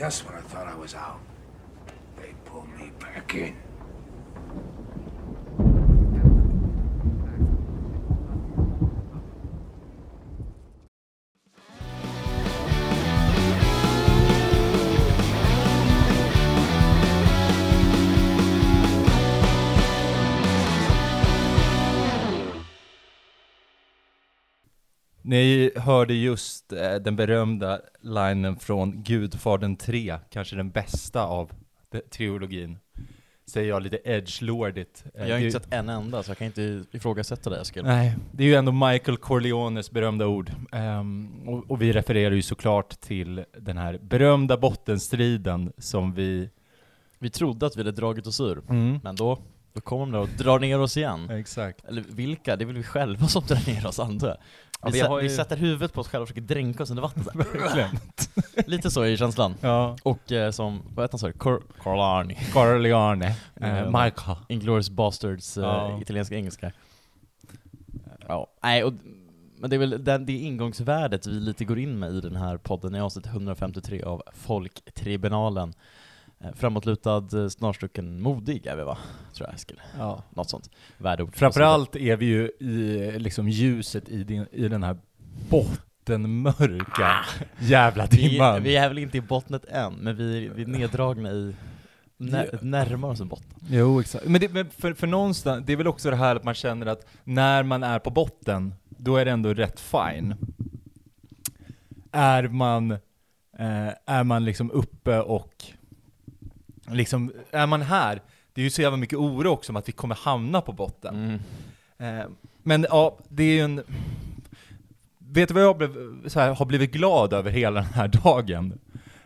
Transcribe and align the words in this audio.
Just 0.00 0.24
when 0.24 0.34
I 0.34 0.40
thought 0.40 0.66
I 0.66 0.74
was 0.76 0.94
out, 0.94 1.20
they 2.16 2.32
pulled 2.46 2.74
me 2.78 2.90
back 2.98 3.34
in. 3.34 3.54
Hörde 25.90 26.14
just 26.14 26.72
eh, 26.72 26.94
den 26.94 27.16
berömda 27.16 27.80
linen 28.00 28.56
från 28.56 29.02
Gudfadern 29.02 29.76
3, 29.76 30.18
kanske 30.30 30.56
den 30.56 30.70
bästa 30.70 31.22
av 31.24 31.50
de- 31.90 32.00
trilogin. 32.10 32.78
Säger 33.46 33.68
jag 33.68 33.82
lite 33.82 33.98
edgelordigt. 34.04 35.04
Eh, 35.14 35.20
Jag 35.26 35.34
har 35.34 35.40
det- 35.40 35.46
inte 35.46 35.60
sett 35.60 35.72
en 35.72 35.88
enda, 35.88 36.22
så 36.22 36.30
jag 36.30 36.38
kan 36.38 36.46
inte 36.46 36.84
ifrågasätta 36.92 37.50
det 37.50 37.60
Eskil. 37.60 37.82
Nej, 37.84 38.16
det 38.32 38.42
är 38.44 38.48
ju 38.48 38.54
ändå 38.54 38.72
Michael 38.72 39.16
Corleones 39.16 39.90
berömda 39.90 40.26
ord. 40.26 40.50
Ehm, 40.72 41.48
och, 41.48 41.70
och 41.70 41.82
vi 41.82 41.92
refererar 41.92 42.34
ju 42.34 42.42
såklart 42.42 43.00
till 43.00 43.44
den 43.58 43.78
här 43.78 43.98
berömda 44.02 44.56
bottenstriden 44.56 45.72
som 45.78 46.12
vi... 46.14 46.50
Vi 47.18 47.30
trodde 47.30 47.66
att 47.66 47.76
vi 47.76 47.80
hade 47.80 47.92
dragit 47.92 48.26
oss 48.26 48.40
ur, 48.40 48.62
Mm. 48.68 49.00
men 49.02 49.16
då, 49.16 49.38
då 49.72 49.80
kommer 49.80 50.04
de 50.06 50.12
där 50.12 50.18
och 50.20 50.28
drar 50.38 50.58
ner 50.58 50.80
oss 50.80 50.96
igen. 50.96 51.30
Exakt. 51.30 51.84
Eller 51.84 52.04
vilka? 52.08 52.56
Det 52.56 52.64
är 52.64 52.66
väl 52.66 52.76
vi 52.76 52.82
själva 52.82 53.26
som 53.28 53.42
drar 53.46 53.66
ner 53.74 53.86
oss 53.86 53.98
antar 54.00 54.28
jag. 54.28 54.36
Ja, 54.82 54.88
Vi, 54.90 55.02
vi 55.20 55.22
ju- 55.30 55.36
sätter 55.36 55.56
huvudet 55.56 55.92
på 55.92 56.00
oss 56.00 56.08
själva 56.08 56.22
och 56.22 56.28
försöker 56.28 56.40
dränka 56.54 56.82
oss 56.82 56.90
under 56.90 57.02
vattnet. 57.02 57.26
Lite 58.66 58.90
så 58.90 59.02
är 59.02 59.16
känslan. 59.16 59.54
Ja. 59.60 59.96
Och 60.02 60.32
eh, 60.32 60.50
som, 60.50 60.82
vad 60.94 61.04
heter 61.04 61.12
han 61.12 61.18
sa? 61.18 61.38
Cor- 61.38 61.62
Carl 61.82 62.00
Arni. 62.00 62.34
Corleone. 62.52 63.34
Eh, 63.60 63.86
Michael. 64.02 64.36
Inglourious 64.48 64.90
Bastards, 64.90 65.56
eh, 65.58 65.64
Ja. 65.64 66.00
italienska 66.02 66.34
engelska. 66.34 66.72
Ja, 68.28 68.46
nej, 68.62 68.84
och, 68.84 68.92
men 69.58 69.70
det 69.70 69.76
är 69.76 69.78
väl 69.78 70.04
den, 70.04 70.26
det 70.26 70.32
ingångsvärdet 70.32 71.26
vi 71.26 71.30
lite 71.32 71.64
går 71.64 71.78
in 71.78 71.98
med 71.98 72.12
i 72.14 72.20
den 72.20 72.36
här 72.36 72.56
podden 72.56 72.94
i 72.94 73.00
avsnitt 73.00 73.26
153 73.26 74.02
av 74.02 74.22
Folktribunalen. 74.34 75.74
Eh, 76.44 76.50
Framåtlutad, 76.54 77.28
eh, 77.32 77.48
snarstucken, 77.48 78.20
modig 78.22 78.66
är 78.66 78.76
vi 78.76 78.82
va? 78.82 78.98
Tror 79.34 79.48
jag 79.48 79.54
Eskil. 79.54 79.80
Ja. 79.98 80.22
Något 80.30 80.50
sånt. 80.50 80.70
Värdeord. 80.98 81.36
Framförallt 81.36 81.96
är 81.96 82.16
vi 82.16 82.26
ju 82.26 82.46
i 82.46 83.14
liksom 83.18 83.48
ljuset 83.48 84.08
i, 84.08 84.24
din, 84.24 84.46
i 84.52 84.68
den 84.68 84.82
här 84.82 84.98
bottenmörka 85.50 87.16
jävla 87.58 88.06
vi, 88.06 88.28
dimman. 88.28 88.62
vi 88.62 88.76
är 88.76 88.88
väl 88.88 88.98
inte 88.98 89.18
i 89.18 89.20
bottnet 89.20 89.64
än, 89.64 89.94
men 89.94 90.16
vi, 90.16 90.48
vi 90.48 90.62
är 90.62 90.66
neddragna 90.66 91.30
i, 91.30 91.54
när, 92.16 92.58
närmar 92.62 93.08
oss 93.08 93.20
en 93.20 93.28
botten. 93.28 93.54
Jo, 93.68 94.00
exakt. 94.00 94.26
Men, 94.26 94.40
det, 94.40 94.48
men 94.48 94.70
för, 94.70 94.94
för 94.94 95.06
någonstans, 95.06 95.66
det 95.66 95.72
är 95.72 95.76
väl 95.76 95.86
också 95.86 96.10
det 96.10 96.16
här 96.16 96.36
att 96.36 96.44
man 96.44 96.54
känner 96.54 96.86
att 96.86 97.06
när 97.24 97.62
man 97.62 97.82
är 97.82 97.98
på 97.98 98.10
botten, 98.10 98.74
då 98.88 99.16
är 99.16 99.24
det 99.24 99.30
ändå 99.30 99.54
rätt 99.54 99.80
fine. 99.80 100.34
Är 102.12 102.48
man, 102.48 102.90
eh, 103.58 103.88
är 104.06 104.24
man 104.24 104.44
liksom 104.44 104.70
uppe 104.70 105.20
och 105.20 105.64
liksom, 106.92 107.32
är 107.50 107.66
man 107.66 107.82
här, 107.82 108.22
det 108.52 108.60
är 108.60 108.64
ju 108.64 108.70
så 108.70 108.82
jävla 108.82 108.96
mycket 108.96 109.18
oro 109.18 109.48
också 109.48 109.72
om 109.72 109.76
att 109.76 109.88
vi 109.88 109.92
kommer 109.92 110.14
hamna 110.14 110.60
på 110.60 110.72
botten. 110.72 111.40
Mm. 111.98 112.20
Eh, 112.20 112.26
men 112.62 112.86
ja, 112.90 113.18
det 113.28 113.42
är 113.42 113.52
ju 113.52 113.60
en... 113.60 113.82
Vet 115.18 115.48
du 115.48 115.54
vad 115.54 115.62
jag 115.62 115.76
blev, 115.76 115.94
här, 116.34 116.54
har 116.54 116.66
blivit 116.66 116.92
glad 116.92 117.32
över 117.32 117.50
hela 117.50 117.80
den 117.80 117.92
här 117.92 118.08
dagen? 118.08 118.78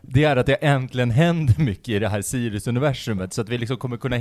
Det 0.08 0.24
är 0.24 0.36
att 0.36 0.46
det 0.46 0.54
äntligen 0.54 1.10
händer 1.10 1.54
mycket 1.58 1.88
i 1.88 1.98
det 1.98 2.08
här 2.08 2.22
Sirius-universumet, 2.22 3.32
så 3.32 3.40
att 3.40 3.48
vi 3.48 3.58
liksom 3.58 3.76
kommer 3.76 3.96
kunna, 3.96 4.16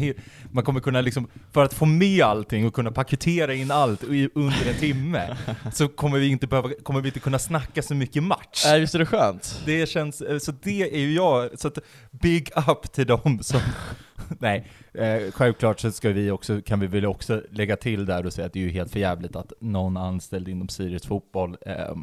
man 0.52 0.64
kommer 0.64 0.80
kunna 0.80 1.02
liksom, 1.02 1.28
för 1.52 1.64
att 1.64 1.74
få 1.74 1.86
med 1.86 2.22
allting 2.22 2.68
och 2.68 2.74
kunna 2.74 2.92
paketera 2.92 3.54
in 3.54 3.72
allt 3.72 4.04
under 4.34 4.70
en 4.70 4.80
timme, 4.80 5.38
så 5.74 5.88
kommer 5.88 6.20
vi 6.20 6.28
inte 6.28 6.48
behöva, 6.48 6.70
kommer 6.84 7.02
vi 7.02 7.08
inte 7.08 7.20
kunna 7.20 7.40
snacka 7.40 7.82
så 7.82 7.96
mycket 7.96 8.24
match. 8.24 8.66
Äh, 8.66 8.80
visst 8.80 8.96
är 8.96 9.00
det 9.00 9.06
skönt? 9.06 9.62
Det 9.66 9.90
känns, 9.90 10.22
eh, 10.22 10.38
så 10.38 10.52
det 10.52 10.96
är 10.96 11.00
ju 11.00 11.14
jag, 11.14 11.60
så 11.60 11.68
att 11.68 11.78
big 12.12 12.50
up 12.68 12.92
till 12.92 13.08
dem 13.08 13.40
som, 13.42 13.62
nej, 14.40 14.68
eh, 14.94 15.32
självklart 15.32 15.80
så 15.80 15.92
ska 15.92 16.10
vi 16.10 16.32
också, 16.32 16.62
kan 16.62 16.80
vi 16.80 16.88
väl 16.88 17.06
också 17.06 17.42
lägga 17.52 17.76
till 17.76 18.06
där 18.06 18.26
och 18.26 18.34
säga 18.34 18.48
att 18.48 18.54
det 18.54 18.60
är 18.60 18.64
ju 18.64 18.72
helt 18.72 18.92
förjävligt 18.92 19.36
att 19.36 19.54
någon 19.60 19.98
anställd 19.98 20.48
inom 20.48 20.70
Sirius 20.70 21.06
fotboll 21.06 21.58
eh, 21.66 21.96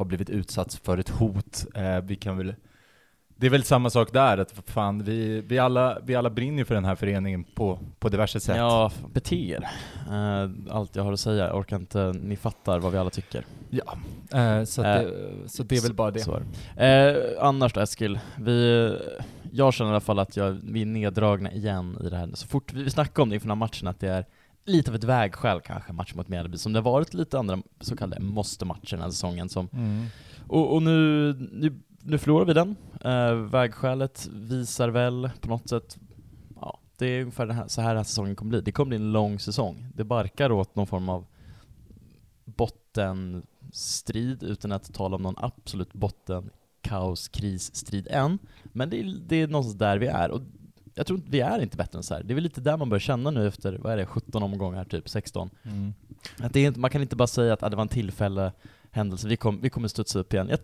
har 0.00 0.04
blivit 0.04 0.30
utsatt 0.30 0.74
för 0.74 0.98
ett 0.98 1.08
hot. 1.08 1.66
Eh, 1.74 2.00
vi 2.00 2.16
kan 2.16 2.36
väl, 2.36 2.54
det 3.40 3.46
är 3.46 3.50
väl 3.50 3.64
samma 3.64 3.90
sak 3.90 4.12
där, 4.12 4.38
att 4.38 4.62
fan, 4.66 5.02
vi, 5.04 5.40
vi, 5.40 5.58
alla, 5.58 5.98
vi 6.04 6.14
alla 6.14 6.30
brinner 6.30 6.58
ju 6.58 6.64
för 6.64 6.74
den 6.74 6.84
här 6.84 6.94
föreningen 6.94 7.44
på, 7.44 7.78
på 7.98 8.08
diverse 8.08 8.40
sätt. 8.40 8.56
Ja, 8.56 8.92
bete 9.12 9.36
er. 9.36 9.68
Eh, 10.10 10.50
allt 10.76 10.96
jag 10.96 11.02
har 11.02 11.12
att 11.12 11.20
säga, 11.20 11.46
jag 11.46 11.56
orkar 11.56 11.76
inte, 11.76 12.12
ni 12.22 12.36
fattar 12.36 12.78
vad 12.78 12.92
vi 12.92 12.98
alla 12.98 13.10
tycker. 13.10 13.44
Ja, 13.70 13.98
eh, 14.38 14.64
så, 14.64 14.82
Eh, 14.84 14.94
det, 14.94 15.48
så 15.48 15.62
det 15.62 15.76
är 15.76 15.82
väl 15.82 15.94
bara 15.94 16.10
det. 16.10 16.42
Eh, 16.76 17.44
annars 17.46 17.72
då 17.72 17.80
Eskil, 17.80 18.18
vi, 18.36 18.90
jag 19.52 19.74
känner 19.74 19.90
i 19.90 19.92
alla 19.92 20.00
fall 20.00 20.18
att 20.18 20.36
jag, 20.36 20.60
vi 20.64 20.82
är 20.82 20.86
neddragna 20.86 21.52
igen 21.52 21.98
i 22.04 22.08
det 22.08 22.16
här. 22.16 22.30
Så 22.34 22.46
fort 22.46 22.72
vi, 22.72 22.90
snackade 22.90 23.22
om 23.22 23.28
det 23.28 23.34
inför 23.34 23.48
den 23.48 23.56
här 23.58 23.66
matchen, 23.66 23.88
att 23.88 24.00
det 24.00 24.08
är 24.08 24.24
lite 24.64 24.90
av 24.90 24.94
ett 24.94 25.04
vägskäl 25.04 25.60
kanske, 25.60 25.92
match 25.92 26.14
mot 26.14 26.28
Mjällby, 26.28 26.58
som 26.58 26.72
det 26.72 26.78
har 26.78 26.92
varit 26.92 27.14
lite 27.14 27.38
andra 27.38 27.58
så 27.80 27.96
kallade 27.96 28.22
måste-matcher 28.22 28.90
den 28.90 29.00
här 29.00 29.10
säsongen. 29.10 29.48
Som, 29.48 29.68
Mm. 29.72 30.06
och, 30.48 30.74
och 30.74 30.82
nu, 30.82 31.32
nu, 31.52 31.80
nu 32.02 32.18
förlorar 32.18 32.44
vi 32.44 32.52
den. 32.52 32.76
Eh, 33.04 33.34
vägskälet 33.34 34.28
visar 34.32 34.88
väl 34.88 35.30
på 35.40 35.48
något 35.48 35.68
sätt, 35.68 35.98
ja, 36.60 36.80
det 36.98 37.06
är 37.06 37.20
ungefär 37.20 37.46
det 37.46 37.54
här, 37.54 37.68
så 37.68 37.80
här 37.80 37.88
den 37.88 37.96
här 37.96 38.04
säsongen 38.04 38.36
kommer 38.36 38.50
bli. 38.50 38.60
Det 38.60 38.72
kommer 38.72 38.88
bli 38.88 38.96
en 38.96 39.12
lång 39.12 39.38
säsong. 39.38 39.86
Det 39.94 40.04
barkar 40.04 40.52
åt 40.52 40.76
någon 40.76 40.86
form 40.86 41.08
av 41.08 41.26
bottenstrid 42.44 44.42
utan 44.42 44.72
att 44.72 44.94
tala 44.94 45.16
om 45.16 45.22
någon 45.22 45.34
absolut 45.38 45.92
botten 45.92 46.50
kaos, 46.80 47.28
kris, 47.28 47.74
strid 47.74 48.08
än. 48.10 48.38
Men 48.64 48.90
det 48.90 49.00
är, 49.00 49.14
det 49.26 49.36
är 49.36 49.46
någonstans 49.46 49.78
där 49.78 49.98
vi 49.98 50.06
är. 50.06 50.30
Och 50.30 50.40
jag 50.94 51.06
tror 51.06 51.18
inte 51.18 51.30
vi 51.30 51.40
är 51.40 51.62
inte 51.62 51.76
bättre 51.76 51.98
än 51.98 52.02
så 52.02 52.14
här. 52.14 52.22
Det 52.22 52.32
är 52.32 52.34
väl 52.34 52.44
lite 52.44 52.60
där 52.60 52.76
man 52.76 52.88
börjar 52.88 53.00
känna 53.00 53.30
nu 53.30 53.48
efter, 53.48 53.78
vad 53.78 53.92
är 53.92 53.96
det, 53.96 54.06
17 54.06 54.42
omgångar, 54.42 54.84
typ 54.84 55.08
16. 55.08 55.50
Mm. 55.62 55.94
Att 56.38 56.52
det 56.52 56.66
är 56.66 56.70
man 56.70 56.90
kan 56.90 57.02
inte 57.02 57.16
bara 57.16 57.26
säga 57.26 57.52
att 57.52 57.62
ah, 57.62 57.68
det 57.68 57.76
var 57.76 57.82
en 57.82 57.88
tillfälle 57.88 58.52
händelse, 58.90 59.28
vi, 59.28 59.36
kom, 59.36 59.60
vi 59.60 59.70
kommer 59.70 59.88
studsa 59.88 60.18
upp 60.18 60.34
igen. 60.34 60.48
Jag 60.48 60.58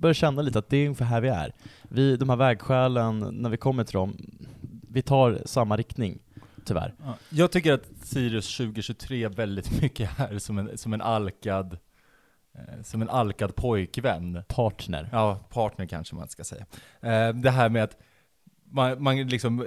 börjar 0.00 0.14
känna 0.14 0.42
lite 0.42 0.58
att 0.58 0.68
det 0.68 0.76
är 0.76 0.84
ungefär 0.86 1.04
här 1.04 1.20
vi 1.20 1.28
är. 1.28 1.52
Vi, 1.88 2.16
de 2.16 2.28
här 2.28 2.36
vägskälen, 2.36 3.18
när 3.32 3.50
vi 3.50 3.56
kommer 3.56 3.84
till 3.84 3.92
dem, 3.94 4.16
vi 4.90 5.02
tar 5.02 5.38
samma 5.44 5.76
riktning, 5.76 6.18
tyvärr. 6.64 6.94
Ja, 7.04 7.14
Jag 7.30 7.52
tycker 7.52 7.72
att 7.72 7.84
Sirius 8.02 8.56
2023 8.56 9.28
väldigt 9.28 9.82
mycket 9.82 10.10
är 10.20 10.38
som 10.38 10.58
en, 10.58 10.78
som 10.78 10.92
en 10.92 11.00
alkad 11.00 11.78
eh, 12.54 12.82
som 12.82 13.02
en 13.02 13.08
alkad 13.08 13.54
pojkvän. 13.56 14.42
Partner. 14.48 15.08
Ja, 15.12 15.34
partner 15.52 15.86
kanske 15.86 16.14
man 16.14 16.28
ska 16.28 16.44
säga. 16.44 16.66
Eh, 17.00 17.34
Det 17.34 17.50
här 17.50 17.68
med 17.68 17.84
att 17.84 17.96
man, 18.70 19.02
man 19.02 19.16
liksom 19.28 19.66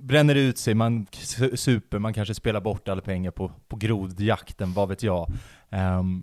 bränner 0.00 0.34
ut 0.34 0.58
sig, 0.58 0.74
man 0.74 1.06
su- 1.06 1.56
super, 1.56 1.98
man 1.98 2.14
kanske 2.14 2.34
spelar 2.34 2.60
bort 2.60 2.88
alla 2.88 3.00
pengar 3.00 3.30
på, 3.30 3.52
på 3.68 3.76
grodjakten, 3.76 4.72
vad 4.72 4.88
vet 4.88 5.02
jag. 5.02 5.30
Ehm, 5.70 6.22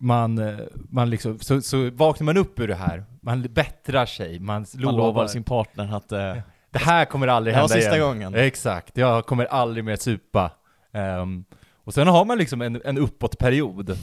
man, 0.00 0.38
eh, 0.38 0.58
man 0.90 1.10
liksom, 1.10 1.38
så, 1.38 1.62
så 1.62 1.90
vaknar 1.90 2.24
man 2.24 2.36
upp 2.36 2.60
ur 2.60 2.68
det 2.68 2.74
här, 2.74 3.04
man 3.20 3.42
bättrar 3.42 4.06
sig, 4.06 4.38
man 4.40 4.66
Man 4.74 4.96
lovar, 4.96 5.26
sin 5.26 5.44
partner 5.44 5.96
att 5.96 6.12
eh, 6.12 6.34
det 6.70 6.78
här 6.78 7.04
kommer 7.04 7.26
aldrig 7.28 7.54
det 7.54 7.60
var 7.60 7.68
hända 7.68 7.74
sista 7.74 7.96
igen. 7.96 8.06
gången. 8.08 8.34
Exakt, 8.34 8.96
jag 8.96 9.26
kommer 9.26 9.44
aldrig 9.44 9.84
mer 9.84 9.96
supa. 9.96 10.50
Ehm, 10.92 11.44
och 11.84 11.94
sen 11.94 12.06
har 12.08 12.24
man 12.24 12.38
liksom 12.38 12.62
en, 12.62 12.80
en 12.84 12.98
uppåtperiod. 12.98 13.98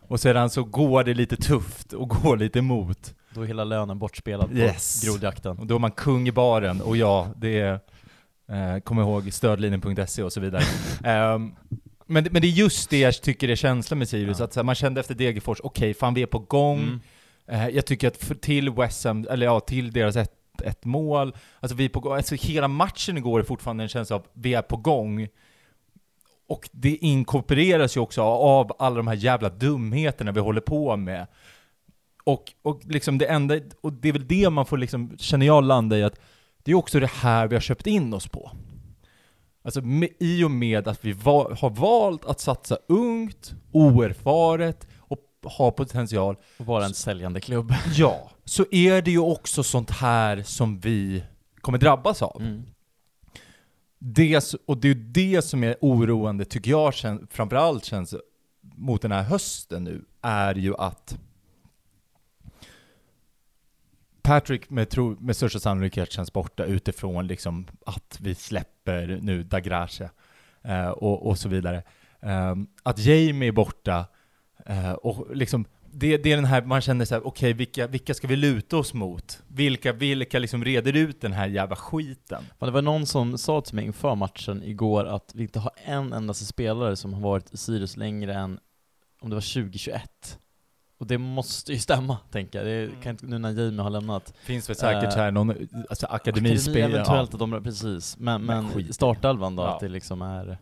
Och 0.00 0.20
sedan 0.20 0.50
så 0.50 0.64
går 0.64 1.04
det 1.04 1.14
lite 1.14 1.36
tufft 1.36 1.92
och 1.92 2.08
går 2.22 2.36
lite 2.36 2.58
emot. 2.58 3.14
Då 3.34 3.42
är 3.42 3.46
hela 3.46 3.64
lönen 3.64 3.98
bortspelad 3.98 4.48
på 4.50 4.56
Yes. 4.56 5.04
grodjakten. 5.04 5.58
Och 5.58 5.66
då 5.66 5.74
är 5.74 5.78
man 5.78 5.90
kung 5.90 6.28
i 6.28 6.32
baren, 6.32 6.80
och 6.80 6.96
ja, 6.96 7.28
det 7.36 7.60
är, 7.60 7.72
eh, 8.48 8.80
kom 8.84 8.98
ihåg 9.00 9.32
stödlinjen.se 9.32 10.22
och 10.22 10.32
så 10.32 10.40
vidare. 10.40 10.62
Ehm, 11.04 11.54
men, 12.08 12.28
men 12.30 12.42
det 12.42 12.48
är 12.48 12.52
just 12.52 12.90
det 12.90 12.98
jag 12.98 13.22
tycker 13.22 13.48
är 13.48 13.56
känslan 13.56 13.98
med 13.98 14.08
Sirius, 14.08 14.38
Ja. 14.38 14.44
att 14.44 14.56
här, 14.56 14.62
man 14.62 14.74
kände 14.74 15.00
efter 15.00 15.14
Degerfors, 15.14 15.58
okej, 15.62 15.94
fan 15.94 16.14
vi 16.14 16.22
är 16.22 16.26
på 16.26 16.38
gång. 16.38 16.78
Mm. 16.78 17.00
Eh, 17.46 17.68
jag 17.68 17.86
tycker 17.86 18.08
att 18.08 18.16
för, 18.16 18.34
till 18.34 18.70
West 18.70 19.04
Ham, 19.04 19.26
eller 19.30 19.46
ja, 19.46 19.60
till 19.60 19.92
deras 19.92 20.16
ett, 20.16 20.62
ett 20.64 20.84
mål, 20.84 21.36
alltså 21.60 21.76
vi 21.76 21.84
är 21.84 21.88
på 21.88 22.00
gång, 22.00 22.16
alltså 22.16 22.34
hela 22.34 22.68
matchen 22.68 23.16
igår 23.16 23.40
är 23.40 23.44
fortfarande 23.44 23.84
en 23.84 23.88
känsla 23.88 24.16
av 24.16 24.26
vi 24.32 24.54
är 24.54 24.62
på 24.62 24.76
gång. 24.76 25.28
Och 26.48 26.68
det 26.72 26.96
inkorporeras 26.96 27.96
ju 27.96 28.00
också 28.00 28.22
av 28.22 28.72
alla 28.78 28.96
de 28.96 29.06
här 29.06 29.14
jävla 29.14 29.48
dumheterna 29.48 30.32
vi 30.32 30.40
håller 30.40 30.60
på 30.60 30.96
med. 30.96 31.26
Och, 32.24 32.52
och 32.62 32.80
liksom 32.84 33.18
det 33.18 33.26
enda, 33.26 33.60
och 33.80 33.92
det 33.92 34.08
är 34.08 34.12
väl 34.12 34.26
det 34.26 34.50
man 34.50 34.66
får 34.66 34.78
liksom, 34.78 35.16
känner 35.18 35.46
jag, 35.46 35.64
landa 35.64 35.98
i 35.98 36.02
att 36.02 36.20
det 36.62 36.70
är 36.70 36.74
också 36.74 37.00
det 37.00 37.10
här 37.10 37.46
vi 37.46 37.56
har 37.56 37.60
köpt 37.60 37.86
in 37.86 38.14
oss 38.14 38.28
på. 38.28 38.50
Alltså 39.68 39.80
med, 39.80 40.08
i 40.18 40.44
och 40.44 40.50
med 40.50 40.88
att 40.88 41.04
vi 41.04 41.12
va, 41.12 41.56
har 41.60 41.70
valt 41.70 42.24
att 42.24 42.40
satsa 42.40 42.78
ungt, 42.88 43.54
oerfaret 43.72 44.86
och 44.98 45.18
har 45.42 45.70
potential, 45.70 46.36
Vara 46.56 46.84
en 46.84 46.94
säljande 46.94 47.40
klubb. 47.40 47.74
ja, 47.94 48.30
så 48.44 48.64
är 48.70 49.02
det 49.02 49.10
ju 49.10 49.18
också 49.18 49.62
sånt 49.62 49.90
här 49.90 50.42
som 50.42 50.80
vi 50.80 51.24
kommer 51.60 51.78
drabbas 51.78 52.22
av. 52.22 52.40
Mm. 52.40 52.62
Det, 53.98 54.54
och 54.66 54.78
det 54.78 54.88
är 54.88 54.94
ju 54.94 55.02
det 55.02 55.42
som 55.42 55.64
är 55.64 55.76
oroande, 55.80 56.44
tycker 56.44 56.70
jag, 56.70 56.94
kän, 56.94 57.26
framförallt 57.30 57.84
känns 57.84 58.14
mot 58.60 59.02
den 59.02 59.12
här 59.12 59.22
hösten 59.22 59.84
nu, 59.84 60.04
är 60.22 60.54
ju 60.54 60.76
att 60.76 61.18
Patrick 64.28 64.70
med, 64.70 64.90
tro, 64.90 65.16
med 65.20 65.36
största 65.36 65.58
sannolikhet 65.60 66.12
känns 66.12 66.32
borta 66.32 66.64
utifrån 66.64 67.26
liksom 67.26 67.66
att 67.86 68.18
vi 68.20 68.34
släpper 68.34 69.18
nu 69.22 69.42
Dagrache 69.42 70.10
eh, 70.62 70.88
och, 70.88 71.26
och 71.26 71.38
så 71.38 71.48
vidare. 71.48 71.82
Eh, 72.20 72.54
att 72.82 72.98
Jamie 72.98 73.48
är 73.48 73.52
borta 73.52 74.06
eh, 74.66 74.92
och 74.92 75.36
liksom 75.36 75.64
det, 75.92 76.16
det 76.16 76.32
är 76.32 76.36
den 76.36 76.44
här, 76.44 76.62
man 76.62 76.80
känner 76.80 77.04
så 77.04 77.14
här, 77.14 77.26
okej 77.26 77.52
vilka, 77.52 77.86
vilka 77.86 78.14
ska 78.14 78.26
vi 78.26 78.36
luta 78.36 78.76
oss 78.76 78.94
mot? 78.94 79.42
Vilka, 79.48 79.92
vilka 79.92 80.38
liksom 80.38 80.64
reder 80.64 80.96
ut 80.96 81.20
den 81.20 81.32
här 81.32 81.46
jävla 81.46 81.76
skiten? 81.76 82.44
Men 82.58 82.66
Det 82.66 82.72
var 82.72 82.82
någon 82.82 83.06
som 83.06 83.38
sa 83.38 83.60
till 83.60 83.74
mig 83.74 83.84
inför 83.84 84.14
matchen 84.14 84.62
igår 84.62 85.04
att 85.04 85.32
vi 85.34 85.42
inte 85.42 85.58
har 85.58 85.72
en 85.84 86.12
endaste 86.12 86.44
spelare 86.44 86.96
som 86.96 87.14
har 87.14 87.20
varit 87.20 87.54
i 87.54 87.56
Sirius 87.56 87.96
längre 87.96 88.34
än, 88.34 88.58
om 89.20 89.30
det 89.30 89.36
var 89.36 89.62
2021. 89.62 90.38
Och 90.98 91.06
det 91.06 91.18
måste 91.18 91.72
ju 91.72 91.78
stämma, 91.78 92.16
tänker 92.30 92.58
jag. 92.58 92.66
Det 92.66 93.02
kan 93.02 93.10
inte, 93.10 93.26
nu 93.26 93.38
när 93.38 93.50
Jamie 93.50 93.80
har 93.80 93.90
lämnat. 93.90 94.34
Finns 94.42 94.68
väl 94.68 94.76
säkert 94.76 95.12
Eh, 95.12 95.16
här 95.16 95.30
någon 95.30 95.68
alltså, 95.90 96.06
akademispelare. 96.06 96.82
Akademi 96.82 96.94
eventuellt 96.94 97.34
att 97.34 97.40
de, 97.40 97.62
precis. 97.64 98.16
Men, 98.18 98.42
Men 98.42 98.66
men 98.74 98.92
startelvan 98.92 99.56
då, 99.56 99.62
Ja. 99.62 99.74
att 99.74 99.80
det 99.80 99.88
liksom 99.88 100.22
är 100.22 100.58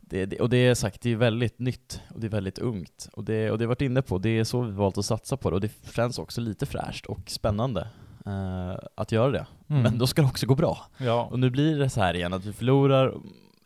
det, 0.00 0.26
det, 0.26 0.40
och 0.40 0.48
det 0.48 0.56
är 0.56 0.74
sagt, 0.74 1.00
det 1.00 1.10
är 1.10 1.16
väldigt 1.16 1.58
nytt 1.58 2.00
och 2.14 2.20
det 2.20 2.26
är 2.26 2.30
väldigt 2.30 2.58
ungt. 2.58 3.08
Och 3.12 3.24
det, 3.24 3.50
och 3.50 3.58
det 3.58 3.64
har 3.64 3.68
varit 3.68 3.82
inne 3.82 4.02
på, 4.02 4.18
det 4.18 4.28
är 4.38 4.44
så 4.44 4.60
vi 4.60 4.72
valt 4.72 4.98
att 4.98 5.04
satsa 5.04 5.36
på 5.36 5.50
det 5.50 5.54
och 5.54 5.60
det 5.60 5.72
känns 5.94 6.18
också 6.18 6.40
lite 6.40 6.66
fräscht 6.66 7.06
och 7.06 7.30
spännande 7.30 7.88
eh, 8.26 8.74
att 8.94 9.12
göra 9.12 9.30
det. 9.30 9.46
Mm. 9.68 9.82
Men 9.82 9.98
då 9.98 10.06
ska 10.06 10.22
det 10.22 10.28
också 10.28 10.46
gå 10.46 10.54
bra. 10.54 10.78
Ja. 10.98 11.28
Och 11.30 11.38
nu 11.38 11.50
blir 11.50 11.78
det 11.78 11.90
så 11.90 12.00
här 12.00 12.14
igen, 12.14 12.32
att 12.32 12.44
vi 12.44 12.52
förlorar 12.52 13.14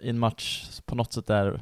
i 0.02 0.08
en 0.08 0.18
match 0.18 0.68
på 0.86 0.94
något 0.94 1.12
sätt 1.12 1.26
där 1.26 1.60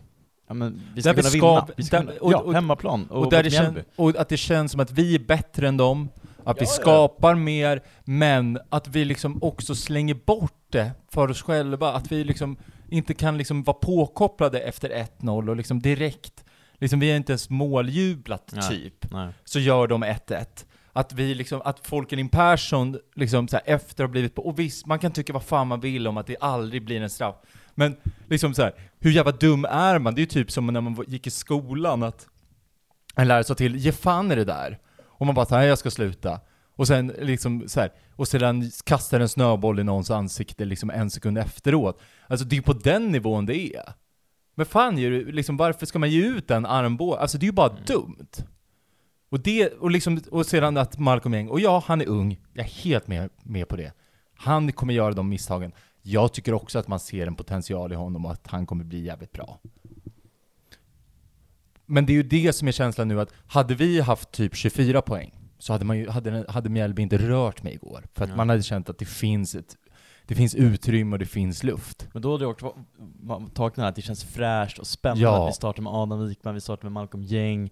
Ja, 0.53 0.55
men 0.55 0.81
vi 0.95 1.03
ska 1.03 1.13
Där 1.13 1.17
vi 1.17 1.23
kunna 1.23 1.31
ska- 1.31 1.61
vinna. 1.61 1.69
Vi 1.77 1.83
ska 1.83 1.97
där- 1.97 2.07
kunna, 2.07 2.21
och- 2.21 2.33
ja, 2.33 2.39
och- 2.39 2.55
hemmaplan 2.55 3.07
och, 3.11 3.25
Och, 3.25 3.31
där 3.31 3.43
det 3.43 3.51
kän, 3.51 3.79
och 3.97 4.17
att 4.17 4.29
det 4.29 4.37
känns 4.37 4.73
som 4.73 4.81
att 4.81 4.91
vi 4.91 5.15
är 5.15 5.19
bättre 5.19 5.69
än 5.69 5.77
dem, 5.77 6.09
att 6.45 6.57
vi 6.61 6.65
Ja, 6.65 6.71
ja. 6.77 6.83
skapar 6.83 7.35
mer, 7.35 7.83
men 8.05 8.59
att 8.69 8.89
vi 8.89 9.05
liksom 9.05 9.39
också 9.43 9.75
slänger 9.75 10.15
bort 10.15 10.63
det 10.71 10.91
för 11.09 11.31
oss 11.31 11.43
själva. 11.43 11.93
Att 11.93 12.13
vi 12.13 12.25
liksom 12.25 12.57
inte 12.89 13.15
kan 13.15 13.39
liksom 13.39 13.63
vara 13.63 13.77
påkopplade 13.77 14.61
efter 14.61 14.91
1-0 14.91 15.49
och 15.51 15.57
liksom 15.57 15.81
direkt, 15.83 16.45
liksom 16.79 17.01
vi 17.01 17.11
har 17.11 17.17
inte 17.17 17.33
ens 17.33 17.51
måljublat 17.51 18.53
Nej. 18.57 18.69
typ, 18.69 19.13
Nej. 19.13 19.29
så 19.45 19.59
gör 19.59 19.87
de 19.87 20.05
1-1. 20.05 20.67
Att 20.93 21.13
vi 21.13 21.35
liksom, 21.35 21.63
att 21.65 21.87
Folken 21.87 22.29
Persson 22.29 22.99
liksom 23.15 23.49
så 23.49 23.57
här, 23.57 23.63
efter 23.75 24.05
att 24.05 24.09
ha 24.09 24.13
blivit 24.13 24.35
på, 24.35 24.43
och 24.47 24.59
visst, 24.59 24.87
man 24.87 24.99
kan 24.99 25.13
tycka 25.13 25.33
vad 25.33 25.43
fan 25.43 25.67
man 25.69 25.81
vill 25.81 26.07
om 26.09 26.17
att 26.17 26.27
det 26.27 26.37
aldrig 26.41 26.85
blir 26.85 27.01
en 27.03 27.11
straff. 27.11 27.35
Men 27.75 27.97
liksom 28.29 28.55
så 28.55 28.63
här, 28.63 28.73
hur 29.01 29.11
jävla 29.11 29.33
dum 29.33 29.65
är 29.65 29.99
man? 29.99 30.15
Det 30.15 30.19
är 30.19 30.23
ju 30.23 30.27
typ 30.27 30.51
som 30.51 30.67
när 30.67 30.81
man 30.81 31.05
gick 31.09 31.27
i 31.27 31.31
skolan 31.31 32.03
att 32.03 32.29
en 33.15 33.29
lärare 33.29 33.45
sa 33.45 33.55
till, 33.55 33.77
ge 33.77 33.93
fan 33.93 34.33
i 34.33 34.35
det 34.35 34.45
där. 34.45 34.79
Och 35.05 35.27
man 35.27 35.35
bara, 35.35 35.47
nej 35.51 35.69
jag 35.69 35.79
ska 35.79 35.91
sluta. 35.91 36.41
Och 36.77 36.87
sen 36.87 37.13
liksom 37.19 37.69
så 37.69 37.81
här, 37.81 37.93
och 38.17 38.29
sedan 38.29 38.71
kastar 38.85 39.21
en 39.21 39.29
snöboll 39.29 39.81
i 39.81 39.85
någons 39.85 40.11
ansikte 40.11 40.65
liksom 40.65 40.91
en 40.91 41.11
sekund 41.11 41.39
efteråt. 41.39 42.01
Alltså 42.27 42.47
det 42.47 42.55
är 42.55 42.57
ju 42.57 42.63
på 42.63 42.73
den 42.73 43.13
nivån 43.13 43.47
det 43.47 43.77
är. 43.77 43.93
Men 44.55 44.67
fan 44.67 44.97
liksom 44.97 45.57
varför 45.57 45.87
ska 45.87 45.99
man 45.99 46.11
ge 46.11 46.27
ut 46.27 46.51
en 46.51 46.67
armbåge? 46.67 47.19
Alltså 47.19 47.39
det 47.39 47.45
är 47.45 47.49
ju 47.49 47.53
bara 47.53 47.77
dumt. 47.87 48.45
Och 49.31 49.41
det, 49.41 49.69
och 49.69 49.91
liksom, 49.91 50.21
och 50.31 50.47
sedan 50.47 50.77
att 50.77 50.99
Malcolm 50.99 51.35
Eng, 51.35 51.49
och 51.49 51.61
ja, 51.61 51.85
han 51.87 52.01
är 52.01 52.09
ung, 52.09 52.41
jag 52.53 52.67
är 52.67 52.71
helt 52.71 53.09
med, 53.09 53.31
med 53.43 53.69
på 53.69 53.77
det. 53.77 53.93
Han 54.37 54.73
kommer 54.73 54.95
göra 54.95 55.13
de 55.13 55.29
misstagen. 55.29 55.73
Jag 56.03 56.33
tycker 56.33 56.55
också 56.55 56.79
att 56.79 56.89
man 56.89 57.01
ser 57.01 57.27
en 57.27 57.35
potential 57.35 57.93
i 57.93 57.95
honom 57.95 58.25
och 58.27 58.33
att 58.33 58.47
han 58.47 58.67
kommer 58.67 58.85
bli 58.85 59.05
jävligt 59.05 59.33
bra. 59.33 59.59
Men 61.87 62.07
det 62.07 62.13
är 62.13 62.15
ju 62.15 62.23
det 62.23 62.53
som 62.53 62.69
är 62.69 62.73
känslan 62.73 63.09
nu 63.09 63.21
att 63.21 63.33
hade 63.47 63.75
vi 63.75 64.01
haft 64.01 64.33
typ 64.33 64.55
24 64.57 65.03
poäng 65.03 65.35
så 65.59 65.73
hade, 65.73 65.85
man 65.85 65.99
ju, 65.99 66.09
hade, 66.09 66.45
hade 66.49 66.69
Mjällby 66.69 67.03
inte 67.03 67.19
rört 67.19 67.63
mig 67.63 67.75
igår. 67.75 68.05
För 68.15 68.25
att 68.25 68.31
Ja. 68.31 68.37
man 68.37 68.49
hade 68.49 68.63
känt 68.63 68.89
att 68.89 68.99
det 68.99 69.05
finns 69.05 69.55
ett 69.55 69.77
det 70.27 70.35
finns 70.35 70.55
utrymme 70.55 71.13
och 71.13 71.19
det 71.19 71.27
finns 71.27 71.63
luft. 71.65 72.09
Men 72.13 72.23
då 72.23 72.33
hade 72.33 72.45
det 72.45 72.49
också 72.49 72.75
varit- 73.21 73.79
att 73.79 73.97
det 73.97 74.03
känns 74.03 74.25
fräscht 74.25 74.79
och 74.79 74.87
spännande 74.87 75.23
Ja. 75.23 75.45
att 75.45 75.49
vi 75.49 75.53
startar 75.55 75.83
med 75.83 75.93
Adam 75.93 76.29
Wikman, 76.29 76.55
vi 76.55 76.61
startar 76.61 76.83
med 76.85 76.93
Malcolm 76.93 77.23
Gäng. 77.23 77.71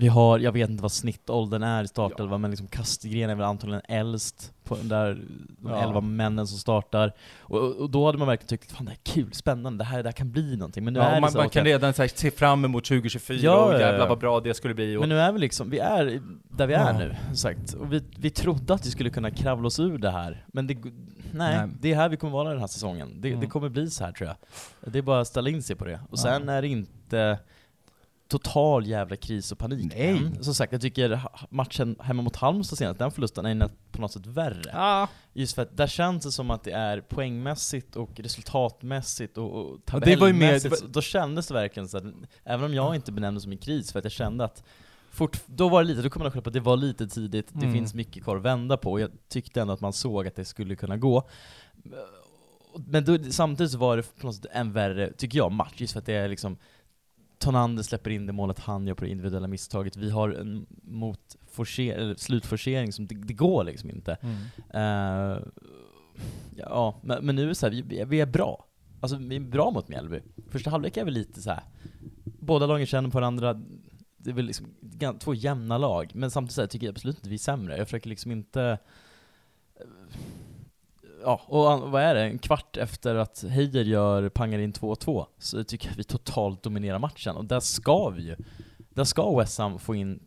Vi 0.00 0.08
har, 0.08 0.38
jag 0.38 0.52
vet 0.52 0.70
inte 0.70 0.82
vad 0.82 0.92
snittåldern 0.92 1.62
är 1.62 1.84
i 1.84 1.88
startelvan, 1.88 2.40
men 2.40 2.50
liksom 2.50 2.66
Kastegren 2.68 3.30
är 3.30 3.34
väl 3.34 3.44
antagligen 3.44 3.82
äldst 3.88 4.52
på 4.64 4.76
den 4.76 4.88
där, 4.88 5.22
de 5.58 5.70
Ja. 5.70 5.82
elva 5.82 6.00
männen 6.00 6.46
som 6.46 6.58
startar. 6.58 7.12
Och, 7.40 7.58
och, 7.76 7.90
då 7.90 8.06
hade 8.06 8.18
man 8.18 8.28
verkligen 8.28 8.48
tyckt, 8.48 8.72
fan 8.72 8.84
det 8.84 8.90
här 8.90 8.98
är 8.98 9.12
kul, 9.14 9.32
spännande, 9.32 9.84
det 9.84 9.88
här, 9.88 10.02
det 10.02 10.08
här 10.08 10.12
kan 10.12 10.30
bli 10.32 10.56
någonting. 10.56 10.84
Men 10.84 10.94
nu 10.94 11.00
är 11.00 11.08
Ja, 11.08 11.14
det 11.14 11.20
man, 11.20 11.32
så, 11.32 11.38
man 11.38 11.48
kan 11.48 11.64
redan 11.64 11.94
så 11.94 12.02
här, 12.02 12.08
se 12.14 12.30
fram 12.30 12.64
emot 12.64 12.84
2024 12.84 13.38
Ja, 13.42 13.64
och 13.64 13.74
ja, 13.74 13.80
jävlar 13.80 13.98
ja. 13.98 14.08
vad 14.08 14.18
bra 14.18 14.40
det 14.40 14.54
skulle 14.54 14.74
bli. 14.74 14.96
Och, 14.96 15.00
Men 15.00 15.08
nu 15.08 15.18
är 15.18 15.32
vi 15.32 15.38
liksom, 15.38 15.70
vi 15.70 15.78
är 15.78 16.20
där 16.50 16.66
vi 16.66 16.74
är 16.74 16.92
Ja. 16.92 16.98
nu, 16.98 17.34
sagt. 17.36 17.72
Och 17.74 17.92
vi, 17.92 18.02
vi 18.16 18.30
trodde 18.30 18.74
att 18.74 18.86
vi 18.86 18.90
skulle 18.90 19.10
kunna 19.10 19.30
kravla 19.30 19.66
oss 19.66 19.80
ur 19.80 19.98
det 19.98 20.10
här, 20.10 20.44
men 20.46 20.66
det, 20.66 20.74
nej, 20.74 20.92
Nej. 21.32 21.68
det 21.80 21.92
är 21.92 21.96
här 21.96 22.08
vi 22.08 22.16
kommer 22.16 22.32
vara 22.32 22.48
den 22.48 22.58
här 22.60 22.66
säsongen. 22.66 23.20
Det, 23.20 23.28
Mm. 23.28 23.40
det 23.40 23.46
kommer 23.46 23.68
bli 23.68 23.90
så 23.90 24.04
här 24.04 24.12
tror 24.12 24.28
jag. 24.28 24.36
Det 24.92 24.98
är 24.98 25.02
bara 25.02 25.20
att 25.20 25.26
ställa 25.28 25.50
in 25.50 25.62
sig 25.62 25.76
på 25.76 25.84
det. 25.84 25.94
Och 25.94 26.08
Ja. 26.10 26.16
sen 26.16 26.48
är 26.48 26.62
det 26.62 26.68
inte 26.68 27.38
total 28.30 28.86
jävla 28.86 29.16
kris 29.16 29.52
och 29.52 29.58
panik 29.58 29.92
Nej. 29.96 30.08
än. 30.08 30.44
Som 30.44 30.54
sagt, 30.54 30.72
jag 30.72 30.80
tycker 30.80 31.22
matchen 31.50 31.96
hemma 32.00 32.22
mot 32.22 32.36
Halmstad 32.36 32.78
senast, 32.78 32.98
den 32.98 33.10
förlusten 33.10 33.46
är 33.46 33.70
på 33.92 34.00
något 34.00 34.12
sätt 34.12 34.26
värre. 34.26 34.70
ah, 34.74 35.08
Just 35.32 35.54
för 35.54 35.62
att 35.62 35.76
där 35.76 35.86
känns 35.86 36.24
det 36.24 36.32
som 36.32 36.50
att 36.50 36.64
det 36.64 36.70
är 36.72 37.00
poängmässigt 37.00 37.96
och 37.96 38.10
resultatmässigt 38.20 39.38
och, 39.38 39.52
och 39.56 39.84
tabellmässigt, 39.84 40.74
det 40.80 40.82
var- 40.86 40.92
då 40.92 41.00
kändes 41.00 41.46
det 41.48 41.54
verkligen 41.54 41.88
så 41.88 41.96
att, 41.98 42.04
även 42.44 42.64
om 42.64 42.74
jag 42.74 42.94
inte 42.94 43.12
benämnde 43.12 43.38
det 43.38 43.42
som 43.42 43.52
en 43.52 43.58
kris, 43.58 43.92
för 43.92 43.98
att 43.98 44.04
jag 44.04 44.12
kände 44.12 44.44
att 44.44 44.64
fort, 45.10 45.40
då 45.46 45.68
var 45.68 45.82
det 45.82 45.88
lite, 45.88 46.02
då 46.02 46.10
kommer 46.10 46.24
man 46.24 46.32
själv 46.32 46.42
på 46.42 46.50
att 46.50 46.54
det 46.54 46.60
var 46.60 46.76
lite 46.76 47.06
tidigt, 47.08 47.48
det 47.52 47.58
Mm. 47.66 47.72
finns 47.74 47.94
mycket 47.94 48.22
kvar 48.24 48.36
att 48.36 48.42
vända 48.42 48.76
på, 48.76 48.90
och 48.92 49.00
jag 49.00 49.10
tyckte 49.28 49.60
ändå 49.60 49.72
att 49.72 49.80
man 49.80 49.92
såg 49.92 50.26
att 50.26 50.36
det 50.36 50.44
skulle 50.44 50.76
kunna 50.76 50.96
gå. 50.96 51.28
Men 52.86 53.04
då, 53.04 53.18
samtidigt 53.30 53.72
så 53.72 53.78
var 53.78 53.96
det 53.96 54.02
på 54.20 54.26
något 54.26 54.34
sätt 54.36 54.46
en 54.52 54.72
värre, 54.72 55.12
tycker 55.12 55.38
jag, 55.38 55.52
match, 55.52 55.72
just 55.76 55.92
för 55.92 56.00
att 56.00 56.06
det 56.06 56.14
är 56.14 56.28
liksom 56.28 56.56
Tonander 57.40 57.82
släpper 57.82 58.10
in 58.10 58.26
det 58.26 58.32
målet 58.32 58.58
han 58.58 58.86
gör 58.86 58.94
på 58.94 59.04
det 59.04 59.10
individuella 59.10 59.48
misstaget, 59.48 59.96
vi 59.96 60.10
har 60.10 60.30
en 60.30 60.66
mot 60.82 61.36
forcer, 61.50 61.94
eller 61.94 62.14
slutforcering 62.14 62.92
som, 62.92 63.06
det, 63.06 63.14
det 63.14 63.32
går 63.32 63.64
liksom 63.64 63.90
inte. 63.90 64.16
Eh, 64.74 65.38
ja, 66.56 67.00
men, 67.02 67.26
men 67.26 67.36
nu 67.36 67.50
är 67.50 67.54
så 67.54 67.66
här, 67.66 67.72
vi, 67.82 68.04
vi 68.04 68.20
är- 68.20 68.26
bra. 68.26 68.66
Alltså 69.00 69.16
vi 69.16 69.36
är 69.36 69.40
bra 69.40 69.70
mot 69.70 69.88
Mjällby. 69.88 70.20
Första 70.48 70.70
halvlek 70.70 70.96
är 70.96 71.04
väl 71.04 71.14
lite 71.14 71.42
så 71.42 71.50
här. 71.50 71.62
båda 72.24 72.66
lagen 72.66 72.86
känner 72.86 73.10
på 73.10 73.18
varandra, 73.18 73.60
det 74.16 74.30
är 74.30 74.34
väl 74.34 74.44
liksom 74.46 74.66
två 75.20 75.34
jämna 75.34 75.78
lag, 75.78 76.10
men 76.14 76.30
samtidigt 76.30 76.54
så 76.54 76.60
här, 76.60 76.68
tycker 76.68 76.86
jag 76.86 76.92
absolut 76.92 77.16
inte 77.16 77.28
vi 77.28 77.34
är 77.34 77.38
sämre. 77.38 77.76
Jag 77.76 77.86
försöker 77.86 78.08
liksom 78.08 78.32
inte 78.32 78.78
Ja, 81.24 81.40
och 81.46 81.90
vad 81.90 82.02
är 82.02 82.14
det? 82.14 82.20
En 82.22 82.38
kvart 82.38 82.76
efter 82.76 83.14
att 83.14 83.44
Heijer 83.48 83.84
gör, 83.84 84.28
pangar 84.28 84.58
in 84.58 84.72
2-2, 84.72 85.26
så 85.38 85.64
tycker 85.64 85.88
jag 85.88 85.96
vi 85.96 86.04
totalt 86.04 86.62
dominerar 86.62 86.98
matchen. 86.98 87.36
Och 87.36 87.44
där 87.44 87.60
ska 87.60 88.08
vi 88.10 88.22
ju. 88.22 88.36
Där 88.94 89.04
ska 89.04 89.38
West 89.38 89.58
Ham 89.58 89.78
få 89.78 89.94
in 89.94 90.20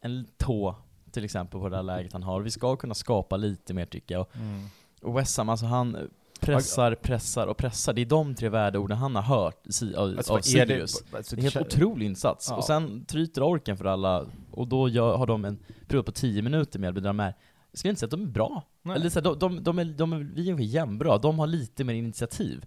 en 0.00 0.26
tå, 0.36 0.74
till 1.10 1.24
exempel, 1.24 1.60
på 1.60 1.68
det 1.68 1.76
här 1.76 1.82
läget 1.82 2.12
han 2.12 2.22
har. 2.22 2.40
Vi 2.40 2.50
ska 2.50 2.76
kunna 2.76 2.94
skapa 2.94 3.36
lite 3.36 3.74
mer 3.74 3.86
tycker 3.86 4.14
jag. 4.14 4.26
Mm. 4.34 4.66
Och 5.02 5.18
West 5.18 5.36
Ham, 5.36 5.48
alltså 5.48 5.66
han 5.66 5.96
pressar, 6.40 6.94
pressar 6.94 7.46
och 7.46 7.56
pressar. 7.56 7.92
Det 7.92 8.00
är 8.00 8.06
de 8.06 8.34
tre 8.34 8.48
värdeorden 8.48 8.98
han 8.98 9.14
har 9.16 9.22
hört 9.22 9.62
si- 9.70 9.94
av, 9.94 10.08
Alltså, 10.16 10.32
av 10.32 10.36
är 10.38 10.42
det- 10.42 10.48
Sirius. 10.48 11.02
alltså, 11.12 11.36
Det 11.36 11.42
är 11.42 11.46
en 11.46 11.52
helt 11.52 11.74
otrolig 11.74 12.06
insats. 12.06 12.46
Ja. 12.50 12.56
Och 12.56 12.64
sen 12.64 13.04
tryter 13.04 13.42
orken 13.42 13.76
för 13.76 13.84
alla, 13.84 14.26
och 14.50 14.68
då 14.68 14.88
gör, 14.88 15.16
har 15.16 15.26
de 15.26 15.44
en 15.44 15.58
period 15.88 16.06
på 16.06 16.12
10 16.12 16.42
minuter 16.42 16.78
med 16.78 16.94
där 16.94 17.00
de 17.00 17.20
är, 17.20 17.34
jag 17.70 17.78
skulle 17.78 17.90
inte 17.90 18.00
säga 18.00 18.06
att 18.06 18.10
de 18.10 18.22
är 18.22 18.26
bra. 18.26 18.62
Nej. 18.88 18.96
Eller 18.96 19.10
så 19.10 19.20
här, 19.20 19.24
de, 19.24 19.38
de, 19.38 19.64
de, 19.64 19.78
är, 19.78 19.84
de 19.84 20.12
är, 20.12 20.18
vi 20.18 20.48
är 20.48 20.52
ungefär 20.52 20.74
jämnbra, 20.74 21.18
de 21.18 21.38
har 21.38 21.46
lite 21.46 21.84
mer 21.84 21.94
initiativ. 21.94 22.66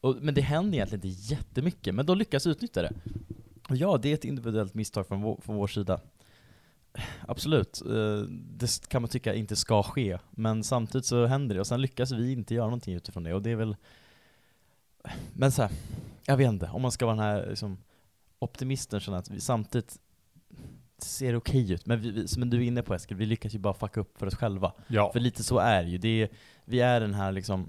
Och, 0.00 0.16
men 0.20 0.34
det 0.34 0.40
händer 0.40 0.74
egentligen 0.78 1.06
inte 1.06 1.34
jättemycket, 1.34 1.94
men 1.94 2.06
de 2.06 2.18
lyckas 2.18 2.46
utnyttja 2.46 2.82
det. 2.82 2.92
Och 3.68 3.76
ja, 3.76 3.98
det 3.98 4.08
är 4.08 4.14
ett 4.14 4.24
individuellt 4.24 4.74
misstag 4.74 5.06
från 5.06 5.22
vår, 5.22 5.40
från 5.42 5.56
vår 5.56 5.66
sida. 5.66 6.00
Absolut, 7.28 7.82
eh, 7.86 8.22
det 8.30 8.88
kan 8.88 9.02
man 9.02 9.08
tycka 9.08 9.34
inte 9.34 9.56
ska 9.56 9.82
ske, 9.82 10.18
men 10.30 10.64
samtidigt 10.64 11.06
så 11.06 11.26
händer 11.26 11.54
det, 11.54 11.60
och 11.60 11.66
sen 11.66 11.80
lyckas 11.80 12.12
vi 12.12 12.32
inte 12.32 12.54
göra 12.54 12.66
någonting 12.66 12.94
utifrån 12.94 13.22
det, 13.22 13.34
och 13.34 13.42
det 13.42 13.50
är 13.50 13.56
väl... 13.56 13.76
Men 15.32 15.52
så 15.52 15.62
här, 15.62 15.70
jag 16.26 16.36
vet 16.36 16.48
inte, 16.48 16.68
om 16.68 16.82
man 16.82 16.92
ska 16.92 17.06
vara 17.06 17.16
den 17.16 17.24
här 17.24 17.46
liksom, 17.48 17.78
optimisten, 18.38 19.00
känner 19.00 19.18
att 19.18 19.30
vi 19.30 19.40
samtidigt 19.40 19.98
ser 21.06 21.36
okej 21.36 21.72
ut, 21.72 21.86
men 21.86 22.00
vi, 22.00 22.10
vi, 22.10 22.28
som 22.28 22.50
du 22.50 22.56
är 22.56 22.60
inne 22.60 22.82
på 22.82 22.94
Eskil, 22.94 23.16
vi 23.16 23.26
lyckas 23.26 23.54
ju 23.54 23.58
bara 23.58 23.74
fucka 23.74 24.00
upp 24.00 24.18
för 24.18 24.26
oss 24.26 24.34
själva. 24.34 24.72
Ja. 24.88 25.10
För 25.12 25.20
lite 25.20 25.42
så 25.42 25.58
är 25.58 25.82
ju, 25.82 25.98
det 25.98 26.22
är, 26.22 26.28
vi 26.64 26.80
är 26.80 27.00
den 27.00 27.14
här 27.14 27.32
liksom 27.32 27.68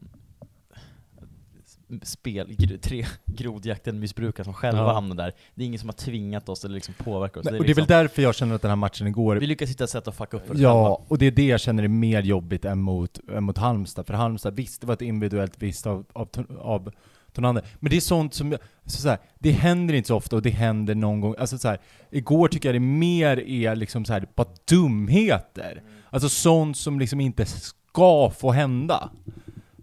spel, 2.04 2.48
gr- 2.48 2.78
tre 2.78 3.06
grodjakten-missbrukare 3.26 4.44
som 4.44 4.54
själva 4.54 4.82
Ja. 4.82 4.94
hamnar 4.94 5.16
där. 5.16 5.34
Det 5.56 5.64
är 5.64 5.66
ingen 5.66 5.80
som 5.80 5.90
har 5.90 5.94
tvingat 5.94 6.50
oss 6.50 6.66
eller 6.66 6.76
liksom 6.76 6.94
påverkat 6.94 7.38
oss. 7.38 7.46
Nej, 7.46 7.52
det 7.52 7.58
är 7.58 7.60
och 7.60 7.66
det 7.66 7.72
är 7.72 7.76
väl 7.76 7.84
liksom, 7.84 7.98
därför 7.98 8.22
jag 8.22 8.36
känner 8.36 8.56
att 8.56 8.62
den 8.62 8.72
här 8.72 8.76
matchen 8.76 9.08
igår 9.08 9.36
vi 9.36 9.48
lyckas 9.48 9.70
hitta 9.70 9.88
sätt 9.88 10.08
att 10.08 10.16
fucka 10.18 10.38
upp 10.38 10.48
för 10.48 10.54
oss 10.54 10.60
Ja, 10.60 11.04
och 11.08 11.18
det 11.18 11.26
är 11.26 11.32
det 11.32 11.46
jag 11.48 11.60
känner 11.60 11.84
är 11.84 11.88
mer 11.88 12.22
jobbigt 12.22 12.66
än 12.66 12.82
mot, 12.82 13.20
än 13.30 13.44
mot 13.44 13.58
Halmstad. 13.58 14.08
För 14.08 14.14
Halmstad, 14.14 14.56
visst 14.56 14.82
det 14.82 14.88
var 14.88 14.94
ett 14.94 15.02
individuellt 15.02 15.54
visst 15.62 15.88
av, 15.88 16.06
av, 16.14 16.30
av 16.60 16.92
Tonander. 17.34 17.64
Men 17.80 17.90
det 17.90 17.96
är 17.96 18.02
sånt 18.02 18.34
som, 18.34 18.58
så 18.86 19.02
så 19.02 19.10
här, 19.10 19.18
det 19.40 19.52
händer 19.52 19.94
inte 19.94 20.08
så 20.08 20.16
ofta 20.16 20.36
och 20.36 20.42
det 20.42 20.50
händer 20.50 20.96
någon 20.96 21.22
gång. 21.22 21.36
Alltså 21.40 21.58
så 21.58 21.68
här, 21.68 21.80
igår 22.12 22.48
tycker 22.48 22.70
jag 22.70 22.76
det 22.76 22.80
mer 22.80 23.40
är 23.40 23.76
liksom 23.76 24.06
så 24.06 24.14
här, 24.14 24.28
bara 24.36 24.48
dumheter. 24.70 25.84
Alltså 26.10 26.30
sånt 26.30 26.78
som 26.78 27.00
liksom 27.00 27.20
inte 27.22 27.46
ska 27.46 28.32
få 28.38 28.52
hända. 28.52 29.10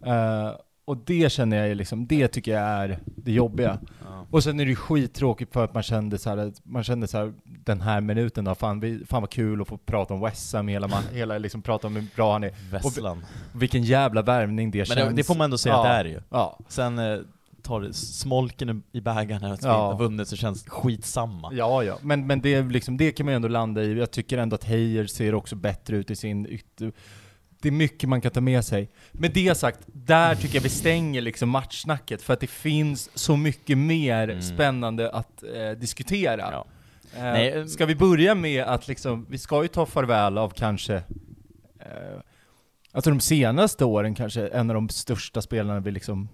Eh, 0.07 0.51
och 0.85 0.97
det 0.97 1.33
känner 1.33 1.67
jag 1.67 1.77
liksom, 1.77 2.07
det 2.07 2.29
tycker 2.29 2.53
jag 2.53 2.63
är 2.63 2.99
det 3.05 3.33
jobbiga. 3.33 3.79
Ja. 4.05 4.27
Och 4.31 4.43
sen 4.45 4.61
är 4.61 4.65
det 4.65 4.71
ju 4.71 4.77
skittråkigt 4.77 5.53
för 5.53 5.65
att 5.65 5.75
man 5.75 5.83
kände 5.83 6.19
så 6.19 6.31
här, 6.31 6.37
att 6.37 6.61
man 6.65 6.85
kände 6.85 7.07
så 7.09 7.19
här, 7.19 7.33
den 7.45 7.81
här 7.81 8.01
minuten 8.01 8.45
då, 8.45 8.55
fan, 8.55 8.81
vi, 8.81 9.05
fan 9.07 9.23
vad 9.23 9.31
kul 9.31 9.63
att 9.63 9.69
få 9.69 9.77
prata 9.77 10.15
om 10.15 10.21
West 10.21 10.53
Ham, 10.55 10.69
hela, 10.69 10.89
man, 10.89 11.03
hela 11.13 11.39
liksom 11.39 11.63
prata 11.63 11.87
om 11.87 11.97
hur 11.97 12.07
bra 12.17 12.33
han 12.33 12.45
är. 12.45 12.51
Vesslan. 12.71 13.25
Vilken 13.53 13.83
jävla 13.83 14.23
värvning 14.23 14.71
det 14.71 14.79
Men 14.79 14.87
känns. 14.87 15.09
det, 15.11 15.15
det 15.17 15.25
får 15.25 15.35
man 15.35 15.45
ändå 15.45 15.59
säga 15.59 15.75
Ja. 15.75 15.79
att 15.81 15.85
det 16.05 16.09
är 16.11 16.15
ju. 16.15 16.21
Ja. 16.31 16.59
Sen 16.69 16.99
eh, 16.99 17.19
tar 17.69 17.93
smolken 17.93 18.83
i 18.93 19.01
bägaren 19.01 19.53
att 19.53 19.63
vi 19.63 19.67
Ja. 19.67 19.87
har 19.93 19.99
vunnit 19.99 20.29
så 20.29 20.37
känns 20.37 20.65
skitsamma. 20.69 21.51
Ja, 21.53 21.83
ja. 21.83 21.99
Men, 22.03 22.27
men 22.27 22.41
det, 22.41 22.63
liksom, 22.63 22.97
det 22.97 23.11
kan 23.13 23.27
man 23.27 23.33
ju 23.33 23.37
ändå 23.37 23.49
landa 23.49 23.83
i. 23.83 23.99
Jag 23.99 24.11
tycker 24.11 24.39
ändå 24.39 24.55
att 24.55 24.65
Heijer 24.65 25.07
ser 25.07 25.35
också 25.35 25.57
bättre 25.57 25.97
ut 25.97 26.11
i 26.11 26.17
sin 26.17 26.47
ytter... 26.47 26.93
Det 27.63 27.69
är 27.69 27.73
mycket 27.73 28.09
man 28.09 28.21
kan 28.21 28.31
ta 28.31 28.41
med 28.41 28.65
sig. 28.65 28.91
Med 29.13 29.31
det 29.35 29.55
sagt, 29.59 29.79
där 29.87 30.35
tycker 30.35 30.55
jag 30.55 30.63
vi 30.63 30.69
stänger 30.69 31.21
liksom 31.21 31.49
matchsnacket, 31.49 32.23
för 32.23 32.33
att 32.35 32.41
det 32.41 32.47
finns 32.51 33.11
så 33.15 33.37
mycket 33.37 33.79
mer 33.79 34.29
Mm. 34.29 34.43
spännande 34.43 35.11
att 35.11 35.43
eh, 35.43 35.79
diskutera. 35.79 36.49
Ja. 36.53 36.67
Eh, 37.17 37.23
Nej, 37.23 37.49
eh, 37.53 37.65
ska 37.67 37.87
vi 37.87 37.95
börja 37.95 38.35
med 38.35 38.65
att 38.65 38.89
liksom, 38.89 39.27
vi 39.31 39.39
ska 39.39 39.63
ju 39.63 39.69
ta 39.69 39.87
farväl 39.87 40.39
av 40.39 40.51
kanske, 40.51 40.95
eh, 41.81 42.21
alltså 42.93 43.11
de 43.11 43.21
senaste 43.21 43.85
åren 43.85 44.15
kanske, 44.15 44.47
en 44.49 44.71
av 44.71 44.75
de 44.75 44.89
största 44.89 45.43
spelarna 45.43 45.81
vi 45.81 45.91
liksom, 45.91 46.29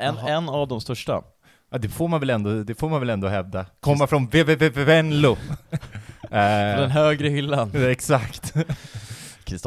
En, 0.00 0.16
Jaha. 0.16 0.28
en 0.28 0.48
av 0.48 0.68
de 0.68 0.80
största. 0.80 1.22
ja 1.70 1.78
det 1.78 1.88
får 1.88 2.08
man 2.08 2.20
väl 2.20 2.30
ändå, 2.30 2.50
det 2.62 2.74
får 2.74 2.88
man 2.88 3.00
väl 3.00 3.10
ändå 3.10 3.28
hävda. 3.28 3.66
Komma 3.80 4.06
från 4.06 4.28
Venlo. 4.74 5.36
Den 6.30 6.90
högre 6.90 7.28
hyllan. 7.28 7.72
exakt. 7.90 8.52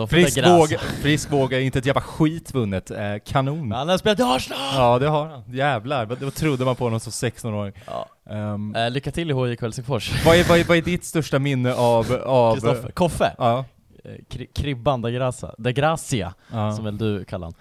Frisk 0.09 0.35
Dagras. 0.35 0.71
våg, 0.71 0.79
frisk 1.01 1.31
våg, 1.31 1.53
inte 1.53 1.79
ett 1.79 1.85
jävla 1.85 2.01
skit 2.01 2.53
vunnet. 2.53 2.91
Eh, 2.91 3.15
kanon. 3.25 3.71
Han 3.71 3.89
har 3.89 3.97
spelat 3.97 4.19
i 4.19 4.23
Arsenal! 4.23 4.75
Ja 4.75 4.99
det 4.99 5.07
har 5.07 5.25
han. 5.25 5.43
Jävlar, 5.53 6.05
vad, 6.05 6.21
vad 6.23 6.35
trodde 6.35 6.65
man 6.65 6.75
på 6.75 6.83
honom 6.83 6.99
som 6.99 7.11
16-åring? 7.11 7.73
Ja. 7.85 8.07
Um, 8.29 8.75
Eh, 8.75 8.91
lycka 8.91 9.11
till 9.11 9.31
i 9.31 9.33
HIK 9.33 9.61
Helsingfors. 9.61 10.25
vad, 10.25 10.35
är, 10.35 10.43
vad, 10.43 10.59
är, 10.59 10.63
vad 10.63 10.77
är 10.77 10.81
ditt 10.81 11.05
största 11.05 11.39
minne 11.39 11.73
av... 11.73 12.13
av. 12.25 12.91
Koffe. 12.93 13.35
Ja. 13.37 13.65
Eh, 14.03 14.11
Kri- 14.29 14.47
Kribban 14.53 15.01
da 15.01 15.09
Gracia. 15.09 15.55
Da 15.57 15.71
Gracia, 15.71 16.33
ja. 16.51 16.71
som 16.75 16.85
väl 16.85 16.97
du 16.97 17.25
kallar 17.25 17.45
han. 17.47 17.53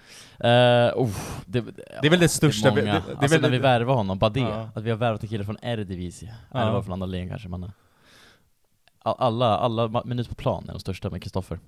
Uh, 0.45 1.03
oh, 1.03 1.09
det, 1.45 1.61
Det 1.61 2.07
är 2.07 2.09
väl 2.09 2.19
det 2.19 2.29
största 2.29 2.71
Det 2.71 2.81
är 2.81 2.85
det- 2.85 2.91
det 2.91 2.97
är 3.11 3.15
alltså 3.17 3.27
väl 3.35 3.41
när 3.41 3.49
det- 3.49 3.57
vi 3.57 3.61
värvar 3.61 3.95
honom, 3.95 4.19
bara 4.19 4.29
det. 4.29 4.39
Ja. 4.39 4.69
Att 4.75 4.83
vi 4.83 4.89
har 4.89 4.97
värvat 4.97 5.23
en 5.23 5.29
kille 5.29 5.45
från 5.45 5.57
Eredivisie. 5.61 6.35
Ja. 6.51 6.59
Eller 6.61 6.71
var 6.71 6.81
från 6.81 6.93
andra 6.93 7.05
ligan 7.05 7.29
kanske, 7.29 7.47
eh, 7.49 7.53
all- 7.53 9.15
Alla, 9.19 9.57
alla 9.57 10.03
minuter 10.05 10.29
på 10.29 10.35
plan 10.35 10.63
är 10.67 10.73
de 10.73 10.79
största 10.79 11.09
med 11.09 11.23
Kristoffer. 11.23 11.59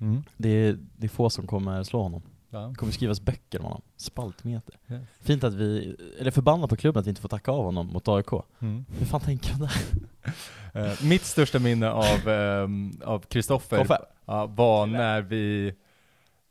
Mm. 0.00 0.22
Det 0.36 0.48
är, 0.48 0.78
det 0.96 1.06
är 1.06 1.08
få 1.08 1.30
som 1.30 1.46
kommer 1.46 1.82
slå 1.82 2.02
honom. 2.02 2.22
Det 2.50 2.74
kommer 2.76 2.92
skrivas 2.92 3.20
böcker 3.20 3.58
om 3.58 3.64
honom. 3.64 3.82
Spaltmeter. 3.96 4.74
Ja. 4.86 4.96
Fint 5.20 5.44
att 5.44 5.54
vi, 5.54 5.96
eller 6.20 6.30
förbannat 6.30 6.70
på 6.70 6.76
klubben 6.76 7.00
att 7.00 7.06
vi 7.06 7.10
inte 7.10 7.20
får 7.22 7.28
tacka 7.28 7.50
av 7.52 7.64
honom 7.64 7.86
mot 7.86 8.08
AIK. 8.08 8.32
Mm. 8.60 8.84
Hur 8.98 9.06
fan 9.06 9.20
tänker 9.20 9.52
de 9.52 9.60
där? 9.60 9.72
Eh, 10.76 11.02
mitt 11.04 11.22
största 11.24 11.58
minne 11.58 11.90
av 11.90 12.28
ehm, 12.28 13.00
av 13.04 13.18
Kristoffer. 13.18 13.78
Ja, 14.26 14.46
var 14.46 14.86
när 14.86 15.22
vi 15.22 15.74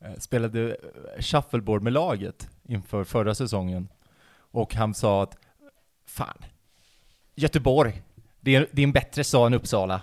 eh, 0.02 0.14
spelade 0.18 0.70
eh, 0.70 1.22
shuffleboard 1.22 1.82
med 1.84 1.94
laget 1.94 2.50
inför 2.68 3.04
förra 3.04 3.36
säsongen. 3.36 3.88
Och 4.52 4.76
han 4.76 4.94
sa 4.94 5.24
att 5.24 5.38
Fan, 6.06 6.38
Göteborg, 7.36 8.02
det 8.40 8.56
är, 8.56 8.68
det 8.72 8.82
är 8.82 8.84
en 8.84 8.92
bättre 8.92 9.24
stad 9.24 9.48
än 9.48 9.54
Uppsala. 9.54 10.02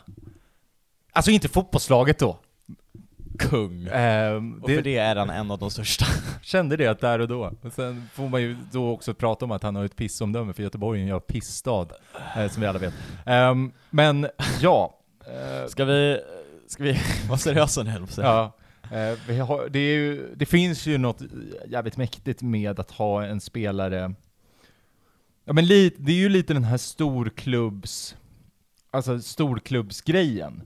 Alltså 1.12 1.30
inte 1.30 1.48
fotbollslaget 1.48 2.18
då. 2.18 2.38
Kung. 3.38 3.88
Ehm, 3.92 4.60
Och 4.62 4.70
för 4.70 4.82
det 4.82 4.96
är 4.96 5.16
han 5.16 5.30
en 5.30 5.50
av 5.50 5.58
de 5.58 5.70
största. 5.70 6.06
kände 6.42 6.76
det 6.76 6.86
att 6.86 7.00
där 7.00 7.18
och 7.18 7.28
då. 7.28 7.52
Och 7.62 7.72
sen 7.72 8.08
får 8.12 8.28
man 8.28 8.42
ju 8.42 8.56
då 8.72 8.90
också 8.90 9.14
prata 9.14 9.44
om 9.44 9.50
att 9.52 9.62
han 9.62 9.76
har 9.76 9.84
ett 9.84 9.96
pissomdöme, 9.96 10.52
för 10.52 10.62
Göteborg 10.62 11.08
är 11.08 11.14
en 11.14 11.20
pissstad, 11.20 11.86
eh, 12.36 12.48
som 12.48 12.60
vi 12.60 12.66
alla 12.66 12.78
vet. 12.78 12.94
Ehm, 13.26 13.72
men 13.90 14.26
ja. 14.60 14.98
eh, 15.26 15.68
Ska 15.68 15.84
vi, 15.84 16.20
ska 16.70 16.82
vi 16.84 16.96
vara 17.28 17.38
seriösa 17.38 17.82
nu. 17.82 18.22
Ja, 18.22 18.56
eh, 18.82 19.18
har, 19.46 19.68
det, 19.68 19.78
ju, 19.94 20.34
det 20.34 20.46
finns 20.46 20.86
ju 20.86 20.98
något 20.98 21.22
jävligt 21.66 21.96
mäktigt 21.96 22.42
med 22.42 22.80
att 22.80 22.90
ha 22.90 23.24
en 23.24 23.40
spelare 23.40 24.14
Ja 25.44 25.52
men 25.52 25.66
li, 25.66 25.94
det 25.98 26.12
är 26.12 26.16
ju 26.16 26.28
lite 26.28 26.52
den 26.52 26.64
här 26.64 26.76
storklubbs, 26.76 28.16
alltså 28.90 29.20
storklubbsgrejen. 29.20 30.62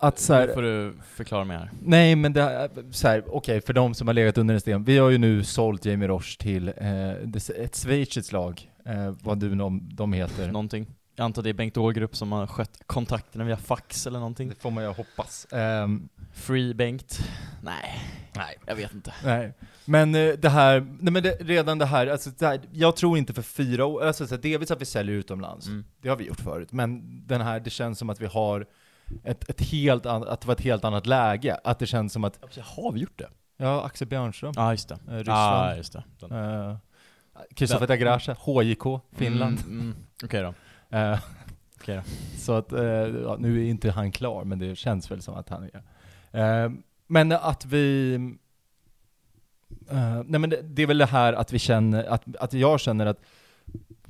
Att 0.00 0.18
så 0.18 0.34
här, 0.34 0.46
Nu 0.46 0.52
får 0.54 0.62
du 0.62 0.92
förklara 1.14 1.44
mer. 1.44 1.70
nej 1.82 2.16
men 2.16 2.32
det, 2.32 2.70
så 2.90 3.08
här, 3.08 3.24
okej 3.26 3.60
för 3.60 3.72
de 3.72 3.94
som 3.94 4.06
har 4.08 4.14
legat 4.14 4.38
under 4.38 4.54
en 4.54 4.60
sten, 4.60 4.84
vi 4.84 4.98
har 4.98 5.10
ju 5.10 5.18
nu 5.18 5.44
sålt 5.44 5.84
Jamie 5.84 6.08
Roche 6.08 6.36
till 6.38 6.68
eh, 6.68 6.74
det- 7.24 7.48
ett 7.50 7.76
schweiziskt 7.76 8.32
lag, 8.32 8.70
eh, 8.84 9.14
vad 9.22 9.38
du 9.38 9.60
om 9.60 9.88
de 9.92 10.12
heter. 10.12 10.52
Någonting. 10.52 10.86
Jag 11.18 11.24
antar 11.24 11.42
det 11.42 11.48
är 11.48 11.54
Bengt 11.54 11.76
Ågrup 11.76 12.16
som 12.16 12.32
har 12.32 12.46
skött 12.46 12.80
kontakterna 12.86 13.44
via 13.44 13.56
fax 13.56 14.06
eller 14.06 14.18
någonting. 14.18 14.48
Det 14.48 14.54
får 14.54 14.70
man 14.70 14.84
ju 14.84 14.90
hoppas. 14.90 15.46
Ehm, 15.52 16.08
Free 16.32 16.74
Bengt? 16.74 17.18
Nej. 17.62 18.00
Nej, 18.36 18.58
jag 18.66 18.76
vet 18.76 18.94
inte. 18.94 19.14
Nej, 19.24 19.52
men 19.84 20.14
eh, 20.14 20.32
det 20.34 20.48
här, 20.48 20.80
nej 21.00 21.12
men 21.12 21.22
det, 21.22 21.36
redan 21.40 21.78
det 21.78 21.86
här, 21.86 22.06
alltså 22.06 22.30
det 22.38 22.46
här, 22.46 22.60
jag 22.72 22.96
tror 22.96 23.18
inte 23.18 23.34
för 23.34 23.42
fyra 23.42 23.84
år, 23.86 24.04
alltså 24.04 24.36
delvis 24.36 24.70
att 24.70 24.80
vi 24.80 24.84
säljer 24.84 25.14
utomlands, 25.14 25.66
Mm. 25.66 25.84
det 26.02 26.08
har 26.08 26.16
vi 26.16 26.24
gjort 26.26 26.40
förut, 26.40 26.72
men 26.72 27.22
den 27.26 27.40
här, 27.40 27.60
det 27.60 27.70
känns 27.70 27.98
som 27.98 28.10
att 28.10 28.20
vi 28.20 28.26
har 28.26 28.66
ett, 29.24 29.50
ett 29.50 29.60
helt 29.60 30.06
annat, 30.06 30.28
att 30.28 30.40
det 30.40 30.46
var 30.46 30.54
ett 30.54 30.60
helt 30.60 30.84
annat 30.84 31.06
läge, 31.06 31.58
att 31.64 31.78
det 31.78 31.86
känns 31.86 32.12
som 32.12 32.24
att, 32.24 32.38
Har 32.62 32.92
vi 32.92 33.00
gjort 33.00 33.18
det? 33.18 33.28
ja, 33.56 33.84
Axel 33.86 34.08
Björnström, 34.08 34.52
Ja, 34.56 34.62
ah, 34.62 34.72
just 34.72 34.88
det. 34.88 34.98
eh, 35.08 35.16
Ryssland, 35.16 35.76
just 35.76 35.92
det. 35.92 36.04
Den. 36.20 36.32
eh, 36.70 36.76
Kristoffer 37.54 37.86
Dagrasha, 37.86 38.32
HJK, 38.38 39.00
Finland. 39.12 39.58
Mm, 39.60 39.80
mm. 39.80 39.96
Okej 40.24 40.42
då. 40.42 40.54
Eh, 40.90 41.18
då. 41.86 42.02
Så 42.36 42.52
att, 42.52 42.72
ja, 42.72 43.36
nu 43.38 43.64
är 43.64 43.68
inte 43.70 43.90
han 43.90 44.12
klar, 44.12 44.44
men 44.44 44.58
det 44.58 44.76
känns 44.76 45.10
väl 45.10 45.22
som 45.22 45.34
att 45.34 45.48
han 45.48 45.70
är. 45.72 46.64
Eh, 46.64 46.70
men 47.06 47.32
att 47.32 47.64
vi... 47.66 48.18
nej 50.26 50.40
men 50.40 50.50
det, 50.50 50.62
det 50.62 50.82
är 50.82 50.86
väl 50.86 50.98
det 50.98 51.06
här 51.06 51.32
att 51.32 51.52
vi 51.52 51.58
känner, 51.58 52.04
att, 52.04 52.36
att 52.36 52.52
jag 52.52 52.80
känner 52.80 53.06
att 53.06 53.20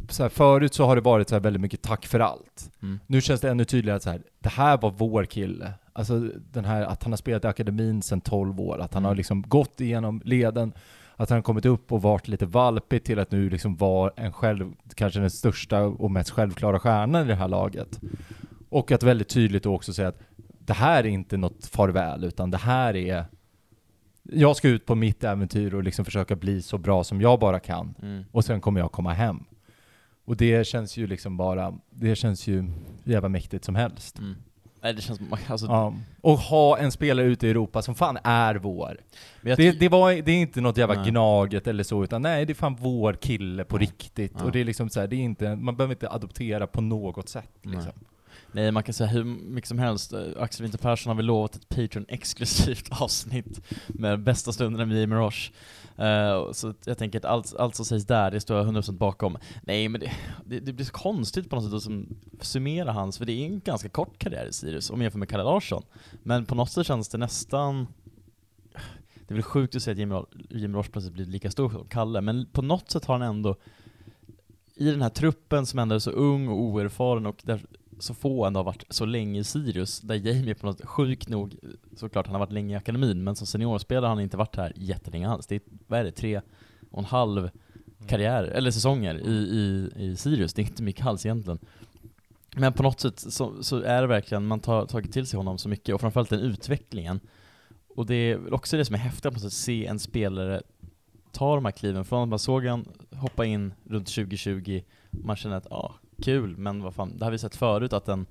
så 0.09 0.23
här, 0.23 0.31
förut 0.31 0.75
så 0.75 0.85
har 0.85 0.97
det 0.97 1.03
varit 1.03 1.29
så 1.29 1.35
här 1.35 1.41
väldigt 1.41 1.63
mycket 1.63 1.83
tack 1.83 2.07
för 2.07 2.21
allt. 2.21 2.71
Mm. 2.83 3.01
Nu 3.07 3.21
känns 3.21 3.41
det 3.41 3.51
ännu 3.51 3.65
tydligare 3.65 3.97
att 3.97 4.03
så 4.03 4.11
här, 4.11 4.23
det 4.39 4.49
här 4.49 4.79
var 4.79 4.91
vår 4.91 5.25
kille. 5.25 5.73
Alltså 5.93 6.21
den 6.53 6.65
här, 6.65 6.83
att 6.83 7.03
han 7.03 7.13
har 7.13 7.17
spelat 7.17 7.45
i 7.45 7.47
akademin 7.47 8.03
sedan 8.03 8.21
12 8.21 8.61
år, 8.61 8.79
att 8.79 8.95
han 8.95 9.05
har 9.05 9.11
Mm. 9.11 9.17
liksom 9.17 9.43
gått 9.43 9.81
igenom 9.81 10.23
leden, 10.25 10.73
att 11.21 11.31
han 11.31 11.43
kommit 11.43 11.67
upp 11.67 11.93
och 11.93 12.03
varit 12.03 12.29
lite 12.29 12.47
valpig 12.47 13.05
till 13.05 13.19
att 13.19 13.31
nu 13.31 13.51
liksom 13.51 13.77
vara 13.77 14.13
en 14.17 14.33
själv, 14.33 14.73
kanske 14.95 15.21
den 15.21 15.31
största 15.31 15.83
och 15.83 16.11
mest 16.11 16.31
självklara 16.31 16.79
stjärnan 16.79 17.25
i 17.25 17.29
det 17.29 17.35
här 17.35 17.49
laget. 17.49 18.01
Och 18.69 18.93
att 18.93 19.03
väldigt 19.03 19.29
tydligt 19.29 19.67
också 19.67 19.93
säga 19.93 20.09
att 20.09 20.21
det 20.59 20.73
här 20.73 21.05
är 21.05 21.09
inte 21.09 21.37
något 21.37 21.67
farväl, 21.67 22.25
utan 22.25 22.51
det 22.51 22.59
här 22.59 22.97
är 22.97 23.25
jag 24.23 24.57
ska 24.57 24.69
ut 24.69 24.87
på 24.87 24.95
mitt 24.95 25.25
äventyr 25.25 25.75
och 25.75 25.83
liksom 25.83 26.05
försöka 26.05 26.37
bli 26.37 26.63
så 26.63 26.79
bra 26.79 27.05
som 27.05 27.21
jag 27.21 27.41
bara 27.41 27.61
kan. 27.61 27.95
Mm. 28.03 28.25
Och 28.33 28.45
sen 28.45 28.61
kommer 28.61 28.81
jag 28.81 28.93
komma 28.93 29.13
hem. 29.13 29.45
Och 30.25 30.37
det 30.37 30.67
känns 30.67 30.97
ju 30.97 31.07
liksom 31.07 31.37
bara, 31.37 31.79
det 31.91 32.17
känns 32.17 32.47
ju 32.47 32.71
jävla 33.05 33.29
mäktigt 33.29 33.65
som 33.65 33.75
helst. 33.75 34.19
Mm. 34.19 34.35
Nej, 34.83 34.95
det 34.95 35.03
känns 35.03 35.21
alltså, 35.49 35.67
Ja. 35.67 35.95
Och 36.21 36.39
ha 36.39 36.79
en 36.79 36.93
spelare 36.93 37.27
ute 37.27 37.47
i 37.47 37.51
Europa 37.51 37.83
som 37.83 37.95
fan 37.95 38.19
är 38.25 38.55
vår. 38.55 39.01
Det, 39.41 39.81
det, 39.81 39.89
var, 39.89 40.13
det 40.23 40.33
är 40.33 40.37
inte 40.37 40.61
något 40.61 40.77
jävla 40.77 40.95
Nej. 40.95 41.11
gnaget 41.11 41.67
eller 41.67 41.85
så, 41.85 42.05
utan 42.05 42.23
nej, 42.23 42.47
det 42.47 42.53
är 42.53 42.55
fan 42.55 42.77
vår 42.81 43.13
kille 43.13 43.65
på 43.65 43.79
riktigt. 43.79 44.33
Ja. 44.39 44.45
Och 44.45 44.53
det 44.53 44.61
är 44.61 44.65
liksom 44.65 44.89
så 44.89 45.01
här, 45.01 45.07
det 45.07 45.17
är 45.17 45.21
inte, 45.21 45.57
man 45.57 45.77
behöver 45.77 45.95
inte 45.95 46.11
adoptera 46.11 46.67
på 46.67 46.81
något 46.81 47.29
sätt 47.29 47.51
liksom. 47.63 47.93
Nej. 47.95 48.09
Nej, 48.53 48.73
man 48.73 48.83
kan 48.83 48.95
säga 48.95 49.09
hur 49.11 49.25
mycket 49.25 49.69
som 49.69 49.79
helst. 49.79 50.13
Eh, 50.13 50.21
Axel 50.39 50.63
Winter 50.63 50.79
Persson 50.79 51.11
har 51.11 51.15
väl 51.17 51.27
lovat 51.27 51.55
ett 51.57 51.69
Patreon-exklusivt 51.69 52.89
avsnitt 53.03 53.61
med 53.87 54.23
bästa 54.23 54.53
stunderna 54.53 54.87
med 54.87 55.01
Jamie 55.01 55.19
Roche. 55.19 55.53
Uh, 56.01 56.53
så 56.53 56.75
jag 56.85 56.99
tänker 56.99 57.19
att 57.19 57.25
allt, 57.25 57.57
allt 57.57 57.75
som 57.75 57.85
sägs 57.85 58.07
där, 58.07 58.31
det 58.31 58.41
står 58.41 58.57
jag 58.57 58.67
100% 58.67 58.93
bakom. 58.93 59.39
Nej, 59.63 59.89
men 59.89 60.01
det, 60.01 60.11
det, 60.45 60.61
det 60.61 60.73
blir 60.73 60.87
så 60.87 60.93
konstigt 60.93 61.51
på 61.51 61.57
något 61.57 61.65
sätt 61.65 61.75
att 61.75 61.83
som 61.83 62.17
summera 62.41 62.93
hans, 62.93 63.19
för 63.19 63.25
det 63.25 63.33
är 63.33 63.47
en 63.47 63.61
ganska 63.61 63.89
kort 63.89 64.19
karriär 64.19 64.47
i 64.47 64.53
Sirius 64.53 64.91
om 64.91 64.99
man 64.99 65.03
jämför 65.03 65.19
med 65.19 65.29
Kalle 65.29 65.43
Larsson. 65.43 65.83
Men 66.23 66.47
på 66.47 66.55
något 66.55 66.71
sätt 66.71 66.87
känns 66.87 67.09
det 67.09 67.19
nästan 67.19 67.87
det 69.29 69.35
är 69.35 69.37
väl 69.37 69.43
sjukt 69.43 69.77
att 69.77 69.83
säga 69.83 69.93
att 69.93 69.99
Jimmy, 69.99 70.23
Jimmy 70.51 70.79
Roche 70.79 70.91
plötsligt 70.93 71.15
blir 71.15 71.27
lika 71.27 71.51
stor 71.51 71.71
som 71.71 71.85
Kalle, 71.89 72.21
men 72.21 72.47
på 72.47 72.63
något 72.63 72.91
sätt 72.91 73.05
har 73.05 73.19
han 73.19 73.29
ändå, 73.29 73.57
i 74.75 74.91
den 74.91 75.03
här 75.03 75.09
truppen 75.09 75.67
som 75.67 75.79
ändå 75.79 75.95
är 75.95 75.99
så 75.99 76.11
ung 76.11 76.49
och 76.49 76.61
oerfaren 76.61 77.27
och 77.27 77.41
där 77.43 77.67
så 77.99 78.15
få 78.15 78.45
ändå 78.45 78.61
har 78.61 78.65
varit 78.65 78.85
så 78.89 79.05
länge 79.05 79.41
i 79.41 79.45
Sirius, 79.45 80.01
där 80.01 80.15
Jamie 80.15 80.55
på 80.55 80.67
något 80.67 80.85
sjukt 80.85 81.29
nog, 81.29 81.57
såklart 81.97 82.27
han 82.27 82.35
har 82.35 82.41
varit 82.41 82.53
länge 82.53 82.75
i 82.75 82.77
akademin, 82.77 83.25
men 83.25 83.37
som 83.37 83.47
seniorspelare 83.47 84.05
har 84.05 84.15
han 84.15 84.21
inte 84.21 84.37
varit 84.37 84.57
här 84.57 84.73
jättelänge 84.77 85.29
alls. 85.29 85.47
Det 85.47 85.55
är, 85.55 85.61
vad 85.87 86.01
är 86.01 86.05
det, 86.05 86.13
tre 86.13 86.41
och 86.91 86.99
en 86.99 87.05
halv 87.05 87.51
karriär, 88.07 88.45
eller 88.45 88.71
säsonger 88.71 89.15
i, 89.15 89.33
i, 89.33 89.91
i 89.97 90.17
Sirius, 90.17 90.55
det 90.55 90.63
är 90.63 90.67
inte 90.67 90.83
mycket 90.83 91.07
alls 91.07 91.27
egentligen. 91.27 91.59
Men 92.57 92.73
på 92.73 92.83
något 92.83 93.01
sätt 93.01 93.19
så, 93.19 93.63
så 93.63 93.83
är 93.83 94.01
det 94.01 94.09
verkligen, 94.09 94.47
man 94.47 94.61
tar 94.61 94.87
tagit 94.87 95.13
till 95.13 95.27
sig 95.27 95.37
honom 95.37 95.59
så 95.59 95.69
mycket, 95.69 95.95
och 95.95 96.01
framförallt 96.01 96.31
den 96.31 96.41
utvecklingen. 96.41 97.21
Och 97.89 98.07
det 98.07 98.15
är 98.15 98.37
väl 98.37 98.55
också 98.55 98.77
det 98.77 98.85
som 98.85 98.95
är 98.95 98.99
häftigt, 98.99 99.27
att 99.27 99.53
se 99.53 99.87
en 99.87 99.99
spelare 99.99 100.63
ta 101.33 101.55
de 101.55 101.65
här 101.65 101.73
kliven, 101.73 102.05
från 102.05 102.23
att 102.23 102.29
man 102.29 102.39
såg 102.39 102.67
han 102.67 102.89
hoppa 103.11 103.45
in 103.45 103.73
runt 103.85 104.07
2020, 104.07 104.83
man 105.11 105.37
känner 105.37 105.57
att 105.57 105.67
ja, 105.71 105.95
kul, 106.23 106.57
men 106.57 106.83
vad 106.83 106.95
fan, 106.95 107.19
det 107.19 107.25
har 107.25 107.33
vi 107.33 107.39
sett 107.39 107.57
förut 107.57 107.93
att 107.93 108.09
en 108.09 108.27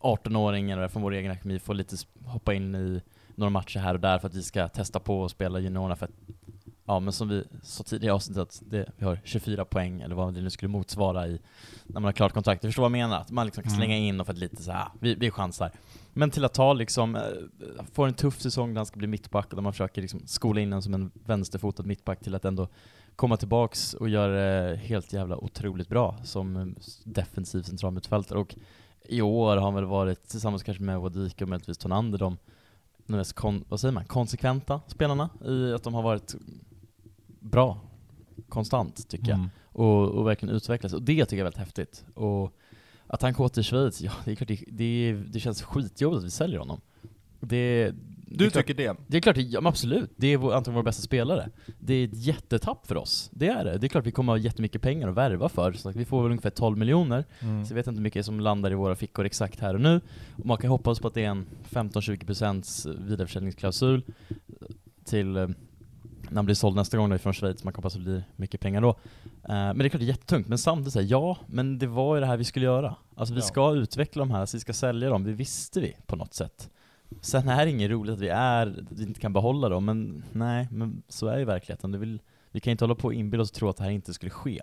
18-åring 0.00 0.70
eller 0.70 0.88
från 0.88 1.02
vår 1.02 1.12
egen 1.12 1.32
akademi 1.32 1.58
får 1.58 1.74
lite 1.74 1.96
hoppa 2.24 2.54
in 2.54 2.74
i 2.74 3.00
några 3.34 3.50
matcher 3.50 3.78
här 3.78 3.94
och 3.94 4.00
där 4.00 4.18
för 4.18 4.28
att 4.28 4.34
vi 4.34 4.42
ska 4.42 4.68
testa 4.68 5.00
på 5.00 5.20
och 5.20 5.30
spela 5.30 5.58
juniorerna 5.58 5.96
för 5.96 6.06
att 6.06 6.12
Ja 6.90 7.00
men 7.00 7.12
som 7.12 7.28
vi 7.28 7.44
sa 7.62 7.84
tidigare 7.84 8.12
i 8.12 8.14
avsnittet, 8.14 8.42
att 8.42 8.62
det, 8.66 8.92
vi 8.96 9.04
har 9.04 9.20
24 9.24 9.64
poäng 9.64 10.00
eller 10.00 10.14
vad 10.14 10.34
det 10.34 10.40
nu 10.40 10.50
skulle 10.50 10.68
motsvara 10.68 11.28
i 11.28 11.40
när 11.86 11.94
man 11.94 12.04
har 12.04 12.12
klart 12.12 12.32
kontrakt. 12.32 12.62
Du 12.62 12.68
förstår 12.68 12.82
vad 12.82 12.90
jag 12.90 13.08
menar? 13.08 13.20
Att 13.20 13.30
man 13.30 13.46
liksom 13.46 13.62
kan 13.62 13.72
Mm. 13.72 13.78
slänga 13.78 13.96
in 13.96 14.20
och 14.20 14.26
för 14.26 14.32
att 14.32 14.38
lite 14.38 14.62
så 14.62 14.72
här, 14.72 14.88
vi, 15.00 15.14
vi 15.14 15.30
chansar. 15.30 15.70
Men 16.12 16.30
till 16.30 16.44
att 16.44 16.54
ta 16.54 16.72
liksom, 16.72 17.16
eh, 17.16 17.22
får 17.92 18.06
en 18.06 18.14
tuff 18.14 18.40
säsong 18.40 18.74
där 18.74 18.78
han 18.78 18.86
ska 18.86 18.98
bli 18.98 19.06
mittback 19.06 19.46
och 19.50 19.54
där 19.56 19.62
man 19.62 19.72
försöker 19.72 20.02
liksom 20.02 20.20
skola 20.26 20.60
in 20.60 20.72
en 20.72 20.82
som 20.82 20.94
en 20.94 21.10
vänsterfotad 21.24 21.82
mittback 21.82 22.20
till 22.20 22.34
att 22.34 22.44
ändå 22.44 22.68
komma 23.18 23.36
tillbaks 23.36 23.94
och 23.94 24.08
göra 24.08 24.32
det 24.32 24.76
helt 24.76 25.12
jävla 25.12 25.36
otroligt 25.36 25.88
bra 25.88 26.18
som 26.24 26.74
defensiv 27.04 27.62
centralmittfältare. 27.62 28.38
Och 28.38 28.56
i 29.08 29.22
år 29.22 29.56
har 29.56 29.62
han 29.62 29.74
väl 29.74 29.84
varit, 29.84 30.28
tillsammans 30.28 30.62
kanske 30.62 30.82
med 30.82 31.00
Wadika 31.00 31.44
och 31.44 31.48
möjligtvis 31.48 31.78
Tonander, 31.78 32.18
de 32.18 32.36
de 33.08 33.16
mest 33.16 33.32
kon, 33.32 33.64
vad 33.68 33.80
säger 33.80 33.92
man, 33.92 34.04
konsekventa 34.04 34.80
spelarna 34.86 35.30
i 35.44 35.72
att 35.72 35.82
de 35.82 35.94
har 35.94 36.02
varit 36.02 36.34
bra, 37.40 37.80
konstant 38.48 39.08
tycker 39.08 39.28
jag 39.28 39.38
Mm. 39.38 39.50
och, 39.62 40.08
och 40.08 40.26
verkligen 40.26 40.54
utvecklas. 40.54 40.92
Och 40.92 41.02
det 41.02 41.24
tycker 41.24 41.36
jag 41.36 41.40
är 41.40 41.44
väldigt 41.44 41.58
häftigt. 41.58 42.04
Och 42.14 42.52
att 43.06 43.22
han 43.22 43.32
går 43.32 43.48
till 43.48 43.62
Schweiz, 43.62 44.00
ja 44.00 44.12
det 44.24 44.30
är 44.30 44.34
klart 44.34 44.48
det, 44.48 44.64
det, 44.68 45.12
det 45.12 45.40
känns 45.40 45.62
skitjobbigt 45.62 46.18
att 46.18 46.24
vi 46.24 46.30
säljer 46.30 46.58
honom. 46.58 46.80
Det 47.40 47.94
Du 48.30 48.50
tycker 48.50 48.74
det? 48.74 48.96
det 49.06 49.16
är 49.16 49.20
klart, 49.20 49.36
ja 49.36 49.60
men 49.60 49.66
absolut. 49.68 50.10
Det 50.16 50.26
är 50.26 50.36
vår, 50.36 50.52
antagligen 50.54 50.74
vår 50.74 50.82
bästa 50.82 51.02
spelare. 51.02 51.50
Det 51.78 51.94
är 51.94 52.04
ett 52.04 52.16
jättetapp 52.26 52.86
för 52.86 52.96
oss. 52.96 53.30
Det 53.32 53.48
är 53.48 53.64
det. 53.64 53.78
Det 53.78 53.86
är 53.86 53.88
klart 53.88 54.06
vi 54.06 54.10
kommer 54.12 54.32
ha 54.32 54.38
jättemycket 54.38 54.82
pengar 54.82 55.08
att 55.08 55.14
värva 55.14 55.48
för. 55.48 55.72
Så 55.72 55.88
att 55.88 55.96
vi 55.96 56.04
får 56.04 56.22
väl 56.22 56.30
ungefär 56.30 56.50
12 56.50 56.78
miljoner. 56.78 57.24
Mm. 57.40 57.64
Så 57.64 57.72
jag 57.72 57.76
vet 57.76 57.86
inte 57.86 57.98
hur 57.98 58.02
mycket 58.02 58.24
som 58.26 58.40
landar 58.40 58.70
i 58.70 58.74
våra 58.74 58.94
fickor 58.96 59.24
exakt 59.24 59.60
här 59.60 59.74
och 59.74 59.80
nu. 59.80 60.00
Och 60.36 60.46
man 60.46 60.56
kan 60.58 60.70
hoppas 60.70 61.00
på 61.00 61.08
att 61.08 61.14
det 61.14 61.24
är 61.24 61.30
en 61.30 61.46
15-20% 61.70 63.02
vidareförsäljningsklausul 63.08 64.02
till 65.04 65.36
eh, 65.36 65.48
när 66.30 66.36
han 66.36 66.44
blir 66.44 66.54
såld 66.54 66.76
nästa 66.76 66.96
gång 66.96 67.10
då 67.10 67.16
ifrån 67.16 67.32
Schweiz, 67.32 67.64
man 67.64 67.72
kan 67.72 67.78
hoppas 67.78 67.94
att 67.96 68.00
det 68.04 68.10
blir 68.10 68.24
mycket 68.36 68.60
pengar 68.60 68.80
då. 68.80 68.88
Eh, 68.88 68.94
men 69.48 69.78
det 69.78 69.84
är 69.84 69.88
klart 69.88 70.00
det 70.00 70.04
är 70.06 70.08
jättetungt, 70.08 70.48
men 70.48 70.58
samtidigt 70.58 70.92
säger 70.92 71.10
ja, 71.10 71.38
men 71.46 71.78
det 71.78 71.86
var 71.86 72.14
ju 72.16 72.20
det 72.20 72.26
här 72.26 72.36
vi 72.36 72.44
skulle 72.44 72.64
göra. 72.66 72.94
Alltså 73.16 73.34
vi 73.34 73.40
Ja. 73.40 73.46
ska 73.46 73.74
utveckla 73.74 74.20
de 74.20 74.30
här, 74.30 74.46
så 74.46 74.56
vi 74.56 74.60
ska 74.60 74.72
sälja 74.72 75.08
dem, 75.08 75.24
det 75.24 75.32
visste 75.32 75.80
vi 75.80 75.96
på 76.06 76.16
något 76.16 76.34
sätt. 76.34 76.70
Sen 77.20 77.48
är 77.48 77.64
det 77.64 77.70
inget 77.70 77.90
roligt 77.90 78.12
att 78.12 78.20
vi 78.20 78.28
är, 78.28 78.66
att 78.66 78.98
vi 78.98 79.02
inte 79.02 79.20
kan 79.20 79.32
behålla 79.32 79.68
dem, 79.68 79.84
men 79.84 80.24
nej, 80.32 80.68
men 80.70 81.02
så 81.08 81.26
är 81.26 81.38
ju 81.38 81.44
verkligheten. 81.44 81.92
Det 81.92 81.98
vill, 81.98 82.20
vi 82.50 82.60
kan 82.60 82.70
inte 82.70 82.84
hålla 82.84 82.94
på 82.94 83.08
och 83.08 83.14
inbilla 83.14 83.42
oss 83.42 83.50
och 83.50 83.56
tro 83.56 83.68
att 83.68 83.76
det 83.76 83.84
här 83.84 83.90
inte 83.90 84.14
skulle 84.14 84.30
ske. 84.30 84.62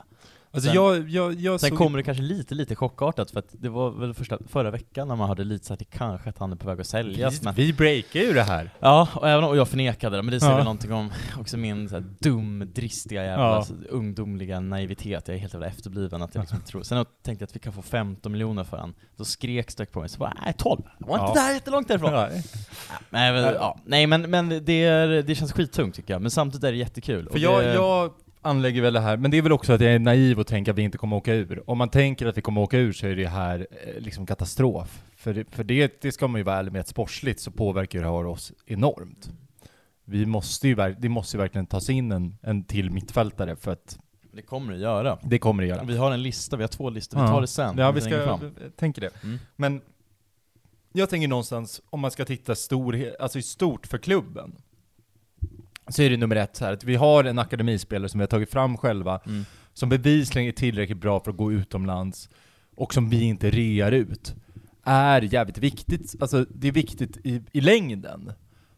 Alltså 0.56 0.68
Sen- 0.70 0.76
jag, 0.76 1.10
jag, 1.10 1.34
jag 1.34 1.60
Sen 1.60 1.76
kommer 1.76 1.98
det 1.98 2.04
kanske 2.04 2.24
lite, 2.24 2.56
lite 2.56 2.76
chockartat 2.76 3.32
för 3.32 3.40
att 3.40 3.46
det 3.52 3.70
var 3.70 3.92
väl 3.92 4.14
första, 4.14 4.38
förra 4.48 4.72
veckan 4.72 5.08
när 5.08 5.16
man 5.16 5.28
hörde 5.28 5.44
lite 5.44 5.66
så 5.66 5.74
att 5.74 5.80
det 5.80 5.86
kanske 5.86 6.30
att 6.30 6.38
han 6.38 6.52
är 6.52 6.56
på 6.56 6.68
väg 6.68 6.82
att 6.82 6.88
säljas 6.88 7.42
men 7.42 7.54
Vi 7.54 7.74
breakar 7.74 8.20
ju 8.20 8.34
det 8.34 8.44
här. 8.44 8.70
Ja, 8.80 9.08
och 9.16 9.30
även 9.30 9.44
om 9.44 9.58
jag 9.58 9.68
förnekade 9.68 10.16
det, 10.16 10.24
men 10.24 10.32
det 10.34 10.40
säger 10.40 10.52
Ja. 10.54 10.58
väl 10.58 10.66
någonting 10.66 10.94
om 10.94 11.12
också 11.40 11.58
min 11.58 11.90
så 11.90 11.96
här, 11.96 12.04
dum, 12.20 12.72
dristiga 12.76 13.24
jävla 13.24 13.46
Ja. 13.46 13.64
så, 13.64 13.74
ungdomliga 13.90 14.60
naivitet, 14.60 15.28
jag 15.28 15.36
är 15.36 15.40
helt 15.40 15.54
jävla 15.54 15.68
efterbliven 15.68 16.22
att 16.22 16.36
jag 16.36 16.42
liksom 16.42 16.62
tror 16.62 16.84
Sen 16.84 16.98
jag 16.98 17.08
tänkte 17.24 17.44
jag 17.44 17.48
att 17.48 17.56
vi 17.56 17.60
kan 17.60 17.74
få 17.74 17.82
15 17.82 18.32
miljoner 18.32 18.64
för 18.64 18.78
han, 18.78 18.94
då 19.18 19.26
skrek 19.26 19.72
Stack 19.72 19.92
på 19.92 20.00
mig, 20.00 20.10
så 20.10 20.18
bara 20.20 20.34
nej 20.44 20.54
12, 20.58 20.82
det 21.00 21.06
var 21.06 21.20
inte 21.20 21.40
Ja. 21.40 21.46
där 21.48 21.54
jättelångt 21.54 21.88
därifrån 21.88 22.14
Ja. 22.14 22.30
Nej 23.10 23.34
men, 23.34 23.44
ja, 23.44 23.78
nej 23.86 24.08
men, 24.08 24.22
men 24.22 24.50
det, 24.66 24.84
är, 24.84 25.08
det 25.24 25.36
känns 25.36 25.54
skittungt 25.54 25.96
tycker 25.96 26.14
jag, 26.14 26.22
men 26.22 26.32
samtidigt 26.32 26.64
är 26.64 26.72
det 26.72 26.78
jättekul 26.78 27.26
För 27.26 27.32
Och 27.34 27.40
jag, 27.40 27.64
det, 27.64 27.74
jag 27.74 28.12
anlägger 28.46 28.82
väl 28.82 28.94
det 28.94 29.00
här, 29.00 29.18
men 29.18 29.32
det 29.32 29.38
är 29.38 29.42
väl 29.42 29.52
också 29.52 29.74
att 29.74 29.82
jag 29.82 29.94
är 29.94 30.00
naiv 30.00 30.40
och 30.40 30.48
tänker 30.48 30.72
att 30.72 30.78
vi 30.78 30.82
inte 30.82 30.98
kommer 30.98 31.16
åka 31.16 31.34
ur. 31.34 31.70
Om 31.70 31.78
man 31.78 31.90
tänker 31.90 32.26
att 32.26 32.38
vi 32.38 32.42
kommer 32.42 32.62
åka 32.62 32.78
ur 32.78 32.94
så 32.94 33.08
är 33.08 33.16
det 33.16 33.28
här 33.28 33.68
eh, 33.86 34.02
liksom 34.02 34.26
katastrof. 34.26 35.04
För, 35.16 35.34
det, 35.34 35.56
för 35.56 35.64
det, 35.64 36.02
det 36.02 36.12
ska 36.12 36.28
man 36.28 36.40
ju 36.40 36.44
vara 36.44 36.56
ärlig 36.56 36.72
med, 36.72 36.82
att 36.82 36.88
sportsligt 36.88 37.40
så 37.40 37.52
påverkar 37.52 38.00
det 38.00 38.06
här 38.06 38.26
oss 38.26 38.54
enormt. 38.66 39.30
Vi 40.06 40.26
måste 40.26 40.68
ju, 40.68 40.76
det 40.76 41.10
måste 41.10 41.38
ju 41.38 41.42
verkligen 41.42 41.66
tas 41.66 41.90
in 41.90 42.12
en, 42.12 42.38
en 42.42 42.64
till 42.64 42.92
mittfältare 42.92 43.56
för 43.56 43.72
att 43.72 44.00
det 44.32 44.42
kommer 44.42 44.74
det 44.74 44.80
göra 44.80 45.20
det 45.24 45.40
kommer 45.40 45.64
det 45.64 45.70
göra. 45.70 45.84
Vi 45.84 45.98
har 45.98 46.12
en 46.12 46.24
lista, 46.24 46.58
vi 46.58 46.64
har 46.64 46.68
två 46.68 46.90
listor, 46.90 47.22
vi 47.22 47.28
tar 47.28 47.42
det 47.42 47.48
sen 47.48 47.78
Ja, 47.78 47.92
vi 47.92 48.02
ska, 48.02 48.40
tänker 48.76 49.02
det. 49.02 49.24
Mm. 49.24 49.40
Men 49.56 49.82
jag 50.94 51.10
tänker 51.10 51.28
någonstans, 51.28 51.82
om 51.90 52.00
man 52.00 52.12
ska 52.12 52.26
titta 52.26 52.56
stor, 52.56 53.16
alltså 53.20 53.40
i 53.40 53.42
stort 53.42 53.88
för 53.88 53.98
klubben, 53.98 54.56
så 55.88 56.02
är 56.02 56.10
det 56.10 56.18
nummer 56.18 56.36
ett 56.36 56.56
så 56.56 56.66
här 56.66 56.74
att 56.74 56.84
vi 56.84 56.96
har 56.96 57.24
en 57.24 57.40
akademispelare 57.40 58.10
som 58.10 58.18
vi 58.20 58.22
har 58.22 58.28
tagit 58.28 58.52
fram 58.52 58.78
själva, 58.78 59.20
Mm. 59.26 59.46
som 59.74 59.90
bevisligen 59.90 60.48
är 60.48 60.52
tillräckligt 60.52 60.98
bra 60.98 61.20
för 61.20 61.32
att 61.32 61.38
gå 61.38 61.52
utomlands, 61.52 62.30
och 62.76 62.94
som 62.94 63.10
vi 63.10 63.24
inte 63.24 63.50
rear 63.50 63.92
ut, 63.92 64.36
är 64.84 65.22
jävligt 65.22 65.58
viktigt. 65.58 66.16
Alltså 66.20 66.46
det 66.50 66.68
är 66.68 66.72
viktigt 66.72 67.18
i, 67.24 67.42
i 67.52 67.62
längden. 67.62 68.32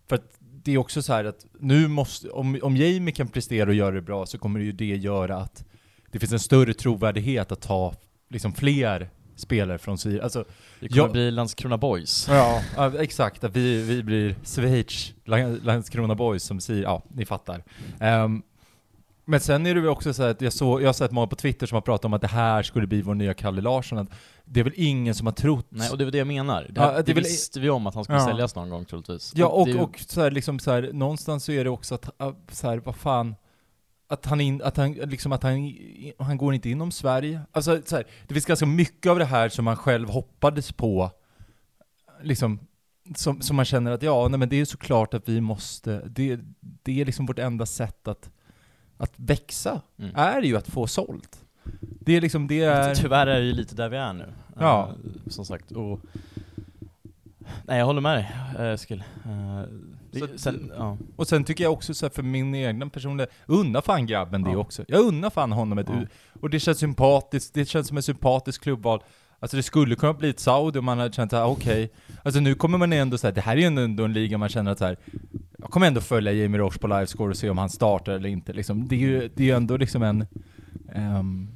För 0.09 0.15
att 0.15 0.37
det 0.39 0.71
är 0.71 0.77
också 0.77 1.01
så 1.01 1.13
att 1.13 1.45
nu 1.59 1.87
måste, 1.87 2.29
om, 2.29 2.59
om 2.63 2.77
Jamie 2.77 3.13
kan 3.13 3.27
prestera 3.27 3.69
och 3.69 3.75
göra 3.75 3.95
det 3.95 4.01
bra 4.01 4.25
så 4.25 4.37
kommer 4.37 4.59
det 4.59 4.65
ju 4.65 4.71
det 4.71 4.85
göra 4.85 5.37
att 5.37 5.65
det 6.11 6.19
finns 6.19 6.31
en 6.31 6.39
större 6.39 6.73
trovärdighet 6.73 7.51
att 7.51 7.61
ta 7.61 7.93
liksom 8.29 8.53
fler 8.53 9.09
spelare 9.37 9.77
från 9.77 9.97
Syrien. 9.97 10.23
Alltså, 10.23 10.45
Det 10.79 10.87
kommer 10.89 11.01
Jag- 11.01 11.11
bli 11.11 11.31
Landskrona 11.31 11.77
Boys 11.77 12.27
Ja, 12.29 12.61
ja, 12.75 12.91
exakt. 12.99 13.43
Att 13.43 13.55
vi, 13.55 13.81
vi 13.83 14.03
blir 14.03 14.35
Schweiz, 14.43 15.13
Lan- 15.25 15.59
Landskrona 15.63 16.15
Boys 16.15 16.43
som 16.43 16.59
säger, 16.59 16.83
ja, 16.83 17.03
ni 17.09 17.25
fattar. 17.25 17.63
Ehm, 17.99 18.41
men 19.25 19.39
sen 19.39 19.65
är 19.65 19.75
det 19.75 19.81
väl 19.81 19.89
också 19.89 20.13
så 20.13 20.23
att 20.23 20.41
jag, 20.41 20.53
såg, 20.53 20.81
jag 20.81 20.87
har 20.87 20.93
sett 20.93 21.11
många 21.11 21.27
på 21.27 21.35
Twitter 21.35 21.67
som 21.67 21.75
har 21.75 21.81
pratat 21.81 22.05
om 22.05 22.13
att 22.13 22.21
det 22.21 22.27
här 22.27 22.63
skulle 22.63 22.87
bli 22.87 23.01
vår 23.01 23.15
nya 23.15 23.33
Kalle 23.33 23.61
Larsson. 23.61 23.97
Att 23.97 24.07
det 24.45 24.59
är 24.59 24.63
väl 24.63 24.73
ingen 24.75 25.15
som 25.15 25.27
har 25.27 25.33
trott... 25.33 25.65
Nej, 25.69 25.89
och 25.89 25.97
det 25.97 26.05
var 26.05 26.11
det 26.11 26.17
jag 26.17 26.27
menar. 26.27 26.61
Det, 26.69 26.71
Ja, 26.75 26.81
här, 26.81 26.93
det 26.95 27.01
det 27.03 27.11
är 27.11 27.13
väl- 27.15 27.23
visste 27.23 27.59
vi 27.59 27.69
om 27.69 27.87
att 27.87 27.95
han 27.95 28.03
skulle 28.03 28.19
Ja. 28.19 28.25
säljas 28.25 28.55
någon 28.55 28.69
gång 28.69 28.85
troligtvis. 28.85 29.31
ja, 29.35 29.47
och, 29.47 29.65
det, 29.65 29.71
är 29.71 29.75
ju- 29.75 29.81
och 29.81 29.99
så 30.07 30.21
här, 30.21 30.31
liksom 30.31 30.59
så 30.59 30.71
här, 30.71 30.89
någonstans 30.93 31.43
så 31.43 31.51
är 31.51 31.63
det 31.63 31.69
också 31.69 31.95
att, 31.95 32.09
så 32.51 32.67
här, 32.69 32.77
vad 32.77 32.95
fan, 32.95 33.35
att 34.07 34.25
han, 34.25 34.41
in, 34.41 34.61
att 34.63 34.77
han, 34.77 34.91
liksom 34.91 35.31
att 35.31 35.43
han, 35.43 35.73
han 36.19 36.37
går 36.37 36.53
inte 36.53 36.69
inom 36.69 36.91
Sverige. 36.91 37.41
Alltså 37.51 37.81
så 37.85 37.95
här, 37.95 38.05
det 38.27 38.33
finns 38.33 38.45
ganska 38.45 38.65
mycket 38.65 39.09
av 39.09 39.19
det 39.19 39.25
här 39.25 39.49
som 39.49 39.65
man 39.65 39.75
själv 39.77 40.09
hoppades 40.09 40.71
på, 40.71 41.11
liksom, 42.21 42.59
som, 43.15 43.41
som 43.41 43.55
man 43.55 43.65
känner 43.65 43.91
att 43.91 44.03
ja, 44.03 44.27
nej 44.27 44.39
men 44.39 44.49
det 44.49 44.55
är 44.61 44.65
såklart 44.65 45.13
att 45.13 45.29
vi 45.29 45.41
måste, 45.41 46.01
det, 46.07 46.39
det 46.59 47.01
är 47.01 47.05
liksom 47.05 47.25
vårt 47.25 47.39
enda 47.39 47.65
sätt 47.65 48.07
att, 48.07 48.29
att 48.97 49.13
växa, 49.15 49.81
Mm. 49.99 50.11
är 50.15 50.41
ju 50.41 50.57
att 50.57 50.67
få 50.67 50.87
sålt. 50.87 51.39
Det 51.81 52.13
är 52.13 52.21
liksom, 52.21 52.47
det 52.47 52.61
är... 52.63 52.95
Tyvärr 52.95 53.27
är 53.27 53.39
det 53.39 53.45
ju 53.45 53.53
lite 53.53 53.75
där 53.75 53.89
vi 53.89 53.97
är 53.97 54.13
nu. 54.13 54.33
Ja. 54.59 54.89
Eh, 54.89 55.29
som 55.31 55.45
sagt, 55.45 55.71
och... 55.71 55.99
Nej, 57.65 57.79
jag 57.79 57.85
håller 57.85 58.01
med 58.01 58.17
dig, 58.17 58.31
eh, 58.59 58.73
Eskil. 58.73 59.03
Det, 59.23 59.67
Så- 60.19 60.27
sen, 60.37 60.71
ja. 60.77 60.97
Och 61.15 61.27
sen 61.27 61.43
tycker 61.43 61.63
jag 61.63 61.73
också 61.73 61.93
så 61.93 62.09
för 62.09 62.23
min 62.23 62.55
egna 62.55 62.89
personliga, 62.89 63.27
unna 63.45 63.81
fan 63.81 64.05
grabben 64.05 64.43
det 64.43 64.51
Ja. 64.51 64.57
också. 64.57 64.85
Jag 64.87 64.99
unnar 65.05 65.29
fan 65.29 65.51
honom 65.51 65.77
ett 65.77 65.87
Ja. 65.89 66.01
Och 66.41 66.49
det 66.49 66.59
känns 66.59 66.77
sympatiskt, 66.77 67.53
det 67.53 67.65
känns 67.65 67.87
som 67.87 67.97
ett 67.97 68.05
sympatiskt 68.05 68.63
klubbval. 68.63 69.03
Alltså 69.39 69.57
det 69.57 69.63
skulle 69.63 69.95
kunna 69.95 70.13
bli 70.13 70.29
ett 70.29 70.39
Saudi 70.39 70.79
om 70.79 70.85
man 70.85 70.99
hade 70.99 71.13
känt 71.13 71.31
såhär, 71.31 71.45
okej. 71.45 71.91
Alltså 72.23 72.39
nu 72.39 72.55
kommer 72.55 72.77
man 72.77 72.93
ändå 72.93 73.17
säga 73.17 73.31
det 73.31 73.41
här 73.41 73.57
är 73.57 73.61
ju 73.71 73.83
ändå 73.83 74.03
en 74.03 74.13
liga 74.13 74.37
man 74.37 74.49
känner 74.49 74.71
att 74.71 74.77
så 74.77 74.85
här. 74.85 74.97
jag 75.57 75.69
kommer 75.69 75.87
ändå 75.87 76.01
följa 76.01 76.31
Jamie 76.31 76.59
Roche 76.61 76.79
på 76.79 76.87
livescore 76.87 77.29
och 77.29 77.37
se 77.37 77.49
om 77.49 77.57
han 77.57 77.69
startar 77.69 78.11
eller 78.13 78.29
inte 78.29 78.53
liksom. 78.53 78.87
Det 78.87 78.95
är 78.95 78.99
ju, 78.99 79.29
det 79.35 79.49
är 79.51 79.55
ändå 79.55 79.77
liksom 79.77 80.03
en... 80.03 80.25
ehm, 80.95 81.47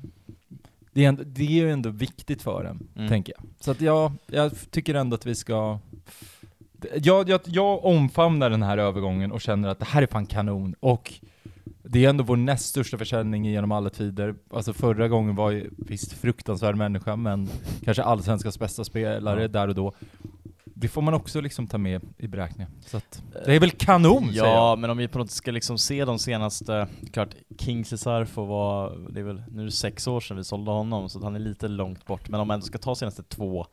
det, 0.94 1.04
är 1.06 1.10
ändå, 1.10 1.24
det 1.26 1.44
är 1.44 1.50
ju 1.52 1.72
ändå 1.72 1.90
viktigt 1.90 2.42
för 2.42 2.64
en, 2.66 2.88
Mm. 2.96 3.10
tänker 3.10 3.34
jag. 3.38 3.44
Så 3.60 3.72
att 3.72 3.82
jag, 3.82 4.12
jag 4.28 4.52
tycker 4.72 4.96
ändå 4.96 5.16
att 5.16 5.26
vi 5.26 5.36
ska... 5.36 5.80
Jag, 7.04 7.30
jag, 7.30 7.40
jag 7.46 7.86
omfamnar 7.86 8.50
den 8.50 8.64
här 8.64 8.78
övergången 8.78 9.32
och 9.32 9.42
känner 9.42 9.70
att 9.70 9.80
det 9.80 9.86
här 9.86 10.02
är 10.02 10.08
fan 10.08 10.26
kanon. 10.26 10.76
Och 10.80 11.14
det 11.84 12.06
är 12.06 12.10
ändå 12.10 12.24
vår 12.24 12.36
näst 12.38 12.66
största 12.66 12.98
försäljning 12.98 13.46
genom 13.46 13.72
alla 13.72 13.90
tider. 13.90 14.36
Alltså 14.54 14.74
förra 14.74 15.08
gången 15.08 15.36
var 15.36 15.52
ju 15.52 15.70
visst 15.78 16.14
fruktansvärd 16.14 16.76
människa, 16.76 17.16
men 17.16 17.50
kanske 17.86 18.04
allsvenskans 18.04 18.60
bästa 18.60 18.84
spelare 18.84 19.42
Ja. 19.42 19.48
där 19.48 19.68
och 19.68 19.76
då. 19.76 19.94
det 20.64 20.88
får 20.88 21.02
man 21.02 21.14
också 21.14 21.42
liksom 21.42 21.68
ta 21.68 21.78
med 21.78 22.02
i 22.18 22.28
beräkningen. 22.28 22.72
Så 22.86 22.98
att, 22.98 23.24
det 23.46 23.56
är 23.56 23.60
väl 23.60 23.72
kanon 23.72 24.28
säger 24.28 24.38
Ja, 24.46 24.70
jag. 24.70 24.80
men 24.80 24.90
om 24.90 24.98
vi 24.98 25.08
på 25.08 25.18
något 25.20 25.32
ska 25.32 25.52
liksom 25.52 25.78
se 25.78 26.06
de 26.06 26.20
senaste, 26.20 26.88
klart 27.14 27.30
King 27.60 27.86
Cesar 27.86 28.26
får 28.26 28.46
vara, 28.46 28.96
det 28.96 29.20
är 29.20 29.24
väl, 29.24 29.44
nu 29.52 29.62
är 29.62 29.66
det 29.66 29.72
sex 29.72 30.08
år 30.08 30.20
sedan 30.20 30.38
vi 30.38 30.44
sålde 30.44 30.72
honom, 30.72 31.10
så 31.10 31.24
han 31.24 31.36
är 31.36 31.40
lite 31.40 31.68
långt 31.68 32.06
bort, 32.06 32.30
men 32.30 32.40
om 32.40 32.48
man 32.48 32.56
ändå 32.56 32.66
ska 32.66 32.78
ta 32.78 32.96
senaste 32.96 33.24
två 33.24 33.66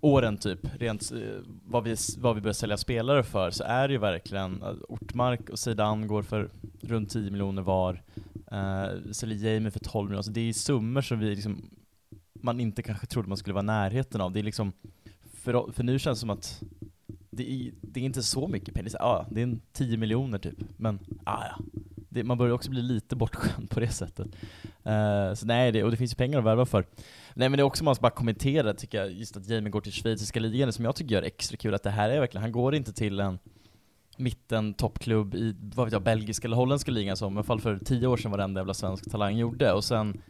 åren 0.00 0.36
typ, 0.36 0.58
rent 0.78 1.12
eh, 1.12 1.18
vad 1.66 1.84
vi, 1.84 1.96
vad 2.18 2.34
vi 2.34 2.40
börjar 2.40 2.52
sälja 2.52 2.76
spelare 2.76 3.22
för, 3.22 3.50
så 3.50 3.64
är 3.64 3.88
det 3.88 3.92
ju 3.92 3.98
verkligen, 3.98 4.62
eh, 4.62 4.74
Ortmark 4.88 5.50
och 5.50 5.58
Zidane 5.58 6.06
går 6.06 6.22
för 6.22 6.50
runt 6.80 7.10
10 7.10 7.30
miljoner 7.30 7.62
var, 7.62 8.02
Uh, 8.52 9.12
säljer 9.12 9.52
Jamie 9.52 9.70
för 9.70 9.80
12 9.80 10.04
miljoner, 10.04 10.16
alltså 10.16 10.32
det 10.32 10.40
är 10.40 10.52
summor 10.52 11.00
som 11.00 11.18
vi 11.18 11.34
liksom, 11.34 11.70
man 12.32 12.60
inte 12.60 12.82
kanske 12.82 13.06
trodde 13.06 13.28
man 13.28 13.38
skulle 13.38 13.54
vara 13.54 13.62
i 13.62 13.66
närheten 13.66 14.20
av, 14.20 14.32
det 14.32 14.40
är 14.40 14.42
liksom, 14.42 14.72
för, 15.32 15.72
för 15.72 15.84
nu 15.84 15.98
känns 15.98 16.18
det 16.18 16.20
som 16.20 16.30
att 16.30 16.62
det 17.30 17.52
är, 17.52 17.72
det 17.80 18.00
är 18.00 18.04
inte 18.04 18.22
så 18.22 18.48
mycket 18.48 18.74
pengar, 18.74 18.90
det 18.90 18.98
är, 18.98 19.02
ah, 19.02 19.26
det 19.30 19.40
är 19.40 19.42
en 19.42 19.60
10 19.72 19.96
miljoner 19.96 20.38
typ, 20.38 20.58
men 20.76 20.98
ah, 21.24 21.44
ja. 21.44 21.64
Det, 22.08 22.24
man 22.24 22.38
börjar 22.38 22.54
också 22.54 22.70
bli 22.70 22.82
lite 22.82 23.16
bortskämd 23.16 23.70
på 23.70 23.80
det 23.80 23.90
sättet. 23.90 24.26
Uh, 24.86 25.34
så 25.34 25.46
nej, 25.46 25.72
det, 25.72 25.84
och 25.84 25.90
det 25.90 25.96
finns 25.96 26.12
ju 26.12 26.16
pengar 26.16 26.38
att 26.38 26.44
värva 26.44 26.66
för. 26.66 26.84
Nej 27.40 27.48
men 27.48 27.56
det 27.56 27.62
är 27.62 27.64
också, 27.64 27.84
man 27.84 27.94
ska 27.94 28.02
bara 28.02 28.10
kommentera 28.10 28.74
tycker 28.74 28.98
jag, 28.98 29.12
just 29.12 29.36
att 29.36 29.48
Jamie 29.48 29.70
går 29.70 29.80
till 29.80 29.92
schweiziska 29.92 30.40
ligan, 30.40 30.68
det 30.68 30.72
som 30.72 30.84
jag 30.84 30.96
tycker 30.96 31.14
gör 31.14 31.22
extra 31.22 31.56
kul, 31.56 31.74
att 31.74 31.82
det 31.82 31.90
här 31.90 32.10
är 32.10 32.20
verkligen, 32.20 32.42
han 32.42 32.52
går 32.52 32.74
inte 32.74 32.92
till 32.92 33.20
en 33.20 33.38
mitten 34.16 34.74
toppklubb 34.74 35.34
i, 35.34 35.56
vad 35.74 35.86
vet 35.86 35.92
jag, 35.92 36.02
belgiska 36.02 36.48
eller 36.48 36.56
holländska 36.56 36.90
ligan 36.90 37.16
som 37.16 37.34
i 37.34 37.36
alla 37.36 37.44
fall 37.44 37.60
för 37.60 37.78
tio 37.78 38.06
år 38.06 38.16
sedan 38.16 38.30
var 38.30 38.38
den 38.38 38.56
jävla 38.56 38.74
svensk 38.74 39.10
talang 39.10 39.36
gjorde, 39.36 39.72
och 39.72 39.84
sen 39.84 40.22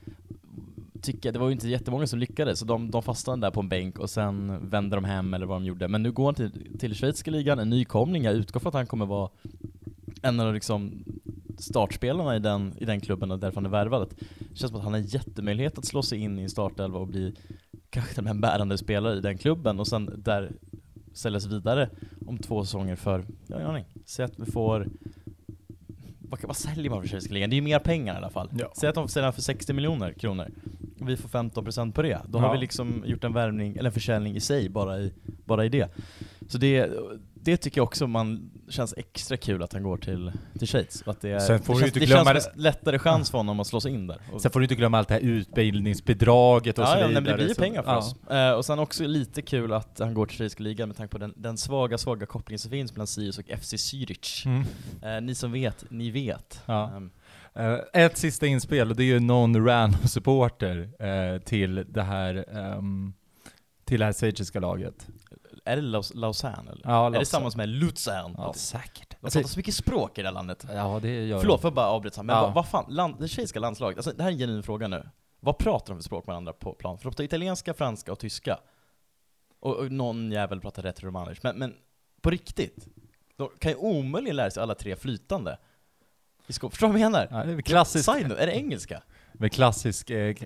tycker 1.02 1.28
jag, 1.28 1.34
det 1.34 1.38
var 1.38 1.46
ju 1.46 1.52
inte 1.52 1.68
jättemånga 1.68 2.06
som 2.06 2.18
lyckades, 2.18 2.58
så 2.58 2.64
de, 2.64 2.90
de 2.90 3.02
fastnade 3.02 3.46
där 3.46 3.50
på 3.50 3.60
en 3.60 3.68
bänk 3.68 3.98
och 3.98 4.10
sen 4.10 4.68
vände 4.68 4.96
de 4.96 5.04
hem 5.04 5.34
eller 5.34 5.46
vad 5.46 5.56
de 5.56 5.64
gjorde. 5.64 5.88
Men 5.88 6.02
nu 6.02 6.12
går 6.12 6.24
han 6.24 6.34
till, 6.34 6.78
till 6.78 6.94
schweiziska 6.94 7.30
ligan, 7.30 7.58
en 7.58 7.70
nykomling, 7.70 8.24
jag 8.24 8.34
utgår 8.34 8.60
från 8.60 8.68
att 8.68 8.74
han 8.74 8.86
kommer 8.86 9.06
vara 9.06 9.30
en 10.22 10.40
av 10.40 10.54
liksom 10.54 11.04
startspelarna 11.60 12.36
i 12.36 12.38
den, 12.38 12.74
i 12.78 12.84
den 12.84 13.00
klubben 13.00 13.30
och 13.30 13.38
därför 13.38 13.54
han 13.54 13.66
är 13.66 13.70
värvad. 13.70 14.08
Det 14.38 14.56
känns 14.58 14.70
som 14.70 14.76
att 14.78 14.84
han 14.84 14.92
har 14.92 15.00
jättemöjlighet 15.00 15.78
att 15.78 15.84
slå 15.84 16.02
sig 16.02 16.18
in 16.18 16.38
i 16.38 16.42
en 16.42 16.50
startelva 16.50 16.98
och 16.98 17.06
bli 17.08 17.34
kanske 17.90 18.10
till 18.14 18.20
och 18.20 18.24
med 18.24 18.30
en 18.30 18.40
bärande 18.40 18.78
spelare 18.78 19.16
i 19.18 19.20
den 19.20 19.38
klubben 19.38 19.80
och 19.80 19.86
sen 19.86 20.10
där 20.24 20.52
säljas 21.12 21.46
vidare 21.46 21.90
om 22.26 22.38
två 22.38 22.64
säsonger 22.64 22.96
för, 22.96 23.24
jag 23.46 23.56
har 23.56 23.60
ingen 23.60 23.70
aning, 23.70 23.84
säg 24.06 24.24
att 24.24 24.38
vi 24.38 24.46
får 24.52 24.88
vad, 26.20 26.40
vad 26.44 26.56
säljer 26.56 26.90
man 26.90 27.00
för 27.02 27.08
schweiziska 27.08 27.34
ligan? 27.34 27.50
Det 27.50 27.54
är 27.54 27.56
ju 27.58 27.62
mer 27.62 27.78
pengar 27.78 28.14
i 28.14 28.16
alla 28.16 28.30
fall. 28.30 28.50
Ja. 28.58 28.72
Säg 28.76 28.88
att 28.88 28.94
de 28.94 29.08
säljer 29.08 29.32
för 29.32 29.42
60 29.42 29.72
miljoner 29.72 30.12
kronor 30.12 30.46
och 31.00 31.08
vi 31.08 31.16
får 31.16 31.28
15% 31.28 31.92
på 31.92 32.02
det. 32.02 32.20
Då 32.28 32.38
Ja. 32.38 32.42
har 32.42 32.52
vi 32.52 32.58
liksom 32.60 33.02
gjort 33.06 33.24
en 33.24 33.32
värvning, 33.32 33.72
eller 33.76 33.84
en 33.90 33.92
försäljning 33.92 34.36
i 34.36 34.40
sig 34.40 34.68
bara 34.68 34.98
i, 35.00 35.12
bara 35.44 35.64
i 35.64 35.68
det. 35.68 35.88
Så 36.48 36.58
det, 36.58 36.90
det 37.42 37.56
tycker 37.56 37.78
jag 37.78 37.84
också 37.84 38.06
man 38.06 38.50
känns 38.68 38.94
extra 38.96 39.36
kul 39.36 39.62
att 39.62 39.72
han 39.72 39.82
går 39.82 39.96
till, 39.96 40.32
till 40.58 40.68
Schweiz. 40.68 41.02
Att 41.06 41.20
det 41.20 41.30
är, 41.30 41.38
Sen 41.38 41.62
får 41.62 41.74
det 41.74 41.78
du 41.78 41.80
känns, 41.80 41.88
inte 41.88 42.00
det 42.00 42.06
glömma 42.06 42.32
känns 42.32 42.44
som 42.44 42.52
en 42.56 42.62
lättare 42.62 42.98
chans 42.98 43.30
för 43.30 43.38
honom 43.38 43.60
att 43.60 43.66
slå 43.66 43.80
sig 43.80 43.92
in 43.92 44.06
där. 44.06 44.20
Och, 44.32 44.42
Sen 44.42 44.50
får 44.50 44.60
du 44.60 44.64
inte 44.64 44.74
glömma 44.74 44.98
allt 44.98 45.08
det 45.08 45.14
här 45.14 45.20
utbildningsbidraget 45.20 46.78
och 46.78 46.84
ja, 46.84 46.88
så 46.88 46.92
ja, 46.92 47.06
vidare. 47.06 47.12
men 47.12 47.24
det 47.24 47.34
blir 47.34 47.48
ju 47.48 47.54
pengar 47.54 47.82
för 47.82 47.90
ja. 47.90 47.98
oss. 47.98 48.30
Eh, 48.30 48.52
och 48.52 48.64
sen 48.64 48.78
också 48.78 49.06
lite 49.06 49.42
kul 49.42 49.72
att 49.72 49.98
han 49.98 50.14
går 50.14 50.26
till 50.26 50.36
schweiziska 50.36 50.62
ligan 50.62 50.88
med 50.88 50.96
tanke 50.96 51.12
på 51.12 51.18
den, 51.18 51.34
den 51.36 51.58
svaga, 51.58 51.98
svaga 51.98 52.26
kopplingen 52.26 52.58
som 52.58 52.70
finns 52.70 52.92
mellan 52.92 53.06
Sirius 53.06 53.38
och 53.38 53.44
FC 53.44 53.74
Zürich. 53.74 54.46
Mm. 54.46 54.64
Eh, 55.02 55.20
ni 55.20 55.34
som 55.34 55.52
vet, 55.52 55.84
ni 55.90 56.10
vet. 56.10 56.62
Ja. 56.66 56.90
Ehm, 56.96 57.10
Eh, 57.54 57.78
ett 57.92 58.16
sista 58.16 58.46
inspel 58.46 58.90
och 58.90 58.96
det 58.96 59.02
är 59.02 59.06
ju 59.06 59.20
någon 59.20 59.66
random 59.66 60.08
supporter 60.08 60.88
eh, 60.98 61.40
till 61.40 61.84
det 61.88 62.02
här 62.02 62.44
ehm, 62.56 63.12
till 63.84 64.00
det 64.00 64.06
här 64.06 64.12
schweiziska 64.12 64.60
laget. 64.60 65.06
Är 65.64 65.76
det 65.76 65.82
Laus- 65.82 66.14
Lausanne 66.14 66.70
eller? 66.70 66.82
Ja, 66.84 67.06
Är 67.06 67.10
det 67.10 67.18
Lausanne. 67.18 67.24
samma 67.24 67.50
som 67.50 67.60
är 67.60 67.66
Luzern? 67.66 68.34
Ja, 68.38 68.52
säkert. 68.52 69.10
De 69.10 69.16
pratar 69.30 69.42
så 69.48 69.58
mycket 69.58 69.74
språk 69.74 70.18
i 70.18 70.22
det 70.22 70.28
här 70.28 70.32
landet. 70.34 70.66
ja, 70.74 70.98
det 71.02 71.26
gör 71.26 71.40
Förlåt, 71.40 71.60
får 71.60 71.68
jag 71.68 71.74
bara 71.74 71.86
avbryta? 71.86 72.22
Men 72.22 72.36
Ja. 72.36 72.42
vad, 72.42 72.54
vad 72.54 72.68
fan, 72.68 72.84
land, 72.88 73.14
det 73.18 73.28
schweiziska 73.28 73.60
landslaget, 73.60 73.98
alltså 73.98 74.12
det 74.12 74.22
här 74.22 74.30
är 74.30 74.32
en 74.32 74.38
genuin 74.38 74.62
fråga 74.62 74.88
nu. 74.88 75.08
Vad 75.40 75.58
pratar 75.58 75.86
de 75.94 75.98
för 75.98 76.02
språk 76.04 76.26
med 76.26 76.32
varandra 76.32 76.52
på 76.52 76.72
plan? 76.74 76.98
För 76.98 77.04
de 77.04 77.10
pratar 77.10 77.24
italienska, 77.24 77.74
franska 77.74 78.12
och 78.12 78.18
tyska. 78.18 78.58
Och, 79.60 79.76
och 79.76 79.92
någon 79.92 80.32
jävel 80.32 80.60
pratar 80.60 80.82
rätt 80.82 81.02
romanisch. 81.02 81.38
Men, 81.42 81.58
men 81.58 81.74
på 82.20 82.30
riktigt, 82.30 82.88
de 83.36 83.50
kan 83.58 83.70
ju 83.70 83.76
omöjligen 83.76 84.36
lära 84.36 84.50
sig 84.50 84.62
alla 84.62 84.74
tre 84.74 84.96
flytande. 84.96 85.58
I 86.46 86.52
Förstår 86.52 86.68
du 86.68 86.86
vad 86.86 87.00
jag 87.00 87.12
menar? 87.12 87.28
Ja, 87.30 87.44
det 87.44 87.62
klassisk, 87.62 88.04
Side 88.12 88.32
är 88.32 88.46
det 88.46 88.52
engelska? 88.56 89.02
med 89.32 89.52
klassisk, 89.52 90.10
eh, 90.10 90.36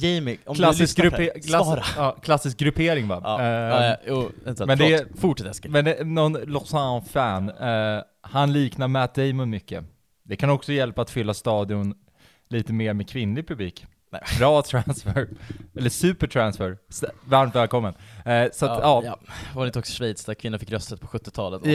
Jamie, 0.00 0.38
om 0.46 0.54
klassisk, 0.56 0.96
du 0.96 1.02
lyssnar 1.02 1.18
gruppe, 1.26 1.42
svara! 1.42 1.82
ja, 1.96 2.16
klassisk 2.22 2.58
gruppering 2.58 3.08
va? 3.08 3.20
Ja, 3.24 3.40
Eh, 3.40 3.46
ja, 3.46 3.84
ja, 3.86 3.96
jo, 4.06 4.30
vänta, 4.44 4.66
men 4.66 4.78
det 4.78 4.98
förlåt. 4.98 5.20
Fortsätt 5.20 5.46
Eskil. 5.46 5.70
Men 5.70 5.84
det, 5.84 6.04
någon 6.06 6.32
Lausanne-fan, 6.32 7.50
eh, 7.50 8.02
han 8.22 8.52
liknar 8.52 8.88
Matt 8.88 9.14
Damon 9.14 9.50
mycket. 9.50 9.84
Det 10.24 10.36
kan 10.36 10.50
också 10.50 10.72
hjälpa 10.72 11.02
att 11.02 11.10
fylla 11.10 11.34
stadion 11.34 11.94
lite 12.50 12.72
mer 12.72 12.92
med 12.94 13.08
kvinnlig 13.10 13.48
publik. 13.48 13.86
Nej. 14.12 14.20
Bra 14.38 14.62
transfer, 14.62 15.28
eller 15.78 15.90
supertransfer. 15.90 16.76
S- 16.90 17.04
Varmt 17.24 17.54
välkommen. 17.54 17.94
Eh, 18.24 18.44
så 18.52 18.66
att, 18.66 18.78
ja, 18.82 19.02
ja. 19.04 19.18
Var 19.54 19.62
det 19.64 19.66
inte 19.66 19.78
också 19.78 19.92
Schweiz 19.92 20.24
där 20.24 20.34
kvinnor 20.34 20.58
fick 20.58 20.70
rösträtt 20.72 21.00
på 21.00 21.06
70-talet? 21.06 21.66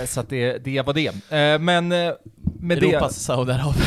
eh, 0.00 0.04
så 0.06 0.20
att 0.20 0.28
det, 0.28 0.58
det 0.64 0.82
var 0.86 0.94
det. 0.94 1.06
Eh, 1.36 1.58
men 1.58 1.92
eh, 1.92 2.12
med 2.60 2.78
Europas 2.82 3.16
Saudiarabien. 3.22 3.86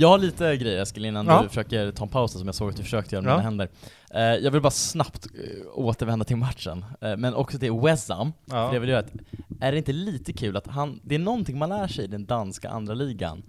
Jag 0.00 0.08
har 0.08 0.18
lite 0.18 0.56
grejer 0.56 0.82
Eskil 0.82 1.04
innan 1.04 1.26
Ja. 1.26 1.42
du 1.42 1.48
försöker 1.48 1.90
ta 1.92 2.04
en 2.04 2.08
paus 2.10 2.32
som 2.32 2.46
jag 2.46 2.54
såg 2.54 2.70
att 2.70 2.76
du 2.76 2.82
försökte 2.82 3.14
göra 3.14 3.22
med 3.24 3.30
Ja. 3.32 3.36
dina 3.36 3.42
händer. 3.44 3.68
Eh, 4.10 4.20
jag 4.22 4.50
vill 4.50 4.60
bara 4.62 4.70
snabbt 4.70 5.26
eh, 5.26 5.66
återvända 5.74 6.24
till 6.24 6.36
matchen, 6.36 6.84
Eh, 7.00 7.16
men 7.16 7.34
också 7.34 7.58
till 7.58 7.70
det, 7.70 8.34
ja. 8.44 8.68
För 8.68 8.72
jag 8.74 8.80
göra 8.88 9.00
att, 9.00 9.12
är 9.60 9.72
det 9.72 9.78
inte 9.78 9.92
lite 9.92 10.32
kul 10.32 10.56
att 10.56 10.66
han, 10.66 11.00
det 11.04 11.14
är 11.14 11.18
någonting 11.18 11.58
man 11.58 11.68
lär 11.68 11.88
sig 11.88 12.04
i 12.04 12.06
den 12.08 12.26
danska 12.26 12.68
andra 12.70 12.94
ligan. 12.94 13.42